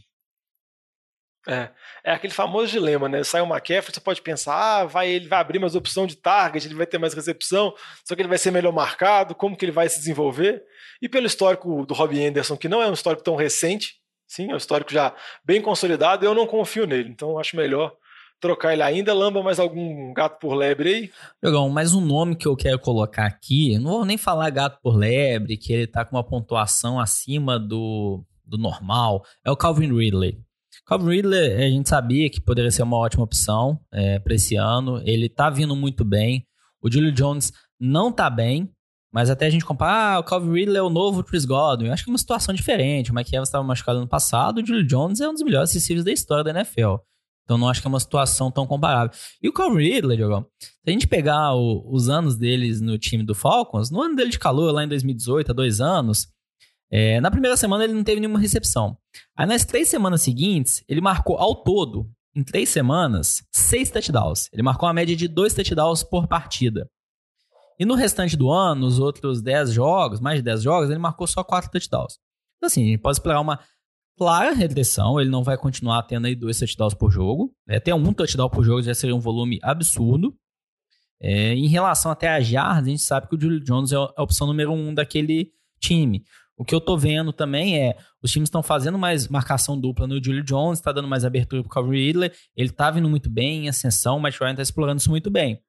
É, 1.47 1.69
é 2.03 2.13
aquele 2.13 2.33
famoso 2.33 2.69
dilema, 2.69 3.09
né? 3.09 3.23
Sai 3.23 3.43
o 3.43 3.47
McCaffrey, 3.47 3.93
você 3.95 4.01
pode 4.01 4.23
pensar, 4.23 4.55
ah, 4.55 4.85
vai, 4.85 5.11
ele 5.11 5.29
vai 5.29 5.39
abrir 5.39 5.59
mais 5.59 5.75
opção 5.75 6.07
de 6.07 6.17
target, 6.17 6.67
ele 6.67 6.75
vai 6.75 6.87
ter 6.87 6.99
mais 6.99 7.13
recepção, 7.13 7.75
só 8.03 8.15
que 8.15 8.23
ele 8.23 8.29
vai 8.29 8.39
ser 8.39 8.51
melhor 8.51 8.73
marcado, 8.73 9.35
como 9.35 9.57
que 9.57 9.65
ele 9.65 9.73
vai 9.73 9.89
se 9.89 9.99
desenvolver? 9.99 10.63
E 11.03 11.09
pelo 11.09 11.27
histórico 11.27 11.85
do 11.85 11.93
Robbie 11.93 12.25
Anderson, 12.25 12.57
que 12.57 12.69
não 12.69 12.83
é 12.83 12.89
um 12.89 12.95
histórico 12.95 13.23
tão 13.23 13.37
recente, 13.37 13.97
sim, 14.27 14.51
é 14.51 14.55
um 14.55 14.57
histórico 14.57 14.91
já 14.91 15.15
bem 15.45 15.61
consolidado, 15.61 16.25
eu 16.25 16.35
não 16.35 16.47
confio 16.47 16.87
nele, 16.87 17.11
então 17.11 17.39
acho 17.39 17.57
melhor 17.57 17.95
trocar 18.41 18.73
ele 18.73 18.83
ainda. 18.83 19.15
Lamba 19.15 19.43
mais 19.43 19.59
algum 19.59 20.13
gato 20.13 20.39
por 20.39 20.55
lebre 20.55 20.89
aí? 20.95 21.11
Jogão, 21.43 21.69
mais 21.69 21.95
um 21.95 22.01
nome 22.01 22.37
que 22.37 22.47
eu 22.47 22.57
quero 22.57 22.79
colocar 22.79 23.27
aqui, 23.27 23.79
não 23.79 23.91
vou 23.91 24.05
nem 24.05 24.17
falar 24.17 24.49
gato 24.51 24.81
por 24.83 24.97
lebre, 24.97 25.59
que 25.59 25.73
ele 25.73 25.87
tá 25.87 26.05
com 26.05 26.17
uma 26.17 26.25
pontuação 26.25 26.99
acima 26.99 27.59
do, 27.59 28.25
do 28.45 28.57
normal, 28.57 29.25
é 29.45 29.51
o 29.51 29.57
Calvin 29.57 29.95
Ridley. 29.95 30.39
Calvin 30.87 31.11
Ridley, 31.11 31.53
a 31.55 31.69
gente 31.71 31.89
sabia 31.89 32.29
que 32.31 32.41
poderia 32.41 32.71
ser 32.71 32.83
uma 32.83 32.97
ótima 32.97 33.25
opção 33.25 33.81
é, 33.93 34.19
para 34.19 34.35
esse 34.35 34.57
ano. 34.57 35.01
Ele 35.05 35.29
tá 35.29 35.51
vindo 35.51 35.75
muito 35.75 36.05
bem. 36.05 36.47
O 36.83 36.91
Julio 36.91 37.13
Jones 37.13 37.53
não 37.81 38.13
tá 38.13 38.29
bem, 38.29 38.71
mas 39.13 39.31
até 39.31 39.47
a 39.47 39.51
gente 39.51 39.65
comparar, 39.65 40.15
ah, 40.15 40.19
o 40.19 40.25
Calvin 40.25 40.53
Ridley 40.53 40.77
é 40.77 40.83
o 40.83 40.91
novo 40.91 41.23
Chris 41.23 41.45
Godwin. 41.45 41.87
Eu 41.87 41.93
acho 41.93 42.05
que 42.05 42.11
é 42.11 42.13
uma 42.13 42.19
situação 42.19 42.55
diferente. 42.55 43.11
O 43.11 43.15
Mike 43.15 43.35
Evans 43.35 43.49
estava 43.49 43.63
machucado 43.63 44.01
no 44.01 44.09
passado, 44.09 44.59
o 44.59 44.67
Julio 44.67 44.87
Jones 44.87 45.21
é 45.21 45.29
um 45.29 45.33
dos 45.33 45.43
melhores 45.43 45.73
receivers 45.73 46.05
da 46.05 46.13
história 46.13 46.45
da 46.45 46.51
NFL. 46.51 46.97
Então 47.45 47.59
não 47.59 47.69
acho 47.69 47.81
que 47.81 47.87
é 47.87 47.91
uma 47.91 48.01
situação 48.01 48.51
tão 48.51 48.67
comparável. 48.67 49.17
E 49.43 49.49
o 49.49 49.53
Calvin 49.53 49.83
Ridley, 49.83 50.17
Diogão, 50.17 50.47
se 50.59 50.71
a 50.87 50.91
gente 50.91 51.07
pegar 51.07 51.55
o, 51.55 51.85
os 51.93 52.09
anos 52.09 52.37
deles 52.37 52.81
no 52.81 52.99
time 52.99 53.23
do 53.23 53.35
Falcons, 53.35 53.91
no 53.91 54.03
ano 54.03 54.17
dele 54.17 54.31
de 54.31 54.39
calor, 54.39 54.73
lá 54.73 54.83
em 54.83 54.89
2018, 54.89 55.51
há 55.51 55.55
dois 55.55 55.81
anos, 55.81 56.27
é, 56.91 57.21
na 57.21 57.31
primeira 57.31 57.57
semana 57.57 57.85
ele 57.85 57.93
não 57.93 58.05
teve 58.05 58.21
nenhuma 58.21 58.39
recepção. 58.39 58.97
Aí 59.37 59.47
nas 59.47 59.65
três 59.65 59.89
semanas 59.89 60.23
seguintes, 60.23 60.85
ele 60.89 61.01
marcou 61.01 61.37
ao 61.37 61.57
todo, 61.57 62.11
em 62.35 62.43
três 62.43 62.69
semanas, 62.69 63.43
seis 63.53 63.91
touchdowns. 63.91 64.49
Ele 64.53 64.63
marcou 64.63 64.89
uma 64.89 64.95
média 64.95 65.15
de 65.15 65.29
dois 65.29 65.55
touchdowns 65.55 66.03
por 66.03 66.27
partida. 66.27 66.89
E 67.79 67.85
no 67.85 67.95
restante 67.95 68.37
do 68.37 68.51
ano, 68.51 68.83
nos 68.83 68.99
outros 68.99 69.43
dez 69.43 69.73
jogos, 69.73 70.21
mais 70.21 70.39
de 70.39 70.43
dez 70.43 70.63
jogos, 70.63 70.91
ele 70.91 70.99
marcou 70.99 71.27
só 71.27 71.43
quatro 71.43 71.71
touchdowns. 71.71 72.19
Então, 72.57 72.67
assim, 72.67 72.83
a 72.83 72.87
gente 72.87 73.01
pode 73.01 73.17
esperar 73.17 73.41
uma 73.41 73.59
clara 74.17 74.53
regressão. 74.53 75.21
Ele 75.21 75.31
não 75.31 75.43
vai 75.43 75.57
continuar 75.57 76.03
tendo 76.05 76.27
aí 76.27 76.35
dois 76.35 76.59
touchdowns 76.59 76.95
por 76.95 77.11
jogo. 77.11 77.55
É, 77.69 77.77
até 77.77 77.95
um 77.95 78.13
touchdown 78.13 78.49
por 78.49 78.65
jogo 78.65 78.83
já 78.83 78.95
seria 78.95 79.15
um 79.15 79.21
volume 79.21 79.59
absurdo. 79.63 80.37
É, 81.21 81.55
em 81.55 81.67
relação 81.67 82.11
até 82.11 82.29
a 82.29 82.41
jardas, 82.41 82.87
a 82.87 82.91
gente 82.91 83.03
sabe 83.03 83.29
que 83.29 83.37
o 83.37 83.41
Julio 83.41 83.61
Jones 83.61 83.93
é 83.93 83.97
a 83.97 84.23
opção 84.23 84.47
número 84.47 84.73
um 84.73 84.95
daquele 84.95 85.53
time. 85.81 86.25
O 86.57 86.65
que 86.65 86.75
eu 86.75 86.81
tô 86.81 86.97
vendo 86.97 87.33
também 87.33 87.79
é 87.81 87.97
os 88.23 88.31
times 88.31 88.47
estão 88.47 88.63
fazendo 88.63 88.97
mais 88.97 89.27
marcação 89.29 89.79
dupla 89.79 90.07
no 90.07 90.23
Julio 90.23 90.45
Jones, 90.45 90.81
tá 90.81 90.93
dando 90.93 91.09
mais 91.09 91.25
abertura 91.25 91.63
pro 91.63 91.71
Calvin 91.71 91.97
Ridley, 91.97 92.31
ele 92.57 92.71
tá 92.71 92.91
vindo 92.91 93.09
muito 93.09 93.29
bem 93.29 93.65
em 93.65 93.69
ascensão, 93.69 94.17
o 94.17 94.21
Matt 94.21 94.39
Ryan 94.41 94.55
tá 94.55 94.63
explorando 94.63 95.01
isso 95.01 95.11
muito 95.11 95.31
bem. 95.31 95.61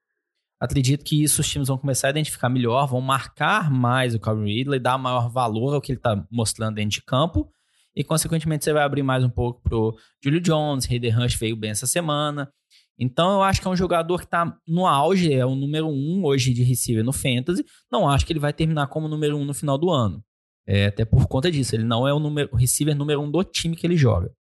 Acredito 0.59 1.03
que 1.03 1.21
isso 1.23 1.41
os 1.41 1.49
times 1.49 1.67
vão 1.67 1.77
começar 1.77 2.07
a 2.07 2.11
identificar 2.11 2.49
melhor, 2.49 2.87
vão 2.87 3.01
marcar 3.01 3.71
mais 3.71 4.13
o 4.13 4.19
Calvin 4.19 4.45
Ridley, 4.45 4.79
dar 4.79 4.97
maior 4.97 5.29
valor 5.29 5.73
ao 5.73 5.81
que 5.81 5.91
ele 5.91 5.99
tá 5.99 6.23
mostrando 6.31 6.75
dentro 6.75 6.91
de 6.91 7.01
campo, 7.01 7.51
e 7.95 8.03
consequentemente 8.03 8.63
você 8.63 8.73
vai 8.73 8.83
abrir 8.83 9.03
mais 9.03 9.23
um 9.23 9.29
pouco 9.29 9.61
pro 9.61 9.97
Julio 10.23 10.41
Jones, 10.41 10.85
Hayden 10.89 11.11
Rush 11.11 11.35
veio 11.35 11.55
bem 11.55 11.71
essa 11.71 11.87
semana. 11.87 12.51
Então 12.97 13.33
eu 13.33 13.43
acho 13.43 13.61
que 13.61 13.67
é 13.67 13.71
um 13.71 13.75
jogador 13.75 14.19
que 14.19 14.25
está 14.25 14.57
no 14.67 14.85
auge, 14.85 15.33
é 15.33 15.45
o 15.45 15.55
número 15.55 15.87
um 15.87 16.23
hoje 16.23 16.53
de 16.53 16.63
receiver 16.63 17.03
no 17.03 17.11
Fantasy. 17.11 17.65
Não 17.91 18.07
acho 18.07 18.25
que 18.25 18.33
ele 18.33 18.39
vai 18.39 18.53
terminar 18.53 18.87
como 18.87 19.07
número 19.07 19.37
um 19.37 19.45
no 19.45 19.53
final 19.53 19.77
do 19.77 19.89
ano. 19.89 20.23
É, 20.67 20.87
até 20.87 21.05
por 21.05 21.27
conta 21.27 21.51
disso, 21.51 21.75
ele 21.75 21.83
não 21.83 22.07
é 22.07 22.13
o, 22.13 22.19
número, 22.19 22.49
o 22.51 22.55
receiver 22.55 22.95
número 22.95 23.21
um 23.21 23.29
do 23.29 23.43
time 23.43 23.75
que 23.75 23.85
ele 23.85 23.95
joga. 23.95 24.31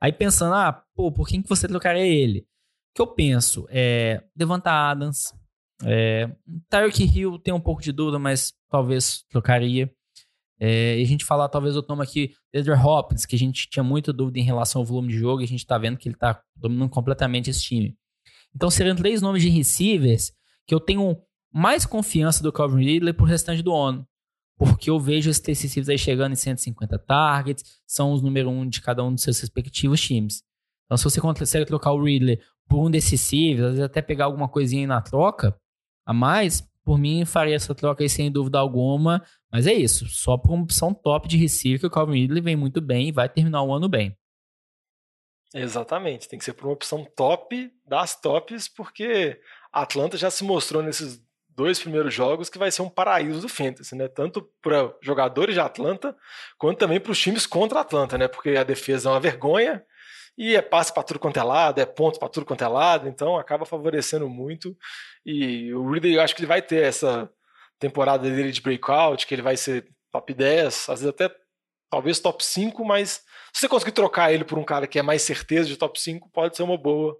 Aí 0.00 0.12
pensando, 0.12 0.54
ah, 0.54 0.82
pô, 0.94 1.12
por 1.12 1.28
quem 1.28 1.42
que 1.42 1.48
você 1.48 1.68
trocaria 1.68 2.06
ele? 2.06 2.40
O 2.40 2.94
que 2.96 3.02
eu 3.02 3.06
penso 3.06 3.66
é 3.68 4.22
Devonta 4.34 4.70
Adams, 4.70 5.34
é, 5.84 6.30
Tyreek 6.68 7.04
Hill 7.04 7.38
tem 7.38 7.52
um 7.52 7.60
pouco 7.60 7.82
de 7.82 7.92
dúvida, 7.92 8.18
mas 8.18 8.52
talvez 8.70 9.22
trocaria. 9.30 9.90
É, 10.58 10.98
e 10.98 11.02
a 11.02 11.06
gente 11.06 11.24
falar 11.24 11.48
talvez 11.48 11.76
o 11.76 11.84
nome 11.88 12.02
aqui, 12.02 12.32
Edward 12.52 12.84
Hopkins, 12.84 13.24
que 13.24 13.34
a 13.34 13.38
gente 13.38 13.68
tinha 13.68 13.82
muita 13.82 14.12
dúvida 14.12 14.38
em 14.38 14.42
relação 14.42 14.80
ao 14.80 14.86
volume 14.86 15.08
de 15.08 15.18
jogo 15.18 15.40
e 15.40 15.44
a 15.44 15.48
gente 15.48 15.66
tá 15.66 15.78
vendo 15.78 15.96
que 15.96 16.08
ele 16.08 16.16
tá 16.16 16.42
dominando 16.54 16.90
completamente 16.90 17.48
esse 17.48 17.62
time. 17.62 17.96
Então 18.54 18.70
seriam 18.70 18.96
três 18.96 19.22
nomes 19.22 19.42
de 19.42 19.48
receivers 19.48 20.32
que 20.66 20.74
eu 20.74 20.80
tenho 20.80 21.16
mais 21.52 21.86
confiança 21.86 22.42
do 22.42 22.52
Calvin 22.52 22.84
Ridley 22.84 23.14
pro 23.14 23.24
restante 23.24 23.62
do 23.62 23.74
ano 23.74 24.06
porque 24.60 24.90
eu 24.90 25.00
vejo 25.00 25.30
esses 25.30 25.46
receivers 25.46 25.88
aí 25.88 25.96
chegando 25.96 26.32
em 26.32 26.36
150 26.36 26.98
targets, 26.98 27.80
são 27.86 28.12
os 28.12 28.20
número 28.20 28.50
um 28.50 28.68
de 28.68 28.82
cada 28.82 29.02
um 29.02 29.14
dos 29.14 29.22
seus 29.22 29.40
respectivos 29.40 29.98
times. 30.02 30.42
Então, 30.84 30.98
se 30.98 31.04
você 31.04 31.18
consegue 31.18 31.64
trocar 31.64 31.92
o 31.92 32.04
Ridley 32.04 32.38
por 32.68 32.86
um 32.86 32.90
desses 32.90 33.24
às 33.24 33.58
vezes 33.58 33.80
até 33.80 34.02
pegar 34.02 34.26
alguma 34.26 34.50
coisinha 34.50 34.82
aí 34.82 34.86
na 34.86 35.00
troca 35.00 35.58
a 36.04 36.12
mais, 36.12 36.60
por 36.84 36.98
mim, 36.98 37.24
faria 37.24 37.56
essa 37.56 37.74
troca 37.74 38.04
aí 38.04 38.08
sem 38.10 38.30
dúvida 38.30 38.58
alguma. 38.58 39.24
Mas 39.50 39.66
é 39.66 39.72
isso, 39.72 40.06
só 40.08 40.36
por 40.36 40.52
uma 40.52 40.64
opção 40.64 40.92
top 40.92 41.26
de 41.26 41.38
receiver 41.38 41.80
que 41.80 41.86
o 41.86 41.90
Calvin 41.90 42.20
Ridley 42.20 42.42
vem 42.42 42.56
muito 42.56 42.82
bem 42.82 43.08
e 43.08 43.12
vai 43.12 43.30
terminar 43.30 43.62
o 43.62 43.72
ano 43.72 43.88
bem. 43.88 44.14
Exatamente, 45.54 46.28
tem 46.28 46.38
que 46.38 46.44
ser 46.44 46.52
por 46.52 46.66
uma 46.66 46.74
opção 46.74 47.06
top 47.16 47.72
das 47.86 48.20
tops, 48.20 48.68
porque 48.68 49.40
a 49.72 49.82
Atlanta 49.82 50.18
já 50.18 50.30
se 50.30 50.44
mostrou 50.44 50.82
nesses 50.82 51.18
dois 51.60 51.78
primeiros 51.78 52.14
jogos 52.14 52.48
que 52.48 52.58
vai 52.58 52.70
ser 52.70 52.80
um 52.80 52.88
paraíso 52.88 53.42
do 53.42 53.48
Fantasy, 53.48 53.94
né? 53.94 54.08
Tanto 54.08 54.50
para 54.62 54.94
jogadores 55.02 55.54
de 55.54 55.60
Atlanta, 55.60 56.16
quanto 56.56 56.78
também 56.78 56.98
para 56.98 57.12
os 57.12 57.20
times 57.20 57.46
contra 57.46 57.80
Atlanta, 57.80 58.16
né? 58.16 58.28
Porque 58.28 58.56
a 58.56 58.64
defesa 58.64 59.10
é 59.10 59.12
uma 59.12 59.20
vergonha 59.20 59.84
E 60.38 60.56
é 60.56 60.62
passe 60.62 60.92
para 60.94 61.02
tudo 61.02 61.18
quanto 61.20 61.38
é 61.38 61.42
lado, 61.42 61.80
é 61.80 61.84
ponto 61.84 62.18
para 62.18 62.28
tudo 62.30 62.46
quanto 62.46 62.64
é 62.64 62.68
lado, 62.68 63.06
então 63.08 63.36
acaba 63.36 63.66
favorecendo 63.66 64.26
muito. 64.28 64.74
E 65.24 65.72
o 65.74 65.90
Ridley, 65.90 66.14
eu 66.14 66.22
acho 66.22 66.34
que 66.34 66.40
ele 66.40 66.46
vai 66.46 66.62
ter 66.62 66.82
essa 66.82 67.30
temporada 67.78 68.30
dele 68.30 68.50
de 68.52 68.62
breakout, 68.62 69.26
que 69.26 69.34
ele 69.34 69.42
vai 69.42 69.56
ser 69.56 69.86
top 70.10 70.32
10, 70.32 70.88
às 70.88 71.00
vezes 71.00 71.06
até 71.08 71.30
talvez 71.90 72.20
top 72.20 72.42
5, 72.42 72.84
mas 72.84 73.22
se 73.52 73.60
você 73.60 73.68
conseguir 73.68 73.92
trocar 73.92 74.32
ele 74.32 74.44
por 74.44 74.58
um 74.58 74.64
cara 74.64 74.86
que 74.86 74.98
é 74.98 75.02
mais 75.02 75.22
certeza 75.22 75.68
de 75.68 75.76
top 75.76 76.00
5, 76.00 76.30
pode 76.30 76.56
ser 76.56 76.62
uma 76.62 76.78
boa 76.78 77.14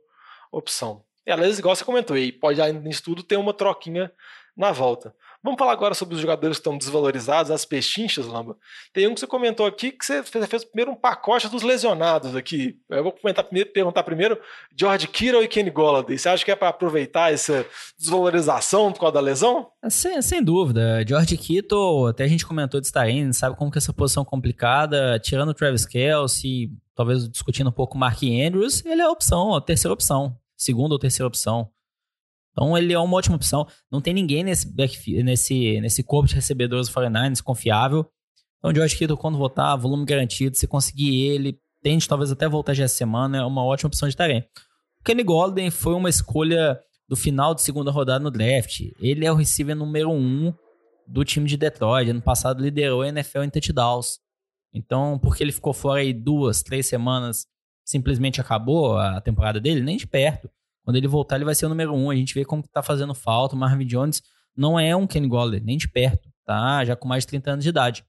opção. 0.51 1.05
Às 1.27 1.39
vezes, 1.39 1.59
igual 1.59 1.77
você 1.77 1.85
comentou, 1.85 2.17
e 2.17 2.33
pode 2.33 2.61
ainda 2.61 2.81
nisso 2.81 3.03
tudo 3.03 3.23
ter 3.23 3.37
uma 3.37 3.55
troquinha 3.55 4.11
na 4.57 4.73
volta. 4.73 5.15
Vamos 5.43 5.59
falar 5.59 5.73
agora 5.73 5.95
sobre 5.95 6.15
os 6.15 6.21
jogadores 6.21 6.59
que 6.59 6.61
estão 6.61 6.77
desvalorizados, 6.77 7.51
as 7.51 7.65
pechinchas, 7.65 8.27
Lamba. 8.27 8.59
Tem 8.93 9.07
um 9.07 9.15
que 9.15 9.21
você 9.21 9.27
comentou 9.27 9.65
aqui 9.65 9.91
que 9.91 10.05
você 10.05 10.23
fez 10.23 10.65
primeiro 10.65 10.91
um 10.91 10.95
pacote 10.95 11.49
dos 11.49 11.63
lesionados 11.63 12.37
aqui. 12.37 12.77
Eu 12.91 13.03
vou 13.03 13.13
comentar 13.13 13.45
primeiro, 13.45 13.71
perguntar 13.71 14.03
primeiro 14.03 14.39
George 14.79 15.09
Kittle 15.09 15.43
e 15.43 15.49
Kenny 15.49 15.71
Golladay. 15.71 16.19
Você 16.19 16.29
acha 16.29 16.45
que 16.45 16.51
é 16.51 16.57
para 16.57 16.69
aproveitar 16.69 17.33
essa 17.33 17.65
desvalorização 17.99 18.93
por 18.93 19.01
causa 19.01 19.15
da 19.15 19.21
lesão? 19.21 19.69
Sem, 19.89 20.21
sem 20.21 20.45
dúvida. 20.45 21.03
George 21.09 21.39
Kittle, 21.39 22.09
até 22.09 22.25
a 22.25 22.29
gente 22.29 22.45
comentou 22.45 22.79
de 22.79 22.87
Starine, 22.87 23.33
sabe 23.33 23.57
como 23.57 23.71
que 23.71 23.79
essa 23.79 23.95
posição 23.95 24.23
é 24.23 24.27
complicada, 24.27 25.19
tirando 25.21 25.49
o 25.49 25.55
Travis 25.55 25.87
Kelce, 25.87 26.71
talvez 26.95 27.27
discutindo 27.31 27.71
um 27.71 27.73
pouco 27.73 27.97
o 27.97 27.99
Mark 27.99 28.23
Andrews, 28.23 28.85
ele 28.85 29.01
é 29.01 29.05
a 29.05 29.11
opção, 29.11 29.55
a 29.55 29.61
terceira 29.63 29.95
opção, 29.95 30.37
segunda 30.61 30.95
ou 30.95 30.99
terceira 30.99 31.27
opção. 31.27 31.71
Então 32.53 32.77
ele 32.77 32.93
é 32.93 32.99
uma 32.99 33.17
ótima 33.17 33.37
opção. 33.37 33.67
Não 33.91 34.01
tem 34.01 34.13
ninguém 34.13 34.45
nesse, 34.45 34.73
nesse, 35.23 35.81
nesse 35.81 36.03
corpo 36.03 36.29
de 36.29 36.35
recebedores 36.35 36.89
do 36.89 36.95
49ers 36.95 37.43
confiável. 37.43 38.07
Então, 38.59 38.75
George 38.75 38.97
Kittle, 38.97 39.17
quando 39.17 39.39
voltar, 39.39 39.75
volume 39.77 40.05
garantido. 40.05 40.57
Se 40.57 40.67
conseguir 40.67 41.27
ele, 41.27 41.59
tente 41.83 42.07
talvez 42.07 42.31
até 42.31 42.47
voltar 42.47 42.75
já 42.75 42.85
essa 42.85 42.97
semana, 42.97 43.39
é 43.39 43.45
uma 43.45 43.65
ótima 43.65 43.89
opção 43.89 44.09
de 44.09 44.17
tarefa. 44.17 44.47
O 45.01 45.05
Kenny 45.05 45.23
Golden 45.23 45.71
foi 45.71 45.95
uma 45.95 46.11
escolha 46.11 46.79
do 47.09 47.17
final 47.17 47.55
de 47.55 47.63
segunda 47.63 47.91
rodada 47.91 48.23
no 48.23 48.31
draft. 48.31 48.81
Ele 49.01 49.25
é 49.25 49.33
o 49.33 49.35
receiver 49.35 49.75
número 49.75 50.11
um 50.11 50.53
do 51.09 51.25
time 51.25 51.49
de 51.49 51.57
Detroit. 51.57 52.11
Ano 52.11 52.21
passado 52.21 52.63
liderou 52.63 53.01
a 53.01 53.09
NFL 53.09 53.43
em 53.45 53.51
touchdowns. 53.51 54.19
Então, 54.75 55.19
porque 55.19 55.43
ele 55.43 55.53
ficou 55.53 55.73
fora 55.73 56.01
aí 56.01 56.13
duas, 56.13 56.63
três 56.63 56.87
semanas, 56.87 57.47
simplesmente 57.91 58.41
acabou 58.41 58.97
a 58.97 59.21
temporada 59.21 59.61
dele? 59.61 59.81
Nem 59.81 59.97
de 59.97 60.07
perto. 60.07 60.49
Quando 60.85 60.97
ele 60.97 61.09
voltar, 61.09 61.37
ele 61.37 61.45
vai 61.45 61.55
ser 61.55 61.67
o 61.67 61.69
número 61.69 61.93
um. 61.93 62.11
A 62.11 62.15
gente 62.15 62.35
vê 62.35 62.45
como 62.45 62.63
tá 62.63 62.83
fazendo 62.83 63.15
falta. 63.15 63.55
O 63.55 63.59
Marvin 63.59 63.87
Jones 63.87 64.23
não 64.57 64.79
é 64.79 64.95
um 64.95 65.07
Kenny 65.07 65.29
Golladay, 65.29 65.61
nem 65.61 65.77
de 65.77 65.89
perto, 65.89 66.29
tá? 66.45 66.85
Já 66.85 66.95
com 66.95 67.09
mais 67.09 67.25
de 67.25 67.29
30 67.29 67.51
anos 67.51 67.65
de 67.65 67.69
idade. 67.69 68.05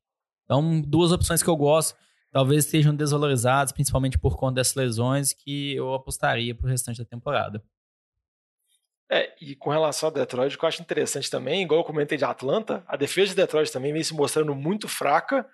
Então, 0.46 0.82
duas 0.82 1.12
opções 1.12 1.41
que 1.41 1.50
eu 1.50 1.56
gosto, 1.56 1.96
talvez 2.32 2.65
estejam 2.65 2.96
desvalorizadas, 2.96 3.72
principalmente 3.72 4.17
por 4.17 4.38
conta 4.38 4.56
dessas 4.56 4.76
lesões, 4.76 5.34
que 5.34 5.76
eu 5.76 5.94
apostaria 5.94 6.54
pro 6.54 6.67
restante 6.67 7.00
da 7.00 7.06
temporada. 7.06 7.63
É, 9.12 9.34
e 9.41 9.56
com 9.56 9.70
relação 9.70 10.08
a 10.08 10.12
Detroit, 10.12 10.56
o 10.56 10.60
que 10.60 10.63
eu 10.63 10.70
acho 10.70 10.82
interessante 10.82 11.30
também, 11.30 11.63
igual 11.63 11.82
eu 11.82 11.86
comentei 11.86 12.17
de 12.17 12.24
Atlanta, 12.24 12.84
a 12.88 12.96
defesa 12.96 13.30
de 13.30 13.36
Detroit 13.36 13.70
também 13.72 13.91
vem 13.91 14.04
se 14.04 14.13
mostrando 14.13 14.56
muito 14.56 14.88
fraca 14.88 15.46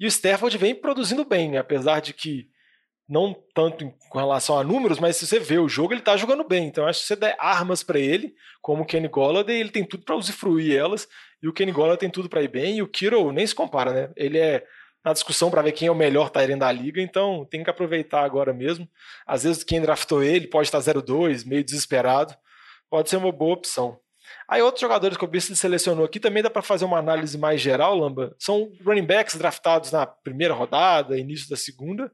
e 0.00 0.06
o 0.06 0.08
Stafford 0.08 0.56
vem 0.56 0.74
produzindo 0.74 1.24
bem, 1.24 1.50
né? 1.50 1.58
apesar 1.58 2.00
de 2.00 2.14
que 2.14 2.48
não 3.12 3.36
tanto 3.54 3.92
com 4.08 4.18
relação 4.18 4.58
a 4.58 4.64
números, 4.64 4.98
mas 4.98 5.16
se 5.16 5.26
você 5.26 5.38
vê 5.38 5.58
o 5.58 5.68
jogo, 5.68 5.92
ele 5.92 6.00
tá 6.00 6.16
jogando 6.16 6.42
bem. 6.42 6.66
Então, 6.66 6.86
acho 6.86 7.00
que 7.00 7.06
se 7.06 7.08
você 7.08 7.20
der 7.20 7.36
armas 7.38 7.82
para 7.82 7.98
ele, 7.98 8.34
como 8.62 8.84
o 8.84 8.86
Kenny 8.86 9.06
Golladay, 9.06 9.60
ele 9.60 9.68
tem 9.68 9.84
tudo 9.84 10.02
para 10.02 10.16
usufruir 10.16 10.74
elas, 10.74 11.06
e 11.42 11.46
o 11.46 11.52
Kenny 11.52 11.72
Golladay 11.72 11.98
tem 11.98 12.08
tudo 12.08 12.26
para 12.26 12.42
ir 12.42 12.48
bem, 12.48 12.78
e 12.78 12.82
o 12.82 12.88
Kiro 12.88 13.30
nem 13.30 13.46
se 13.46 13.54
compara, 13.54 13.92
né? 13.92 14.10
Ele 14.16 14.38
é 14.38 14.64
na 15.04 15.12
discussão 15.12 15.50
para 15.50 15.60
ver 15.60 15.72
quem 15.72 15.88
é 15.88 15.90
o 15.90 15.94
melhor 15.94 16.30
Tyrant 16.30 16.58
da 16.58 16.72
liga, 16.72 17.02
então 17.02 17.46
tem 17.50 17.62
que 17.62 17.68
aproveitar 17.68 18.24
agora 18.24 18.54
mesmo. 18.54 18.88
Às 19.26 19.42
vezes 19.42 19.62
quem 19.62 19.82
draftou 19.82 20.22
ele 20.22 20.46
pode 20.46 20.68
estar 20.68 20.78
0-2, 20.78 21.44
meio 21.46 21.62
desesperado, 21.62 22.34
pode 22.88 23.10
ser 23.10 23.18
uma 23.18 23.30
boa 23.30 23.52
opção. 23.52 23.98
Aí 24.48 24.62
outros 24.62 24.80
jogadores 24.80 25.18
que 25.18 25.24
o 25.24 25.28
Bice 25.28 25.54
selecionou 25.54 26.04
aqui 26.04 26.18
também 26.18 26.42
dá 26.42 26.48
para 26.48 26.62
fazer 26.62 26.86
uma 26.86 26.98
análise 26.98 27.36
mais 27.36 27.60
geral, 27.60 27.94
Lamba. 27.94 28.34
São 28.38 28.70
running 28.82 29.04
backs 29.04 29.34
draftados 29.34 29.92
na 29.92 30.06
primeira 30.06 30.54
rodada, 30.54 31.18
início 31.18 31.50
da 31.50 31.56
segunda, 31.56 32.10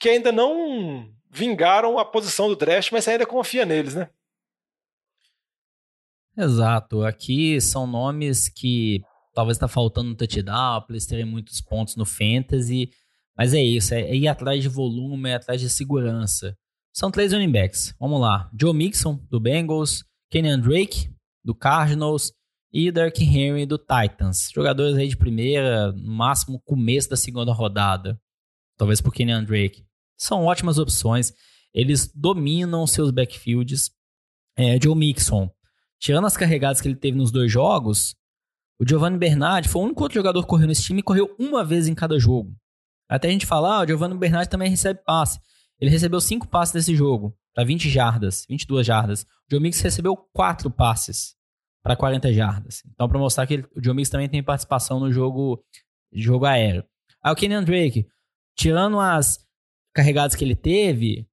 que 0.00 0.08
ainda 0.08 0.32
não 0.32 1.06
vingaram 1.30 1.98
a 1.98 2.04
posição 2.04 2.48
do 2.48 2.56
draft, 2.56 2.90
mas 2.90 3.06
ainda 3.06 3.26
confia 3.26 3.66
neles, 3.66 3.94
né? 3.94 4.08
Exato. 6.36 7.02
Aqui 7.02 7.60
são 7.60 7.86
nomes 7.86 8.48
que 8.48 9.02
talvez 9.34 9.56
está 9.56 9.68
faltando 9.68 10.10
um 10.10 10.14
touchdown, 10.14 10.82
para 10.82 10.94
eles 10.94 11.06
terem 11.06 11.26
muitos 11.26 11.60
pontos 11.60 11.96
no 11.96 12.06
fantasy. 12.06 12.90
Mas 13.36 13.52
é 13.52 13.60
isso, 13.60 13.94
é 13.94 14.14
ir 14.14 14.26
atrás 14.26 14.62
de 14.62 14.68
volume, 14.68 15.30
é 15.30 15.34
atrás 15.34 15.60
de 15.60 15.68
segurança. 15.68 16.56
São 16.92 17.10
três 17.10 17.32
running 17.32 17.52
backs. 17.52 17.94
Vamos 18.00 18.20
lá. 18.20 18.50
Joe 18.58 18.74
Mixon, 18.74 19.16
do 19.30 19.38
Bengals. 19.38 20.04
Kenyan 20.30 20.60
Drake, 20.60 21.10
do 21.44 21.54
Cardinals. 21.54 22.32
E 22.72 22.90
Derrick 22.90 23.22
Henry, 23.24 23.66
do 23.66 23.78
Titans. 23.78 24.48
Jogadores 24.54 24.96
aí 24.96 25.08
de 25.08 25.16
primeira, 25.16 25.92
no 25.92 26.12
máximo 26.12 26.60
começo 26.60 27.10
da 27.10 27.16
segunda 27.16 27.52
rodada. 27.52 28.20
Talvez 28.76 29.00
por 29.00 29.12
Kenyan 29.12 29.44
Drake 29.44 29.84
são 30.20 30.44
ótimas 30.44 30.78
opções. 30.78 31.32
Eles 31.72 32.12
dominam 32.14 32.86
seus 32.86 33.10
backfields. 33.10 33.90
É, 34.56 34.78
Joe 34.80 34.94
Mixon, 34.94 35.50
tirando 35.98 36.26
as 36.26 36.36
carregadas 36.36 36.80
que 36.80 36.88
ele 36.88 36.96
teve 36.96 37.16
nos 37.16 37.30
dois 37.30 37.50
jogos, 37.50 38.14
o 38.78 38.86
Giovanni 38.86 39.16
Bernardi 39.16 39.68
foi 39.68 39.80
o 39.80 39.84
único 39.86 40.02
outro 40.02 40.16
jogador 40.16 40.42
que 40.42 40.48
correu 40.48 40.66
nesse 40.66 40.82
time 40.82 41.00
e 41.00 41.02
correu 41.02 41.34
uma 41.38 41.64
vez 41.64 41.88
em 41.88 41.94
cada 41.94 42.18
jogo. 42.18 42.54
Até 43.08 43.28
a 43.28 43.30
gente 43.30 43.46
falar, 43.46 43.78
ah, 43.78 43.84
o 43.84 43.86
Giovanni 43.86 44.16
Bernardi 44.16 44.50
também 44.50 44.68
recebe 44.68 45.00
passe. 45.04 45.40
Ele 45.80 45.90
recebeu 45.90 46.20
cinco 46.20 46.46
passes 46.46 46.74
nesse 46.74 46.94
jogo, 46.94 47.34
para 47.54 47.64
20 47.64 47.88
jardas, 47.88 48.44
22 48.48 48.86
jardas. 48.86 49.22
O 49.22 49.26
Joe 49.50 49.60
Mixon 49.60 49.84
recebeu 49.84 50.16
quatro 50.34 50.70
passes 50.70 51.34
para 51.82 51.96
40 51.96 52.30
jardas. 52.32 52.82
Então, 52.92 53.08
para 53.08 53.18
mostrar 53.18 53.46
que 53.46 53.54
ele, 53.54 53.66
o 53.74 53.82
Joe 53.82 53.94
Mixon 53.94 54.12
também 54.12 54.28
tem 54.28 54.42
participação 54.42 55.00
no 55.00 55.10
jogo, 55.10 55.64
jogo 56.12 56.44
aéreo. 56.44 56.84
Aí 57.22 57.32
o 57.32 57.36
Kenyan 57.36 57.64
Drake, 57.64 58.06
tirando 58.54 59.00
as 59.00 59.38
carregados 59.92 60.36
que 60.36 60.44
ele 60.44 60.54
teve, 60.54 61.26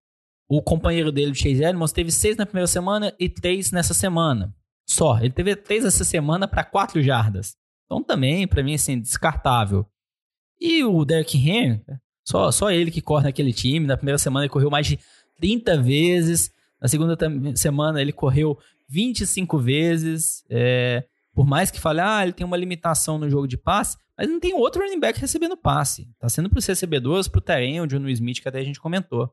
o 0.50 0.62
companheiro 0.62 1.12
dele, 1.12 1.32
o 1.32 1.36
Chase 1.36 1.64
Edmonds, 1.64 1.92
teve 1.92 2.12
seis 2.12 2.38
na 2.38 2.46
primeira 2.46 2.68
semana 2.68 3.14
e 3.20 3.28
três 3.28 3.72
nessa 3.72 3.94
semana. 3.94 4.54
Só. 4.86 5.20
Ele 5.20 5.32
teve 5.32 5.56
três 5.56 5.84
essa 5.84 6.04
semana 6.04 6.48
para 6.48 6.64
quatro 6.64 7.02
jardas. 7.02 7.56
Então 7.86 8.02
também, 8.02 8.48
para 8.48 8.64
mim, 8.64 8.76
assim, 8.76 9.00
descartável. 9.00 9.86
E 10.60 10.84
o 10.84 11.04
Derrick 11.06 11.38
Henry, 11.38 11.82
só, 12.26 12.52
só 12.52 12.72
ele 12.72 12.92
que 12.92 13.02
corre 13.02 13.26
naquele 13.26 13.54
time. 13.54 13.86
Na 13.86 13.98
primeira 13.98 14.18
semana 14.18 14.46
ele 14.46 14.52
correu 14.52 14.70
mais 14.70 14.88
de 14.88 15.00
30 15.40 15.82
vezes. 15.82 16.52
Na 16.82 16.88
segunda 16.88 17.18
semana 17.56 18.02
ele 18.02 18.14
correu 18.14 18.58
25 18.90 19.58
vezes. 19.60 20.46
É, 20.50 21.04
por 21.34 21.46
mais 21.46 21.70
que 21.70 21.80
fale, 21.80 22.00
ah, 22.00 22.24
ele 22.24 22.34
tem 22.34 22.46
uma 22.46 22.58
limitação 22.58 23.18
no 23.20 23.30
jogo 23.30 23.48
de 23.48 23.58
passe, 23.58 23.98
mas 24.18 24.28
não 24.28 24.40
tem 24.40 24.54
outro 24.54 24.82
running 24.82 25.00
back 25.00 25.20
recebendo 25.20 25.56
passe. 25.56 26.10
Tá 26.18 26.28
sendo 26.28 26.50
para 26.50 26.58
os 26.58 26.66
recebedores, 26.66 27.28
para 27.28 27.40
o 27.40 27.42
Terren, 27.42 27.82
o 27.82 27.88
John 27.88 28.08
Smith, 28.10 28.42
que 28.42 28.50
até 28.50 28.60
a 28.60 28.64
gente 28.64 28.80
comentou. 28.80 29.32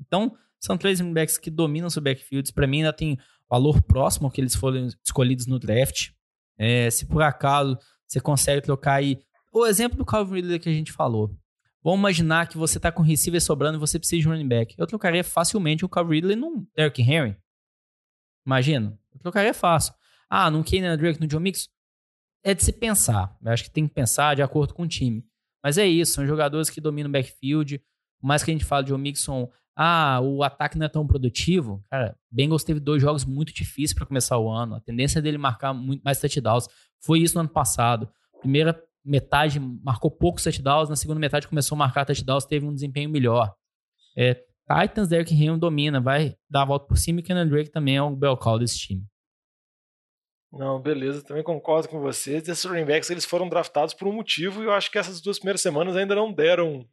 Então, 0.00 0.36
são 0.58 0.76
três 0.76 0.98
running 0.98 1.14
backs 1.14 1.38
que 1.38 1.50
dominam 1.50 1.88
seu 1.88 2.02
backfield. 2.02 2.52
Para 2.52 2.66
mim, 2.66 2.78
ainda 2.78 2.92
tem 2.92 3.18
valor 3.48 3.80
próximo 3.82 4.30
que 4.30 4.40
eles 4.40 4.54
foram 4.54 4.88
escolhidos 5.04 5.46
no 5.46 5.58
draft. 5.58 6.10
É, 6.58 6.90
se 6.90 7.06
por 7.06 7.22
acaso 7.22 7.78
você 8.06 8.20
consegue 8.20 8.62
trocar 8.62 8.94
aí. 8.94 9.18
O 9.52 9.64
exemplo 9.64 9.96
do 9.96 10.04
Calvin 10.04 10.34
Ridley 10.34 10.58
que 10.58 10.68
a 10.68 10.72
gente 10.72 10.92
falou. 10.92 11.34
Vamos 11.82 12.00
imaginar 12.00 12.48
que 12.48 12.58
você 12.58 12.80
tá 12.80 12.90
com 12.90 13.02
receiver 13.02 13.40
sobrando 13.40 13.78
e 13.78 13.80
você 13.80 13.98
precisa 13.98 14.22
de 14.22 14.28
um 14.28 14.32
running 14.32 14.48
back. 14.48 14.74
Eu 14.76 14.86
trocaria 14.86 15.22
facilmente 15.22 15.84
o 15.84 15.88
Calvin 15.88 16.14
Ridley 16.14 16.36
num 16.36 16.66
Derrick 16.74 17.00
Henry. 17.00 17.36
Imagina. 18.44 18.98
Eu 19.14 19.20
trocaria 19.20 19.54
fácil. 19.54 19.94
Ah, 20.28 20.50
num 20.50 20.62
Kenyan 20.62 20.96
Drake, 20.96 21.20
no 21.20 21.26
John 21.26 21.40
Mix? 21.40 21.68
É 22.46 22.54
de 22.54 22.62
se 22.62 22.72
pensar. 22.72 23.36
Eu 23.44 23.50
acho 23.50 23.64
que 23.64 23.70
tem 23.70 23.88
que 23.88 23.92
pensar 23.92 24.36
de 24.36 24.42
acordo 24.42 24.72
com 24.72 24.84
o 24.84 24.88
time. 24.88 25.24
Mas 25.64 25.76
é 25.78 25.84
isso, 25.84 26.12
são 26.12 26.24
jogadores 26.24 26.70
que 26.70 26.80
dominam 26.80 27.08
o 27.08 27.12
backfield. 27.12 27.80
Por 28.20 28.26
mais 28.28 28.44
que 28.44 28.52
a 28.52 28.54
gente 28.54 28.64
fale 28.64 28.84
de 28.84 28.90
Joe 28.90 29.00
Mixon, 29.00 29.50
ah, 29.76 30.20
o 30.22 30.44
ataque 30.44 30.78
não 30.78 30.86
é 30.86 30.88
tão 30.88 31.04
produtivo. 31.04 31.84
Cara, 31.90 32.16
Bengals 32.30 32.62
teve 32.62 32.78
dois 32.78 33.02
jogos 33.02 33.24
muito 33.24 33.52
difíceis 33.52 33.92
para 33.92 34.06
começar 34.06 34.38
o 34.38 34.48
ano. 34.48 34.76
A 34.76 34.80
tendência 34.80 35.20
dele 35.20 35.36
marcar 35.36 35.74
muito 35.74 36.04
mais 36.04 36.20
touchdowns. 36.20 36.68
Foi 37.04 37.18
isso 37.18 37.34
no 37.34 37.40
ano 37.40 37.48
passado. 37.48 38.08
Primeira 38.38 38.80
metade 39.04 39.58
marcou 39.58 40.08
poucos 40.08 40.44
touchdowns, 40.44 40.88
na 40.88 40.94
segunda 40.94 41.18
metade 41.18 41.48
começou 41.48 41.74
a 41.74 41.78
marcar 41.78 42.04
touchdowns, 42.04 42.44
teve 42.44 42.64
um 42.64 42.72
desempenho 42.72 43.10
melhor. 43.10 43.52
É, 44.16 44.34
Titans, 44.70 45.08
Derrick 45.08 45.34
Henry 45.34 45.58
domina, 45.58 46.00
vai 46.00 46.36
dar 46.48 46.62
a 46.62 46.64
volta 46.64 46.86
por 46.86 46.96
cima 46.96 47.18
e 47.18 47.22
Kenan 47.24 47.48
Drake 47.48 47.70
também 47.70 47.96
é 47.96 48.02
um 48.02 48.14
bel 48.14 48.36
call 48.36 48.60
desse 48.60 48.78
time. 48.78 49.04
Não, 50.56 50.80
beleza, 50.80 51.22
também 51.22 51.42
concordo 51.42 51.88
com 51.88 52.00
vocês. 52.00 52.48
Esses 52.48 52.64
running 52.64 52.84
backs 52.84 53.10
eles 53.10 53.24
foram 53.24 53.48
draftados 53.48 53.92
por 53.92 54.08
um 54.08 54.12
motivo 54.12 54.62
e 54.62 54.66
eu 54.66 54.72
acho 54.72 54.90
que 54.90 54.98
essas 54.98 55.20
duas 55.20 55.38
primeiras 55.38 55.60
semanas 55.60 55.96
ainda 55.96 56.14
não 56.14 56.32
deram, 56.32 56.88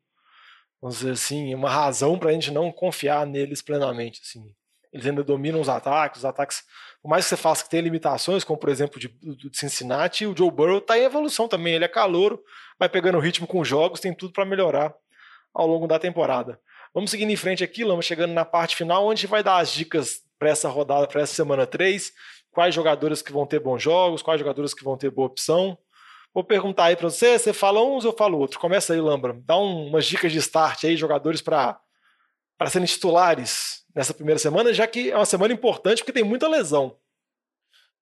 vamos 0.81 0.97
dizer 0.97 1.11
assim, 1.11 1.55
uma 1.55 1.69
razão 1.69 2.19
para 2.19 2.29
a 2.29 2.33
gente 2.33 2.51
não 2.51 2.71
confiar 2.71 3.25
neles 3.25 3.61
plenamente. 3.61 4.21
Assim. 4.21 4.43
Eles 4.91 5.07
ainda 5.07 5.23
dominam 5.23 5.61
os 5.61 5.69
ataques, 5.69 6.19
os 6.19 6.25
ataques, 6.25 6.63
por 7.01 7.09
mais 7.09 7.25
que 7.25 7.29
você 7.29 7.37
faça 7.37 7.63
que 7.63 7.69
tenha 7.69 7.81
limitações, 7.81 8.43
como 8.43 8.59
por 8.59 8.69
exemplo 8.69 8.99
de, 8.99 9.07
de 9.07 9.57
Cincinnati, 9.57 10.25
o 10.25 10.37
Joe 10.37 10.51
Burrow 10.51 10.79
está 10.79 10.97
em 10.97 11.03
evolução 11.03 11.47
também. 11.47 11.73
Ele 11.73 11.85
é 11.85 11.89
calouro, 11.89 12.43
vai 12.77 12.89
pegando 12.89 13.17
ritmo 13.17 13.47
com 13.47 13.59
os 13.59 13.67
jogos, 13.67 13.99
tem 13.99 14.13
tudo 14.13 14.33
para 14.33 14.45
melhorar 14.45 14.93
ao 15.53 15.65
longo 15.65 15.87
da 15.87 15.97
temporada. 15.97 16.59
Vamos 16.93 17.09
seguindo 17.09 17.31
em 17.31 17.35
frente 17.35 17.63
aqui, 17.63 17.83
Lama, 17.83 18.01
chegando 18.01 18.33
na 18.33 18.45
parte 18.45 18.75
final, 18.75 19.07
onde 19.07 19.25
vai 19.25 19.41
dar 19.41 19.57
as 19.57 19.71
dicas 19.71 20.21
para 20.37 20.49
essa 20.49 20.69
rodada, 20.69 21.07
para 21.07 21.21
essa 21.21 21.33
semana 21.33 21.65
3. 21.65 22.11
Quais 22.53 22.73
jogadores 22.73 23.21
que 23.21 23.33
vão 23.33 23.47
ter 23.47 23.59
bons 23.59 23.81
jogos, 23.81 24.21
quais 24.21 24.39
jogadores 24.39 24.73
que 24.73 24.83
vão 24.83 24.95
ter 24.95 25.09
boa 25.09 25.27
opção. 25.27 25.77
Vou 26.33 26.43
perguntar 26.43 26.85
aí 26.85 26.95
para 26.95 27.09
você, 27.09 27.37
você 27.37 27.51
fala 27.51 27.83
uns, 27.83 28.05
eu 28.05 28.13
falo 28.13 28.37
outro. 28.37 28.59
Começa 28.59 28.93
aí, 28.93 29.01
Lambra. 29.01 29.35
Dá 29.45 29.57
um, 29.57 29.87
umas 29.87 30.05
dicas 30.05 30.31
de 30.31 30.37
start 30.37 30.83
aí, 30.83 30.95
jogadores 30.95 31.41
para 31.41 31.79
serem 32.67 32.85
titulares 32.87 33.83
nessa 33.95 34.13
primeira 34.13 34.39
semana, 34.39 34.71
já 34.71 34.87
que 34.87 35.11
é 35.11 35.15
uma 35.15 35.25
semana 35.25 35.53
importante 35.53 35.99
porque 35.99 36.13
tem 36.13 36.23
muita 36.23 36.47
lesão. 36.47 36.95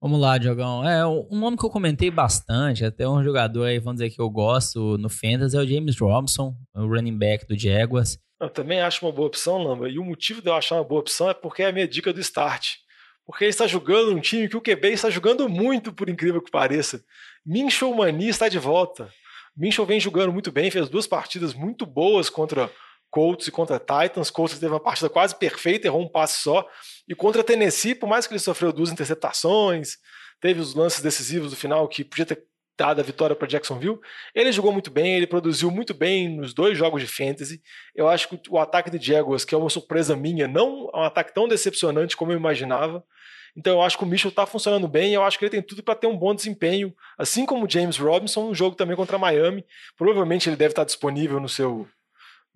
Vamos 0.02 0.20
lá, 0.20 0.38
Diogão. 0.38 0.84
É, 0.88 1.06
um 1.06 1.40
nome 1.40 1.56
que 1.56 1.66
eu 1.66 1.70
comentei 1.70 2.10
bastante, 2.10 2.84
até 2.84 3.08
um 3.08 3.24
jogador 3.24 3.66
aí, 3.66 3.80
vamos 3.80 4.02
dizer 4.02 4.10
que 4.10 4.20
eu 4.20 4.30
gosto 4.30 4.98
no 4.98 5.10
Fantasy, 5.10 5.56
é 5.56 5.60
o 5.60 5.68
James 5.68 6.00
Robinson, 6.00 6.56
o 6.76 6.88
running 6.88 7.18
back 7.18 7.46
do 7.46 7.58
Jaguars. 7.58 8.18
Eu 8.40 8.50
também 8.50 8.82
acho 8.82 9.06
uma 9.06 9.12
boa 9.12 9.28
opção, 9.28 9.62
Lamba. 9.62 9.88
E 9.88 10.00
o 10.00 10.04
motivo 10.04 10.42
de 10.42 10.50
eu 10.50 10.56
achar 10.56 10.76
uma 10.76 10.84
boa 10.84 11.02
opção 11.02 11.30
é 11.30 11.34
porque 11.34 11.62
é 11.62 11.68
a 11.68 11.72
minha 11.72 11.88
dica 11.88 12.12
do 12.12 12.20
start. 12.20 12.78
Porque 13.26 13.46
ele 13.46 13.52
está 13.52 13.68
jogando 13.68 14.12
um 14.12 14.20
time 14.20 14.50
que 14.50 14.58
o 14.58 14.62
QB 14.62 14.90
está 14.90 15.10
jogando 15.10 15.48
muito, 15.48 15.94
por 15.94 16.10
incrível 16.10 16.42
que 16.42 16.52
pareça. 16.52 17.04
Minchel 17.46 17.94
Mani 17.94 18.30
está 18.30 18.50
de 18.50 18.60
volta. 18.60 19.10
Minchel 19.56 19.86
vem 19.86 20.00
jogando 20.00 20.32
muito 20.32 20.52
bem, 20.52 20.72
fez 20.72 20.90
duas 20.90 21.08
partidas 21.08 21.54
muito 21.54 21.86
boas 21.86 22.30
contra 22.30 22.70
Colts 23.10 23.48
e 23.48 23.52
contra 23.52 23.80
Titans. 23.80 24.32
Colts 24.32 24.58
teve 24.58 24.74
uma 24.74 24.80
partida 24.80 25.10
quase 25.10 25.36
perfeita, 25.36 25.88
errou 25.88 26.02
um 26.02 26.10
passe 26.10 26.42
só. 26.42 26.68
E 27.08 27.14
contra 27.14 27.44
Tennessee, 27.44 27.94
por 27.94 28.08
mais 28.08 28.26
que 28.26 28.34
ele 28.34 28.40
sofreu 28.40 28.72
duas 28.72 28.92
interceptações, 28.92 29.98
teve 30.40 30.60
os 30.60 30.74
lances 30.74 31.02
decisivos 31.02 31.52
do 31.52 31.58
final 31.58 31.88
que 31.88 32.04
podia 32.04 32.26
ter 32.26 32.44
dado 32.78 33.00
a 33.00 33.04
vitória 33.04 33.36
para 33.36 33.48
Jacksonville, 33.48 34.00
ele 34.34 34.52
jogou 34.52 34.72
muito 34.72 34.90
bem, 34.90 35.16
ele 35.16 35.28
produziu 35.28 35.70
muito 35.70 35.94
bem 35.94 36.30
nos 36.30 36.54
dois 36.54 36.78
jogos 36.78 37.02
de 37.02 37.08
fantasy. 37.08 37.62
Eu 37.96 38.08
acho 38.08 38.28
que 38.30 38.40
o 38.50 38.58
ataque 38.58 38.90
de 38.90 39.06
Jaguars, 39.06 39.46
que 39.46 39.54
é 39.54 39.58
uma 39.58 39.70
surpresa 39.70 40.16
minha, 40.16 40.48
não 40.48 40.90
é 40.94 40.98
um 40.98 41.04
ataque 41.04 41.34
tão 41.34 41.48
decepcionante 41.48 42.18
como 42.18 42.32
eu 42.32 42.38
imaginava. 42.38 43.04
Então 43.56 43.74
eu 43.74 43.82
acho 43.82 43.98
que 43.98 44.04
o 44.04 44.08
Mitchell 44.08 44.30
está 44.30 44.46
funcionando 44.46 44.88
bem, 44.88 45.14
eu 45.14 45.24
acho 45.24 45.38
que 45.38 45.46
ele 45.46 45.52
tem 45.52 45.62
tudo 45.62 45.84
para 45.84 45.96
ter 45.96 46.08
um 46.08 46.18
bom 46.18 46.34
desempenho, 46.34 46.94
assim 47.18 47.46
como 47.46 47.66
o 47.66 47.70
James 47.70 47.98
Robinson, 47.98 48.50
um 48.50 48.56
jogo 48.56 48.76
também 48.76 48.96
contra 48.96 49.18
Miami. 49.18 49.66
Provavelmente 49.98 50.48
ele 50.50 50.56
deve 50.56 50.72
estar 50.72 50.86
disponível 50.86 51.40
no 51.40 51.50
seu 51.50 51.88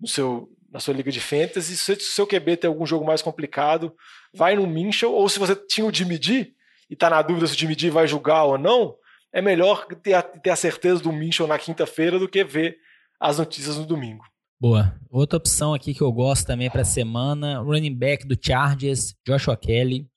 no 0.00 0.06
seu, 0.06 0.48
na 0.70 0.78
sua 0.78 0.94
liga 0.94 1.10
de 1.10 1.20
fantasy. 1.20 1.76
Se 1.76 1.92
o 1.92 2.00
seu 2.00 2.26
QB 2.26 2.58
tem 2.58 2.68
algum 2.68 2.86
jogo 2.86 3.04
mais 3.04 3.22
complicado, 3.22 3.94
vai 4.32 4.56
no 4.56 4.66
Minchel. 4.66 5.12
Ou 5.12 5.28
se 5.28 5.38
você 5.38 5.54
tinha 5.54 5.86
o 5.86 5.92
Jimmy 5.92 6.18
D 6.18 6.52
e 6.88 6.94
está 6.94 7.10
na 7.10 7.22
dúvida 7.22 7.46
se 7.46 7.54
o 7.54 7.58
Jimmy 7.58 7.74
D 7.74 7.90
vai 7.90 8.06
julgar 8.06 8.44
ou 8.44 8.58
não, 8.58 8.96
é 9.36 9.42
melhor 9.42 9.84
ter 10.02 10.14
a, 10.14 10.22
ter 10.22 10.48
a 10.48 10.56
certeza 10.56 11.02
do 11.02 11.12
Minchel 11.12 11.46
na 11.46 11.58
quinta-feira 11.58 12.18
do 12.18 12.26
que 12.26 12.42
ver 12.42 12.78
as 13.20 13.36
notícias 13.36 13.76
no 13.76 13.84
domingo. 13.84 14.24
Boa. 14.58 14.98
Outra 15.10 15.36
opção 15.36 15.74
aqui 15.74 15.92
que 15.92 16.00
eu 16.00 16.10
gosto 16.10 16.46
também 16.46 16.70
para 16.70 16.80
a 16.80 16.86
semana, 16.86 17.58
running 17.58 17.94
back 17.94 18.26
do 18.26 18.34
Chargers, 18.42 19.14
Joshua 19.26 19.54
Kelly. 19.54 20.08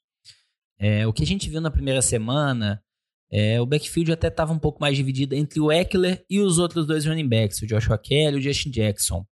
É, 0.79 1.05
o 1.05 1.11
que 1.11 1.23
a 1.23 1.25
gente 1.25 1.49
viu 1.49 1.59
na 1.59 1.69
primeira 1.69 2.01
semana, 2.01 2.81
é, 3.29 3.59
o 3.59 3.65
backfield 3.65 4.13
até 4.13 4.29
estava 4.29 4.53
um 4.53 4.59
pouco 4.59 4.79
mais 4.79 4.95
dividido 4.95 5.35
entre 5.35 5.59
o 5.59 5.69
Eckler 5.69 6.23
e 6.29 6.39
os 6.39 6.57
outros 6.57 6.87
dois 6.87 7.05
running 7.05 7.27
backs, 7.27 7.61
o 7.61 7.67
Joshua 7.67 7.97
Kelly 7.97 8.37
e 8.37 8.39
o 8.39 8.41
Justin 8.41 8.71
Jackson. 8.71 9.17
O 9.17 9.25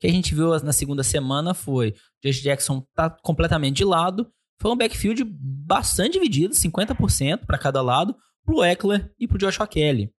que 0.00 0.06
a 0.06 0.10
gente 0.10 0.34
viu 0.34 0.48
na 0.60 0.72
segunda 0.72 1.02
semana 1.02 1.52
foi 1.52 1.90
o 1.90 1.94
Josh 2.26 2.40
Jackson 2.40 2.82
tá 2.94 3.10
completamente 3.22 3.76
de 3.76 3.84
lado. 3.84 4.32
Foi 4.62 4.70
um 4.70 4.76
backfield 4.76 5.22
bastante 5.28 6.14
dividido, 6.14 6.54
50% 6.54 7.44
para 7.44 7.58
cada 7.58 7.82
lado, 7.82 8.16
pro 8.46 8.64
Eckler 8.64 9.12
e 9.18 9.26
pro 9.26 9.36
Joshua 9.36 9.66
Kelly. 9.66 10.10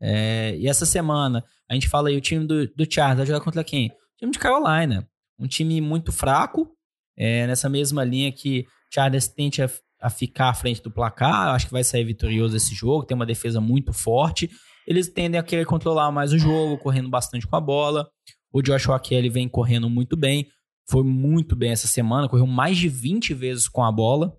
É, 0.00 0.54
e 0.56 0.68
essa 0.68 0.84
semana, 0.84 1.42
a 1.70 1.74
gente 1.74 1.88
fala 1.88 2.08
aí, 2.08 2.16
o 2.16 2.20
time 2.20 2.44
do, 2.44 2.66
do 2.66 2.86
vai 3.16 3.24
jogar 3.24 3.40
contra 3.40 3.64
quem? 3.64 3.88
O 3.88 4.18
time 4.18 4.32
de 4.32 4.38
Carolina. 4.38 5.08
Um 5.38 5.46
time 5.46 5.80
muito 5.80 6.12
fraco, 6.12 6.70
é, 7.16 7.46
nessa 7.46 7.68
mesma 7.68 8.04
linha 8.04 8.32
que 8.32 8.66
Chargers 8.92 9.28
tente 9.28 9.62
a, 9.62 9.70
a, 10.00 10.10
ficar 10.10 10.48
à 10.48 10.54
frente 10.54 10.82
do 10.82 10.90
placar. 10.90 11.54
Acho 11.54 11.66
que 11.66 11.72
vai 11.72 11.84
sair 11.84 12.04
vitorioso 12.04 12.56
esse 12.56 12.74
jogo, 12.74 13.04
tem 13.04 13.14
uma 13.14 13.26
defesa 13.26 13.60
muito 13.60 13.92
forte. 13.92 14.50
Eles 14.86 15.08
tendem 15.08 15.38
a 15.38 15.42
querer 15.42 15.64
controlar 15.64 16.10
mais 16.10 16.32
o 16.32 16.38
jogo, 16.38 16.78
correndo 16.78 17.08
bastante 17.08 17.46
com 17.46 17.56
a 17.56 17.60
bola. 17.60 18.08
O 18.52 18.62
Joshua 18.62 18.98
Kelly 18.98 19.28
vem 19.28 19.48
correndo 19.48 19.90
muito 19.90 20.16
bem, 20.16 20.46
foi 20.88 21.02
muito 21.02 21.56
bem 21.56 21.72
essa 21.72 21.88
semana, 21.88 22.28
correu 22.28 22.46
mais 22.46 22.78
de 22.78 22.88
20 22.88 23.34
vezes 23.34 23.68
com 23.68 23.82
a 23.82 23.90
bola 23.92 24.34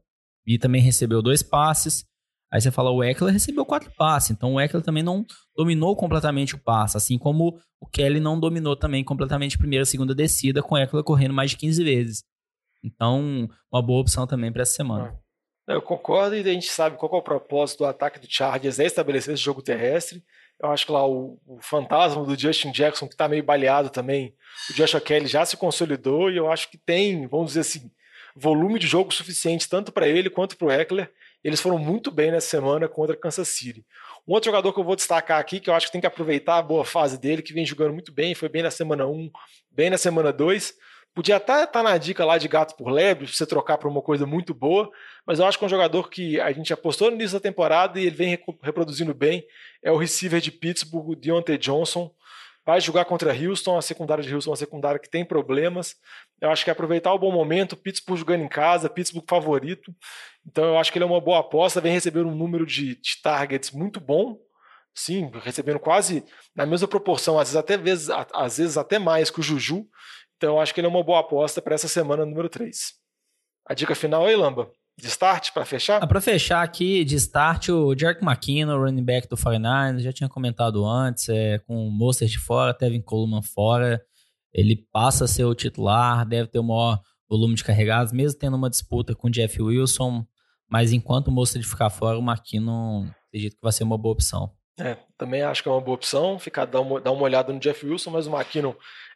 e 0.46 0.58
também 0.58 0.82
recebeu 0.82 1.22
dois 1.22 1.44
passes. 1.44 2.07
Aí 2.52 2.62
você 2.62 2.72
fala, 2.72 2.92
o 2.92 3.04
Eckler 3.04 3.34
recebeu 3.34 3.66
quatro 3.66 3.92
passes, 3.98 4.32
então 4.32 4.54
o 4.54 4.62
Eckler 4.62 4.84
também 4.84 5.04
não 5.04 5.26
dominou 5.56 5.96
completamente 5.96 6.56
o 6.56 6.58
passe, 6.58 6.96
assim 6.96 7.18
como 7.18 7.60
o 7.80 7.86
Kelly 7.86 8.20
não 8.20 8.40
dominou 8.40 8.76
também 8.76 9.04
completamente 9.04 9.56
a 9.56 9.60
primeira 9.60 9.84
e 9.84 9.86
segunda 9.86 10.16
descida, 10.16 10.64
com 10.64 10.76
o 10.76 10.78
Eckler 10.78 11.04
correndo 11.04 11.34
mais 11.34 11.52
de 11.52 11.58
15 11.58 11.84
vezes. 11.84 12.24
Então, 12.84 13.50
uma 13.72 13.82
boa 13.82 14.02
opção 14.02 14.26
também 14.26 14.52
para 14.52 14.62
essa 14.62 14.74
semana. 14.74 15.20
Eu 15.68 15.82
concordo 15.82 16.36
e 16.36 16.40
a 16.40 16.44
gente 16.54 16.68
sabe 16.68 16.96
qual 16.96 17.14
é 17.14 17.18
o 17.18 17.22
propósito 17.22 17.80
do 17.80 17.86
ataque 17.86 18.20
do 18.20 18.28
Chargers, 18.30 18.80
é 18.80 18.86
estabelecer 18.86 19.34
esse 19.34 19.44
jogo 19.44 19.62
terrestre. 19.62 20.24
Eu 20.62 20.72
acho 20.72 20.86
que 20.86 20.92
lá 20.92 21.06
o, 21.06 21.38
o 21.46 21.60
fantasma 21.62 22.24
do 22.24 22.40
Justin 22.40 22.72
Jackson, 22.72 23.08
que 23.08 23.14
está 23.14 23.28
meio 23.28 23.44
baleado 23.44 23.90
também, 23.90 24.34
o 24.72 24.74
Joshua 24.74 25.02
Kelly 25.02 25.28
já 25.28 25.46
se 25.46 25.58
consolidou 25.58 26.32
e 26.32 26.38
eu 26.38 26.50
acho 26.50 26.72
que 26.72 26.78
tem, 26.78 27.28
vamos 27.28 27.48
dizer 27.48 27.60
assim, 27.60 27.92
volume 28.36 28.80
de 28.80 28.88
jogo 28.88 29.14
suficiente 29.14 29.68
tanto 29.68 29.92
para 29.92 30.08
ele 30.08 30.30
quanto 30.30 30.56
para 30.56 30.68
o 30.68 30.72
Eckler. 30.72 31.12
Eles 31.48 31.62
foram 31.62 31.80
muito 31.80 32.12
bem 32.12 32.30
nessa 32.30 32.50
semana 32.50 32.90
contra 32.90 33.16
Kansas 33.16 33.48
City. 33.48 33.86
Um 34.28 34.34
outro 34.34 34.50
jogador 34.50 34.74
que 34.74 34.80
eu 34.82 34.84
vou 34.84 34.98
destacar 34.98 35.40
aqui, 35.40 35.62
que 35.62 35.70
eu 35.70 35.74
acho 35.74 35.86
que 35.86 35.94
tem 35.94 36.02
que 36.02 36.08
aproveitar 36.08 36.58
a 36.58 36.62
boa 36.62 36.84
fase 36.84 37.18
dele, 37.18 37.42
que 37.42 37.54
vem 37.54 37.66
jogando 37.66 37.94
muito 37.94 38.12
bem, 38.12 38.36
foi 38.36 38.50
bem 38.50 38.62
na 38.62 38.70
semana 38.70 39.08
1, 39.08 39.32
bem 39.72 39.90
na 39.90 39.98
semana 39.98 40.34
2, 40.34 40.74
Podia 41.18 41.38
até 41.38 41.64
estar 41.64 41.68
tá 41.68 41.82
na 41.82 41.98
dica 41.98 42.24
lá 42.24 42.38
de 42.38 42.48
gato 42.48 42.76
por 42.76 42.92
lebre, 42.92 43.26
pra 43.26 43.34
você 43.34 43.44
trocar 43.44 43.80
por 43.80 43.88
uma 43.88 44.04
coisa 44.04 44.24
muito 44.28 44.54
boa, 44.54 44.88
mas 45.26 45.40
eu 45.40 45.48
acho 45.48 45.58
que 45.58 45.64
é 45.64 45.68
um 45.68 45.70
jogador 45.70 46.12
que 46.12 46.40
a 46.40 46.52
gente 46.52 46.72
apostou 46.72 47.10
no 47.10 47.16
início 47.16 47.40
da 47.40 47.42
temporada 47.42 48.00
e 48.00 48.06
ele 48.06 48.16
vem 48.16 48.40
reproduzindo 48.62 49.16
bem. 49.16 49.44
É 49.82 49.92
o 49.92 49.98
receiver 49.98 50.40
de 50.40 50.52
Pittsburgh, 50.52 51.18
Deontay 51.18 51.58
Johnson. 51.58 52.12
Vai 52.68 52.82
jogar 52.82 53.06
contra 53.06 53.32
Houston, 53.32 53.78
a 53.78 53.82
secundária 53.82 54.22
de 54.22 54.36
Houston 54.36 54.50
é 54.50 54.52
uma 54.52 54.58
secundária 54.58 55.00
que 55.00 55.10
tem 55.10 55.24
problemas. 55.24 55.96
Eu 56.42 56.52
acho 56.52 56.66
que 56.66 56.70
é 56.70 56.74
aproveitar 56.74 57.14
o 57.14 57.18
bom 57.18 57.32
momento, 57.32 57.78
Pittsburgh 57.78 58.20
jogando 58.20 58.44
em 58.44 58.50
casa, 58.50 58.90
Pittsburgh 58.90 59.24
favorito. 59.26 59.96
Então 60.46 60.66
eu 60.66 60.78
acho 60.78 60.92
que 60.92 60.98
ele 60.98 61.06
é 61.06 61.08
uma 61.08 61.22
boa 61.22 61.40
aposta, 61.40 61.80
vem 61.80 61.94
recebendo 61.94 62.28
um 62.28 62.36
número 62.36 62.66
de, 62.66 62.96
de 62.96 63.22
targets 63.24 63.72
muito 63.72 64.02
bom. 64.02 64.38
Sim, 64.94 65.32
recebendo 65.46 65.80
quase 65.80 66.26
na 66.54 66.66
mesma 66.66 66.90
proporção, 66.90 67.40
às 67.40 67.48
vezes 67.48 67.56
até, 67.56 67.78
vezes, 67.78 68.10
às 68.10 68.58
vezes 68.58 68.78
até 68.78 69.00
mais 69.00 69.30
que 69.30 69.40
o 69.40 69.44
Juju. 69.44 69.88
Então 70.36 70.56
eu 70.56 70.60
acho 70.60 70.74
que 70.74 70.82
ele 70.82 70.88
é 70.88 70.90
uma 70.90 71.02
boa 71.02 71.22
aposta 71.22 71.62
para 71.62 71.74
essa 71.74 71.88
semana 71.88 72.26
número 72.26 72.50
3. 72.50 72.96
A 73.66 73.74
dica 73.74 73.96
final 73.96 74.26
aí, 74.26 74.36
Lamba? 74.36 74.70
De 75.00 75.08
start, 75.08 75.52
para 75.52 75.64
fechar? 75.64 76.02
Ah, 76.02 76.08
para 76.08 76.20
fechar 76.20 76.64
aqui, 76.64 77.06
de 77.06 77.16
start, 77.16 77.70
o 77.70 77.96
Jerk 77.96 78.24
McKinnon, 78.26 78.78
running 78.78 79.04
back 79.04 79.28
do 79.28 79.38
49 79.38 80.00
já 80.00 80.12
tinha 80.12 80.28
comentado 80.28 80.84
antes, 80.86 81.30
é, 81.30 81.60
com 81.60 81.88
o 81.88 81.92
Mostert 81.92 82.32
de 82.32 82.40
fora, 82.40 82.74
Tevin 82.74 83.02
Coleman 83.02 83.44
fora, 83.44 84.04
ele 84.52 84.88
passa 84.92 85.26
a 85.26 85.28
ser 85.28 85.44
o 85.44 85.54
titular, 85.54 86.26
deve 86.26 86.50
ter 86.50 86.58
o 86.58 86.64
maior 86.64 87.00
volume 87.30 87.54
de 87.54 87.64
carregados, 87.64 88.12
mesmo 88.12 88.40
tendo 88.40 88.58
uma 88.58 88.72
disputa 88.72 89.14
com 89.14 89.28
o 89.28 89.32
Jeff 89.32 89.62
Wilson, 89.62 90.26
mas 90.68 90.92
enquanto 90.92 91.28
o 91.28 91.32
Mostert 91.32 91.64
ficar 91.64 91.92
fora, 91.92 92.18
o 92.18 92.22
McKinnon 92.22 93.06
acredito 93.28 93.56
que 93.56 93.62
vai 93.62 93.72
ser 93.72 93.84
uma 93.84 94.00
boa 94.00 94.14
opção. 94.14 94.52
É, 94.80 94.98
também 95.16 95.44
acho 95.44 95.62
que 95.62 95.70
é 95.70 95.72
uma 95.72 95.82
boa 95.82 95.96
opção, 95.96 96.40
ficar 96.40 96.66
dar 96.66 96.82
uma, 96.82 97.00
dar 97.00 97.12
uma 97.12 97.24
olhada 97.24 97.54
no 97.54 97.60
Jeff 97.60 97.86
Wilson, 97.86 98.10
mas 98.10 98.26
o 98.26 98.36
McKinnon 98.36 98.74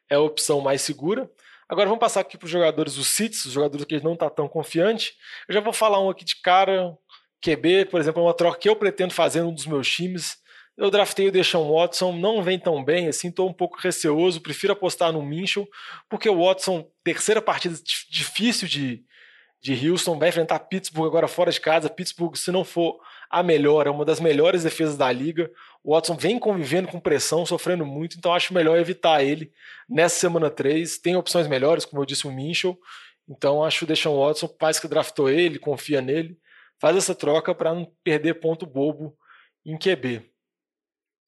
é 0.10 0.16
a 0.16 0.22
opção 0.22 0.62
mais 0.62 0.82
segura. 0.82 1.28
Agora 1.72 1.88
vamos 1.88 2.02
passar 2.02 2.20
aqui 2.20 2.38
para 2.38 2.48
os 2.48 2.52
jogadores 2.52 2.96
do 2.96 3.04
Cits, 3.06 3.46
os 3.46 3.54
jogadores 3.54 3.86
que 3.86 3.94
não 4.04 4.12
estão 4.12 4.28
tá 4.28 4.36
tão 4.36 4.46
confiante. 4.50 5.14
Eu 5.48 5.54
já 5.54 5.62
vou 5.62 5.72
falar 5.72 6.02
um 6.02 6.10
aqui 6.10 6.26
de 6.26 6.36
cara, 6.42 6.94
QB, 7.42 7.86
por 7.86 7.98
exemplo, 8.02 8.22
é 8.22 8.26
uma 8.26 8.34
troca 8.34 8.60
que 8.60 8.68
eu 8.68 8.76
pretendo 8.76 9.14
fazer 9.14 9.42
num 9.42 9.54
dos 9.54 9.66
meus 9.66 9.90
times. 9.90 10.36
Eu 10.76 10.92
draftei 10.92 11.30
o 11.30 11.32
Deshaun 11.32 11.74
Watson, 11.74 12.12
não 12.12 12.44
vem 12.44 12.60
tão 12.60 12.84
bem, 12.84 13.08
assim, 13.08 13.30
estou 13.30 13.48
um 13.48 13.54
pouco 13.54 13.78
receoso, 13.80 14.42
prefiro 14.42 14.74
apostar 14.74 15.14
no 15.14 15.24
Minchel, 15.24 15.66
porque 16.10 16.30
o 16.30 16.44
Watson, 16.46 16.86
terceira 17.06 17.42
partida 17.42 17.80
difícil 18.10 18.68
de, 18.68 19.06
de 19.62 19.90
Houston, 19.90 20.20
vai 20.20 20.28
enfrentar 20.28 20.60
Pittsburgh 20.60 21.08
agora 21.08 21.30
fora 21.30 21.54
de 21.54 21.62
casa. 21.62 21.90
Pittsburgh, 21.90 22.36
se 22.36 22.52
não 22.52 22.66
for 22.66 23.00
a 23.32 23.42
melhor, 23.42 23.88
é 23.88 23.90
uma 23.90 24.04
das 24.04 24.20
melhores 24.20 24.64
defesas 24.64 24.98
da 24.98 25.10
liga. 25.12 25.50
O 25.82 25.94
Watson 25.94 26.18
vem 26.18 26.38
convivendo 26.38 26.90
com 26.90 27.00
pressão, 27.00 27.46
sofrendo 27.46 27.86
muito, 27.86 28.18
então 28.18 28.34
acho 28.34 28.54
melhor 28.54 28.78
evitar 28.78 29.24
ele 29.24 29.52
nessa 29.90 30.20
semana 30.20 30.50
3. 30.50 30.98
Tem 30.98 31.16
opções 31.16 31.48
melhores, 31.48 31.86
como 31.86 32.02
eu 32.02 32.06
disse, 32.06 32.28
o 32.28 32.32
Minchel. 32.32 32.78
Então 33.30 33.64
acho 33.64 33.86
o 33.86 34.26
Watson, 34.26 34.54
faz 34.60 34.80
que 34.80 34.88
draftou 34.88 35.30
ele, 35.30 35.58
confia 35.58 36.02
nele, 36.02 36.38
faz 36.80 36.98
essa 36.98 37.16
troca 37.16 37.56
para 37.56 37.74
não 37.74 37.90
perder 38.04 38.36
ponto 38.42 38.66
bobo 38.66 39.16
em 39.66 39.78
QB. 39.78 40.30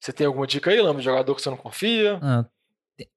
Você 0.01 0.11
tem 0.11 0.27
alguma 0.27 0.45
dica 0.45 0.69
aí, 0.69 0.81
Lama, 0.81 0.99
de 0.99 1.05
jogador 1.05 1.33
que 1.33 1.41
você 1.41 1.49
não 1.49 1.55
confia? 1.55 2.19
Ah, 2.21 2.45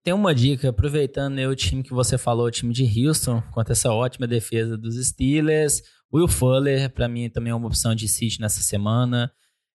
tem 0.05 0.14
uma 0.14 0.32
dica, 0.32 0.68
aproveitando 0.68 1.34
né, 1.34 1.49
o 1.49 1.57
time 1.57 1.82
que 1.82 1.93
você 1.93 2.16
falou, 2.16 2.47
o 2.47 2.51
time 2.51 2.72
de 2.72 2.84
Houston, 2.84 3.43
contra 3.53 3.72
essa 3.72 3.93
ótima 3.93 4.26
defesa 4.26 4.78
dos 4.78 4.95
Steelers. 5.05 5.82
Will 6.12 6.28
Fuller, 6.28 6.90
para 6.90 7.09
mim, 7.09 7.28
também 7.28 7.50
é 7.50 7.54
uma 7.54 7.66
opção 7.66 7.94
de 7.94 8.09
City 8.09 8.40
nessa 8.40 8.61
semana. 8.61 9.30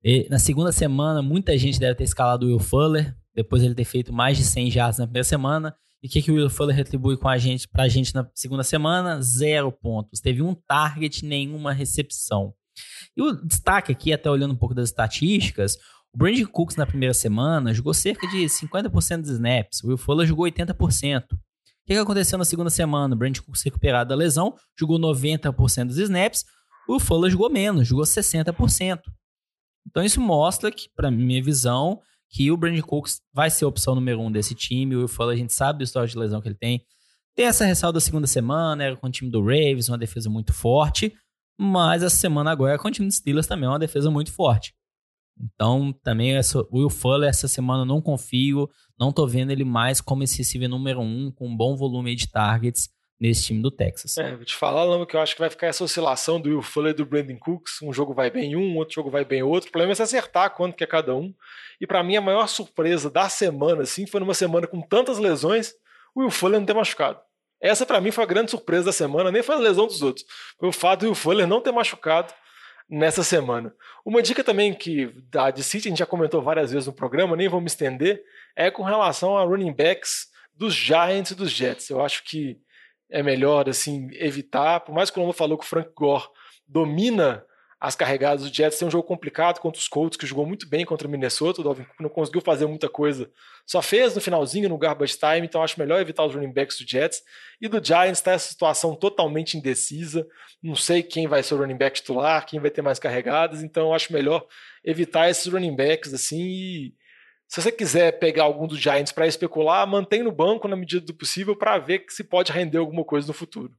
E 0.03 0.29
na 0.29 0.39
segunda 0.39 0.73
semana, 0.73 1.23
muita 1.23 1.57
gente 1.57 1.79
deve 1.81 1.95
ter 1.95 2.05
escalado 2.05 2.47
o 2.47 2.49
Will 2.49 2.59
Fuller, 2.59 3.15
depois 3.35 3.63
ele 3.63 3.75
ter 3.75 3.85
feito 3.85 4.13
mais 4.13 4.37
de 4.37 4.45
100 4.45 4.71
jardas 4.71 4.99
na 4.99 5.07
primeira 5.07 5.25
semana, 5.25 5.75
E 6.03 6.09
o 6.09 6.11
que, 6.11 6.23
que 6.23 6.31
o 6.31 6.35
Will 6.35 6.51
Fuller 6.51 6.77
retribui 6.77 7.17
com 7.17 7.29
a 7.29 7.39
gente, 7.39 7.67
pra 7.69 7.89
gente 7.89 8.15
na 8.15 8.29
segunda 8.35 8.63
semana? 8.63 9.21
Zero 9.23 9.73
pontos. 9.73 10.21
Teve 10.21 10.43
um 10.43 10.55
target, 10.55 11.25
nenhuma 11.25 11.73
recepção. 11.73 12.55
E 13.17 13.23
o 13.23 13.33
destaque 13.33 13.93
aqui, 13.93 14.13
até 14.13 14.31
olhando 14.31 14.53
um 14.53 14.57
pouco 14.57 14.75
das 14.75 14.91
estatísticas, 14.91 15.77
o 16.13 16.19
Brandon 16.19 16.47
Cooks 16.47 16.77
na 16.77 16.87
primeira 16.87 17.15
semana 17.15 17.73
jogou 17.73 17.95
cerca 17.95 18.27
de 18.29 18.45
50% 18.45 19.23
dos 19.23 19.31
snaps. 19.31 19.83
O 19.83 19.89
Will 19.89 19.99
Fuller 19.99 20.27
jogou 20.27 20.47
80%. 20.47 21.25
O 21.87 21.89
que, 21.89 21.95
que 21.95 22.01
aconteceu 22.01 22.37
na 22.37 22.45
segunda 22.45 22.69
semana? 22.69 23.15
O 23.15 23.17
Brandon 23.17 23.41
Cooks 23.43 23.63
recuperado 23.63 24.09
da 24.09 24.17
lesão, 24.17 24.57
jogou 24.77 24.99
90% 24.99 25.87
dos 25.87 25.99
snaps. 25.99 26.45
O 26.89 26.99
Fuller 26.99 27.31
jogou 27.31 27.49
menos, 27.49 27.87
jogou 27.87 28.05
60%. 28.05 29.03
Então 29.87 30.03
isso 30.03 30.21
mostra 30.21 30.73
que, 30.73 30.89
para 30.97 31.13
minha 31.13 31.41
visão, 31.41 32.01
que 32.29 32.51
o 32.51 32.57
Brandon 32.57 32.83
Cooks 32.83 33.21
vai 33.33 33.51
ser 33.51 33.67
a 33.67 33.69
opção 33.69 33.95
número 33.95 34.21
um 34.21 34.33
desse 34.33 34.53
time. 34.53 34.97
O 34.97 35.07
Fuller, 35.07 35.37
a 35.37 35.39
gente 35.39 35.53
sabe 35.53 35.79
do 35.79 35.85
histórico 35.85 36.11
de 36.15 36.19
lesão 36.19 36.41
que 36.41 36.49
ele 36.49 36.57
tem. 36.57 36.85
Tem 37.37 37.47
essa 37.47 37.65
ressalva 37.65 37.93
da 37.93 38.01
segunda 38.01 38.27
semana, 38.27 38.83
era 38.83 38.97
com 38.97 39.07
o 39.07 39.11
time 39.11 39.31
do 39.31 39.41
Ravens, 39.41 39.89
uma 39.89 39.97
defesa 39.97 40.29
muito 40.29 40.53
forte. 40.53 41.15
Mas 41.57 42.03
essa 42.03 42.17
semana 42.17 42.51
agora 42.51 42.75
é 42.75 42.79
com 42.79 42.89
o 42.89 42.91
time 42.91 43.07
do 43.07 43.15
Steelers 43.15 43.47
também, 43.47 43.67
é 43.67 43.69
uma 43.69 43.79
defesa 43.79 44.11
muito 44.11 44.33
forte. 44.33 44.75
Então, 45.39 45.93
também 46.03 46.35
essa, 46.35 46.61
o 46.71 46.79
Will 46.79 46.91
Fuller 46.91 47.29
essa 47.29 47.47
semana 47.47 47.83
eu 47.83 47.87
não 47.87 48.01
confio, 48.01 48.69
não 48.99 49.13
tô 49.13 49.27
vendo 49.27 49.51
ele 49.51 49.65
mais 49.65 50.01
como 50.01 50.23
esse 50.23 50.59
número 50.69 51.01
um, 51.01 51.31
com 51.31 51.49
um 51.49 51.57
bom 51.57 51.77
volume 51.77 52.15
de 52.15 52.31
targets 52.31 52.89
nesse 53.21 53.45
time 53.45 53.63
do 53.63 53.71
Texas. 53.71 54.17
É, 54.19 54.35
vou 54.35 54.45
te 54.45 54.55
falar, 54.55 54.85
Lama, 54.85 55.07
que 55.07 55.17
eu 55.17 55.21
acho 55.21 55.35
que 55.35 55.41
vai 55.41 55.51
ficar 55.51 55.67
essa 55.67 55.85
oscilação 55.85 56.41
do 56.41 56.49
Will 56.49 56.63
Fuller 56.63 56.93
e 56.93 56.95
do 56.95 57.07
Brandon 57.07 57.39
Cooks. 57.39 57.81
Um 57.83 57.93
jogo 57.93 58.15
vai 58.15 58.31
bem 58.31 58.57
um, 58.57 58.77
outro 58.77 58.95
jogo 58.95 59.11
vai 59.11 59.25
bem 59.25 59.43
outro. 59.43 59.69
O 59.69 59.73
problema 59.73 59.93
é 59.93 59.95
se 59.95 60.03
acertar 60.03 60.55
quanto 60.55 60.77
que 60.77 60.85
é 60.85 60.87
cada 60.87 61.15
um. 61.15 61.35
E 61.81 61.87
para 61.87 62.03
mim, 62.03 62.17
a 62.17 62.21
maior 62.21 62.47
surpresa 62.47 63.11
da 63.11 63.29
semana, 63.29 63.83
assim, 63.83 64.07
foi 64.07 64.21
numa 64.21 64.35
semana 64.35 64.67
com 64.67 64.81
tantas 64.81 65.19
lesões, 65.19 65.73
o 66.15 66.21
Will 66.21 66.31
Fuller 66.31 66.59
não 66.59 66.67
ter 66.67 66.75
machucado. 66.75 67.21
Essa 67.61 67.87
para 67.87 68.01
mim 68.01 68.11
foi 68.11 68.25
a 68.25 68.27
grande 68.27 68.51
surpresa 68.51 68.87
da 68.87 68.93
semana, 68.93 69.31
nem 69.33 69.43
foi 69.43 69.55
a 69.55 69.59
lesão 69.59 69.87
dos 69.87 70.03
outros. 70.03 70.27
Foi 70.59 70.69
o 70.69 70.73
fato 70.73 71.01
do 71.01 71.07
Will 71.07 71.15
Fuller 71.15 71.47
não 71.47 71.61
ter 71.61 71.73
machucado 71.73 72.33
nessa 72.89 73.23
semana. 73.23 73.75
Uma 74.05 74.23
dica 74.23 74.45
também 74.45 74.73
que 74.73 75.07
da 75.31 75.51
de 75.51 75.63
City, 75.63 75.89
a 75.89 75.91
gente 75.91 75.99
já 75.99 76.07
comentou 76.07 76.41
várias 76.41 76.71
vezes 76.71 76.87
no 76.87 76.93
programa, 76.93 77.37
nem 77.37 77.49
vou 77.49 77.61
me 77.61 77.67
estender, 77.67 78.23
é 78.55 78.71
com 78.71 78.83
relação 78.83 79.37
a 79.37 79.45
running 79.45 79.73
backs 79.73 80.29
dos 80.55 80.75
Giants 80.75 81.33
e 81.33 81.35
dos 81.35 81.51
Jets. 81.51 81.91
Eu 81.91 82.01
acho 82.01 82.25
que 82.25 82.59
é 83.11 83.23
melhor 83.23 83.69
assim 83.69 84.09
evitar, 84.13 84.81
por 84.81 84.95
mais 84.95 85.11
que 85.11 85.19
o 85.19 85.23
Lombo 85.23 85.33
falou 85.33 85.59
que 85.59 85.65
o 85.65 85.69
Frank 85.69 85.91
Gore 85.95 86.25
domina 86.67 87.45
as 87.87 87.95
carregadas 87.95 88.43
do 88.43 88.53
Jets 88.53 88.81
tem 88.81 88.89
um 88.89 88.91
jogo 88.91 89.07
complicado 89.07 89.61
contra 89.61 89.79
os 89.79 89.87
Colts, 89.87 90.17
que 90.17 90.27
jogou 90.27 90.45
muito 90.45 90.69
bem 90.69 90.85
contra 90.85 91.07
o 91.07 91.11
Minnesota. 91.11 91.61
O 91.61 91.65
Dalvin 91.65 91.85
Cook 91.85 92.01
não 92.01 92.09
conseguiu 92.09 92.41
fazer 92.41 92.67
muita 92.67 92.89
coisa, 92.89 93.31
só 93.65 93.81
fez 93.81 94.13
no 94.13 94.21
finalzinho, 94.21 94.69
no 94.69 94.77
garbage 94.77 95.17
time. 95.17 95.47
Então 95.47 95.63
acho 95.63 95.79
melhor 95.79 96.01
evitar 96.01 96.25
os 96.25 96.35
running 96.35 96.53
backs 96.53 96.79
do 96.79 96.85
Jets. 96.85 97.23
E 97.61 97.69
do 97.69 97.81
Giants 97.81 98.19
está 98.19 98.33
essa 98.33 98.49
situação 98.49 98.97
totalmente 98.97 99.57
indecisa. 99.57 100.27
Não 100.61 100.75
sei 100.75 101.01
quem 101.01 101.29
vai 101.29 101.45
ser 101.45 101.55
o 101.55 101.59
running 101.59 101.77
back 101.77 102.01
titular, 102.01 102.45
quem 102.45 102.59
vai 102.59 102.73
ter 102.73 102.83
mais 102.83 102.99
carregadas. 102.99 103.63
Então 103.63 103.95
acho 103.95 104.13
melhor 104.13 104.45
evitar 104.85 105.31
esses 105.31 105.47
running 105.47 105.77
backs 105.77 106.13
assim. 106.13 106.43
E 106.43 106.95
se 107.47 107.63
você 107.63 107.71
quiser 107.71 108.19
pegar 108.19 108.43
algum 108.43 108.67
dos 108.67 108.81
Giants 108.81 109.13
para 109.13 109.29
especular, 109.29 109.87
mantém 109.87 110.25
no 110.25 110.33
banco 110.33 110.67
na 110.67 110.75
medida 110.75 111.07
do 111.07 111.15
possível 111.15 111.55
para 111.55 111.79
ver 111.79 112.05
se 112.09 112.25
pode 112.25 112.51
render 112.51 112.79
alguma 112.79 113.05
coisa 113.05 113.29
no 113.29 113.33
futuro. 113.33 113.73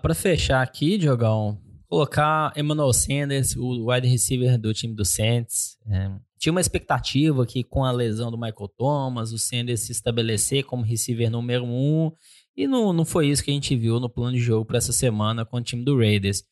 Para 0.00 0.14
fechar 0.14 0.62
aqui, 0.62 0.96
Diogão, 0.96 1.60
colocar 1.88 2.52
Emmanuel 2.54 2.92
Sanders, 2.92 3.56
o 3.56 3.90
wide 3.90 4.06
receiver 4.06 4.58
do 4.58 4.74
time 4.74 4.94
do 4.94 5.04
Saints. 5.04 5.78
É, 5.90 6.10
tinha 6.38 6.52
uma 6.52 6.60
expectativa 6.60 7.46
que 7.46 7.64
com 7.64 7.84
a 7.84 7.90
lesão 7.90 8.30
do 8.30 8.38
Michael 8.38 8.68
Thomas, 8.76 9.32
o 9.32 9.38
Sanders 9.38 9.80
se 9.80 9.92
estabelecer 9.92 10.64
como 10.64 10.84
receiver 10.84 11.30
número 11.30 11.64
um. 11.64 12.12
E 12.54 12.66
não, 12.66 12.92
não 12.92 13.04
foi 13.04 13.28
isso 13.28 13.42
que 13.42 13.50
a 13.50 13.54
gente 13.54 13.74
viu 13.74 13.98
no 13.98 14.10
plano 14.10 14.36
de 14.36 14.42
jogo 14.42 14.66
para 14.66 14.78
essa 14.78 14.92
semana 14.92 15.46
com 15.46 15.56
o 15.56 15.62
time 15.62 15.84
do 15.84 15.96
Raiders. 15.96 16.44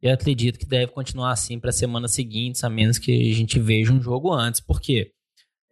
E 0.00 0.08
acredito 0.08 0.58
que 0.58 0.66
deve 0.66 0.92
continuar 0.92 1.32
assim 1.32 1.58
para 1.58 1.70
a 1.70 1.72
semana 1.72 2.06
seguinte, 2.06 2.64
a 2.64 2.70
menos 2.70 2.98
que 2.98 3.30
a 3.30 3.34
gente 3.34 3.58
veja 3.58 3.92
um 3.92 4.00
jogo 4.00 4.32
antes. 4.32 4.60
Por 4.60 4.80
quê? 4.80 5.10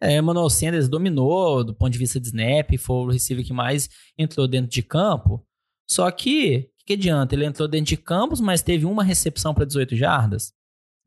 É, 0.01 0.17
Emmanuel 0.17 0.49
Sanders 0.49 0.89
dominou 0.89 1.63
do 1.63 1.73
ponto 1.73 1.91
de 1.91 1.99
vista 1.99 2.19
de 2.19 2.27
snap, 2.27 2.75
foi 2.77 2.95
o 2.95 3.09
receiver 3.09 3.45
que 3.45 3.53
mais 3.53 3.87
entrou 4.17 4.47
dentro 4.47 4.69
de 4.69 4.83
campo. 4.83 5.45
Só 5.87 6.09
que 6.11 6.72
que 6.85 6.93
adianta? 6.93 7.35
Ele 7.35 7.45
entrou 7.45 7.67
dentro 7.67 7.87
de 7.87 7.97
campos, 7.97 8.41
mas 8.41 8.61
teve 8.61 8.85
uma 8.85 9.03
recepção 9.03 9.53
para 9.53 9.65
18 9.65 9.95
jardas. 9.95 10.53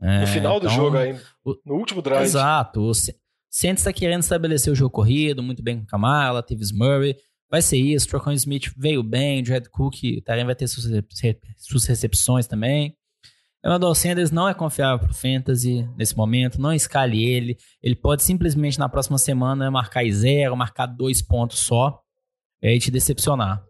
É, 0.00 0.20
no 0.20 0.26
final 0.26 0.60
do 0.60 0.66
então, 0.66 0.76
jogo 0.76 0.96
ainda. 0.96 1.22
No 1.64 1.74
último 1.74 2.02
drive. 2.02 2.24
Exato. 2.24 2.80
O 2.80 2.94
Saints 2.94 3.80
está 3.80 3.92
querendo 3.92 4.22
estabelecer 4.22 4.72
o 4.72 4.76
jogo 4.76 4.90
corrido, 4.90 5.42
muito 5.42 5.62
bem 5.62 5.80
com 5.80 5.86
Kamala, 5.86 6.42
teve 6.42 6.64
Murray. 6.74 7.16
Vai 7.50 7.62
ser 7.62 7.78
isso. 7.78 8.08
Trocon 8.08 8.32
Smith 8.32 8.72
veio 8.76 9.02
bem. 9.02 9.44
Jared 9.44 9.70
Cook 9.70 10.22
também 10.24 10.44
vai 10.44 10.54
ter 10.54 10.66
suas, 10.66 10.86
suas 11.56 11.84
recepções 11.84 12.46
também. 12.46 12.96
Emmanuel 13.64 13.94
Sanders 13.94 14.30
não 14.30 14.48
é 14.48 14.54
confiável 14.54 14.98
para 14.98 15.10
o 15.10 15.14
Fantasy 15.14 15.88
nesse 15.96 16.16
momento. 16.16 16.60
Não 16.60 16.72
escale 16.72 17.24
ele. 17.24 17.56
Ele 17.82 17.96
pode 17.96 18.22
simplesmente 18.22 18.78
na 18.78 18.88
próxima 18.88 19.18
semana 19.18 19.70
marcar 19.70 20.04
zero, 20.10 20.56
marcar 20.56 20.86
dois 20.86 21.22
pontos 21.22 21.60
só. 21.60 22.00
E 22.62 22.68
aí 22.68 22.78
te 22.78 22.90
decepcionar. 22.90 23.64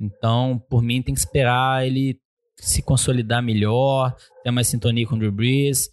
Então, 0.00 0.58
por 0.70 0.82
mim, 0.82 1.02
tem 1.02 1.14
que 1.14 1.20
esperar 1.20 1.86
ele 1.86 2.18
se 2.56 2.82
consolidar 2.82 3.42
melhor, 3.42 4.14
ter 4.42 4.50
mais 4.50 4.68
sintonia 4.68 5.06
com 5.06 5.14
o 5.14 5.18
Drew 5.18 5.32
Brees. 5.32 5.90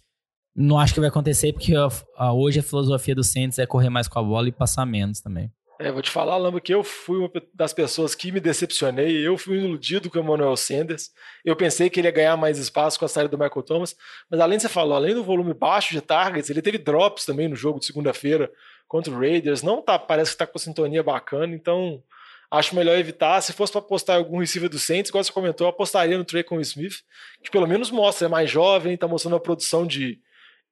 Não 0.56 0.78
acho 0.78 0.94
que 0.94 1.00
vai 1.00 1.08
acontecer, 1.08 1.52
porque 1.52 1.74
a, 1.76 1.88
a, 2.16 2.32
hoje 2.32 2.60
a 2.60 2.62
filosofia 2.62 3.14
do 3.14 3.22
Saints 3.22 3.58
é 3.58 3.66
correr 3.66 3.90
mais 3.90 4.08
com 4.08 4.18
a 4.18 4.22
bola 4.22 4.48
e 4.48 4.52
passar 4.52 4.84
menos 4.84 5.20
também. 5.20 5.52
É, 5.80 5.92
vou 5.92 6.02
te 6.02 6.10
falar, 6.10 6.36
Lamba, 6.36 6.60
que 6.60 6.74
eu 6.74 6.82
fui 6.82 7.18
uma 7.18 7.30
das 7.54 7.72
pessoas 7.72 8.12
que 8.12 8.32
me 8.32 8.40
decepcionei. 8.40 9.24
Eu 9.24 9.38
fui 9.38 9.58
iludido 9.58 10.10
com 10.10 10.18
o 10.18 10.22
Emmanuel 10.22 10.56
Sanders. 10.56 11.10
Eu 11.44 11.54
pensei 11.54 11.88
que 11.88 12.00
ele 12.00 12.08
ia 12.08 12.12
ganhar 12.12 12.36
mais 12.36 12.58
espaço 12.58 12.98
com 12.98 13.04
a 13.04 13.08
saída 13.08 13.28
do 13.28 13.38
Michael 13.38 13.62
Thomas. 13.62 13.94
Mas 14.28 14.40
além 14.40 14.56
de 14.58 14.62
você 14.62 14.68
falou, 14.68 14.96
além 14.96 15.14
do 15.14 15.22
volume 15.22 15.54
baixo 15.54 15.92
de 15.92 16.00
targets, 16.00 16.50
ele 16.50 16.60
teve 16.60 16.78
drops 16.78 17.24
também 17.24 17.46
no 17.46 17.54
jogo 17.54 17.78
de 17.78 17.86
segunda-feira 17.86 18.50
contra 18.88 19.12
o 19.12 19.20
Raiders. 19.20 19.62
Não 19.62 19.80
tá, 19.80 19.96
parece 19.96 20.32
que 20.32 20.34
está 20.34 20.48
com 20.48 20.58
sintonia 20.58 21.02
bacana. 21.04 21.54
Então, 21.54 22.02
acho 22.50 22.74
melhor 22.74 22.98
evitar. 22.98 23.40
Se 23.40 23.52
fosse 23.52 23.72
para 23.72 23.80
apostar 23.80 24.16
em 24.16 24.18
algum 24.18 24.38
receiver 24.38 24.68
do 24.68 24.78
Saints, 24.78 25.08
igual 25.08 25.22
você 25.22 25.32
comentou, 25.32 25.66
eu 25.66 25.70
apostaria 25.70 26.16
no 26.16 26.24
Traycon 26.24 26.60
Smith, 26.60 27.02
que 27.42 27.50
pelo 27.50 27.66
menos 27.66 27.90
mostra, 27.90 28.26
é 28.26 28.28
mais 28.28 28.50
jovem, 28.50 28.94
está 28.94 29.06
mostrando 29.06 29.34
uma 29.34 29.40
produção 29.40 29.86
de, 29.86 30.20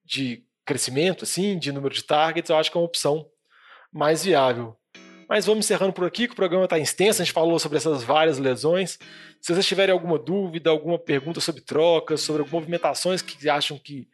de 0.05 0.45
crescimento, 0.65 1.25
assim, 1.25 1.59
de 1.59 1.73
número 1.73 1.95
de 1.95 2.03
targets, 2.03 2.51
eu 2.51 2.57
acho 2.57 2.71
que 2.71 2.77
é 2.77 2.81
uma 2.81 2.87
opção 2.87 3.27
mais 3.93 4.25
viável. 4.25 4.77
Mas 5.29 5.45
vamos 5.45 5.65
encerrando 5.65 5.93
por 5.93 6.07
aqui, 6.07 6.27
que 6.27 6.33
o 6.33 6.37
programa 6.37 6.65
está 6.65 6.79
extenso, 6.79 7.21
a 7.21 7.25
gente 7.25 7.35
falou 7.35 7.59
sobre 7.59 7.79
essas 7.79 8.05
várias 8.05 8.39
lesões. 8.39 8.99
Se 9.41 9.53
vocês 9.53 9.67
tiverem 9.67 9.93
alguma 9.93 10.19
dúvida, 10.19 10.71
alguma 10.71 10.99
pergunta 10.99 11.41
sobre 11.41 11.63
trocas, 11.63 12.21
sobre 12.21 12.49
movimentações 12.49 13.23
que 13.23 13.49
acham 13.49 13.79
que 13.79 14.09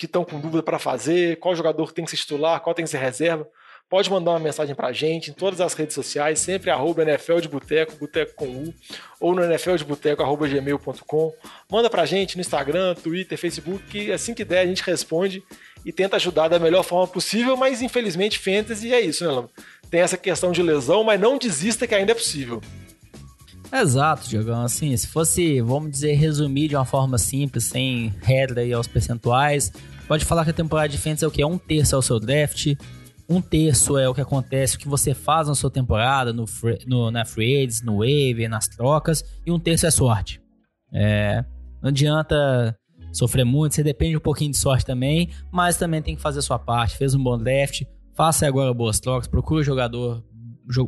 que 0.00 0.06
estão 0.06 0.24
com 0.24 0.40
dúvida 0.40 0.62
para 0.62 0.78
fazer, 0.78 1.38
qual 1.40 1.54
jogador 1.54 1.92
tem 1.92 2.06
que 2.06 2.10
ser 2.10 2.16
titular, 2.16 2.58
qual 2.60 2.72
tem 2.72 2.86
que 2.86 2.90
ser 2.90 2.96
reserva, 2.96 3.46
pode 3.90 4.08
mandar 4.08 4.30
uma 4.30 4.38
mensagem 4.38 4.72
pra 4.72 4.92
gente 4.92 5.32
em 5.32 5.34
todas 5.34 5.60
as 5.60 5.74
redes 5.74 5.94
sociais, 5.96 6.38
sempre 6.38 6.70
arroba 6.70 7.02
NFL 7.02 7.40
de 7.40 7.48
Boteco, 7.48 7.96
Boteco 7.96 8.34
com 8.36 8.46
U, 8.46 8.74
ou 9.18 9.34
no 9.34 9.42
nfldeboteco, 9.42 10.22
arroba 10.22 10.46
gmail.com. 10.46 11.34
Manda 11.68 11.90
pra 11.90 12.06
gente 12.06 12.36
no 12.36 12.40
Instagram, 12.40 12.94
Twitter, 12.94 13.36
Facebook, 13.36 13.82
que 13.88 14.12
assim 14.12 14.32
que 14.32 14.44
der 14.44 14.60
a 14.60 14.66
gente 14.66 14.84
responde 14.84 15.42
e 15.84 15.92
tenta 15.92 16.16
ajudar 16.16 16.46
da 16.46 16.58
melhor 16.58 16.84
forma 16.84 17.08
possível, 17.08 17.56
mas 17.56 17.82
infelizmente 17.82 18.38
Fantasy 18.38 18.94
é 18.94 19.00
isso, 19.00 19.24
né, 19.24 19.30
Lama? 19.30 19.50
Tem 19.90 20.00
essa 20.00 20.16
questão 20.16 20.52
de 20.52 20.62
lesão, 20.62 21.02
mas 21.02 21.20
não 21.20 21.36
desista 21.36 21.84
que 21.84 21.94
ainda 21.94 22.12
é 22.12 22.14
possível. 22.14 22.62
Exato, 23.72 24.28
Diogão. 24.28 24.62
Assim, 24.62 24.96
se 24.96 25.08
fosse, 25.08 25.60
vamos 25.60 25.90
dizer, 25.90 26.12
resumir 26.14 26.68
de 26.68 26.76
uma 26.76 26.84
forma 26.84 27.18
simples, 27.18 27.64
sem 27.64 28.14
regra 28.22 28.64
e 28.64 28.72
aos 28.72 28.86
percentuais, 28.86 29.72
pode 30.06 30.24
falar 30.24 30.44
que 30.44 30.50
a 30.50 30.54
temporada 30.54 30.88
de 30.88 30.98
Fantasy 30.98 31.24
é 31.24 31.28
o 31.28 31.30
que? 31.30 31.42
É 31.42 31.46
um 31.46 31.58
terço 31.58 31.96
ao 31.96 32.02
seu 32.02 32.20
draft, 32.20 32.74
um 33.30 33.40
terço 33.40 33.96
é 33.96 34.08
o 34.08 34.14
que 34.14 34.20
acontece, 34.20 34.74
o 34.74 34.78
que 34.78 34.88
você 34.88 35.14
faz 35.14 35.46
na 35.46 35.54
sua 35.54 35.70
temporada, 35.70 36.32
no, 36.32 36.46
no 36.84 37.12
na 37.12 37.24
free 37.24 37.58
agents, 37.58 37.80
no 37.80 37.98
waiver, 37.98 38.50
nas 38.50 38.66
trocas, 38.66 39.24
e 39.46 39.52
um 39.52 39.58
terço 39.58 39.86
é 39.86 39.90
sorte. 39.90 40.42
É, 40.92 41.44
não 41.80 41.90
adianta 41.90 42.76
sofrer 43.12 43.44
muito, 43.44 43.76
você 43.76 43.84
depende 43.84 44.16
um 44.16 44.20
pouquinho 44.20 44.50
de 44.50 44.56
sorte 44.56 44.84
também, 44.84 45.30
mas 45.52 45.76
também 45.76 46.02
tem 46.02 46.16
que 46.16 46.20
fazer 46.20 46.40
a 46.40 46.42
sua 46.42 46.58
parte. 46.58 46.96
Fez 46.96 47.14
um 47.14 47.22
bom 47.22 47.38
draft, 47.38 47.84
faça 48.16 48.48
agora 48.48 48.74
boas 48.74 48.98
trocas, 48.98 49.28
procure 49.28 49.62
jogador, 49.62 50.24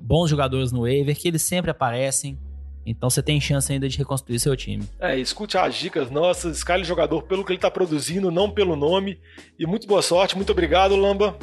bons 0.03 0.29
jogadores 0.29 0.73
no 0.73 0.81
waiver, 0.81 1.17
que 1.17 1.29
eles 1.29 1.43
sempre 1.43 1.71
aparecem. 1.71 2.37
Então 2.85 3.09
você 3.09 3.23
tem 3.23 3.41
chance 3.41 3.73
ainda 3.73 3.89
de 3.89 3.97
reconstruir 3.97 4.41
seu 4.41 4.57
time. 4.57 4.83
É, 4.99 5.17
escute 5.17 5.57
as 5.57 5.77
dicas 5.77 6.11
nossas, 6.11 6.57
escale 6.57 6.83
o 6.83 6.87
jogador 6.87 7.23
pelo 7.23 7.45
que 7.45 7.53
ele 7.53 7.59
está 7.59 7.71
produzindo, 7.71 8.33
não 8.33 8.51
pelo 8.51 8.75
nome. 8.75 9.21
E 9.57 9.65
muito 9.65 9.87
boa 9.87 10.03
sorte, 10.03 10.35
muito 10.35 10.51
obrigado, 10.51 10.97
Lamba. 10.97 11.39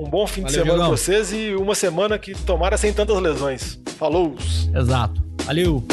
Um 0.00 0.08
bom 0.08 0.26
fim 0.26 0.40
Valeu, 0.40 0.56
de 0.56 0.62
semana 0.64 0.78
para 0.84 0.88
vocês 0.88 1.30
e 1.30 1.54
uma 1.54 1.74
semana 1.74 2.18
que 2.18 2.32
tomara 2.32 2.78
sem 2.78 2.90
tantas 2.90 3.20
lesões. 3.20 3.78
Falou! 3.98 4.34
Exato. 4.74 5.22
Valeu! 5.44 5.84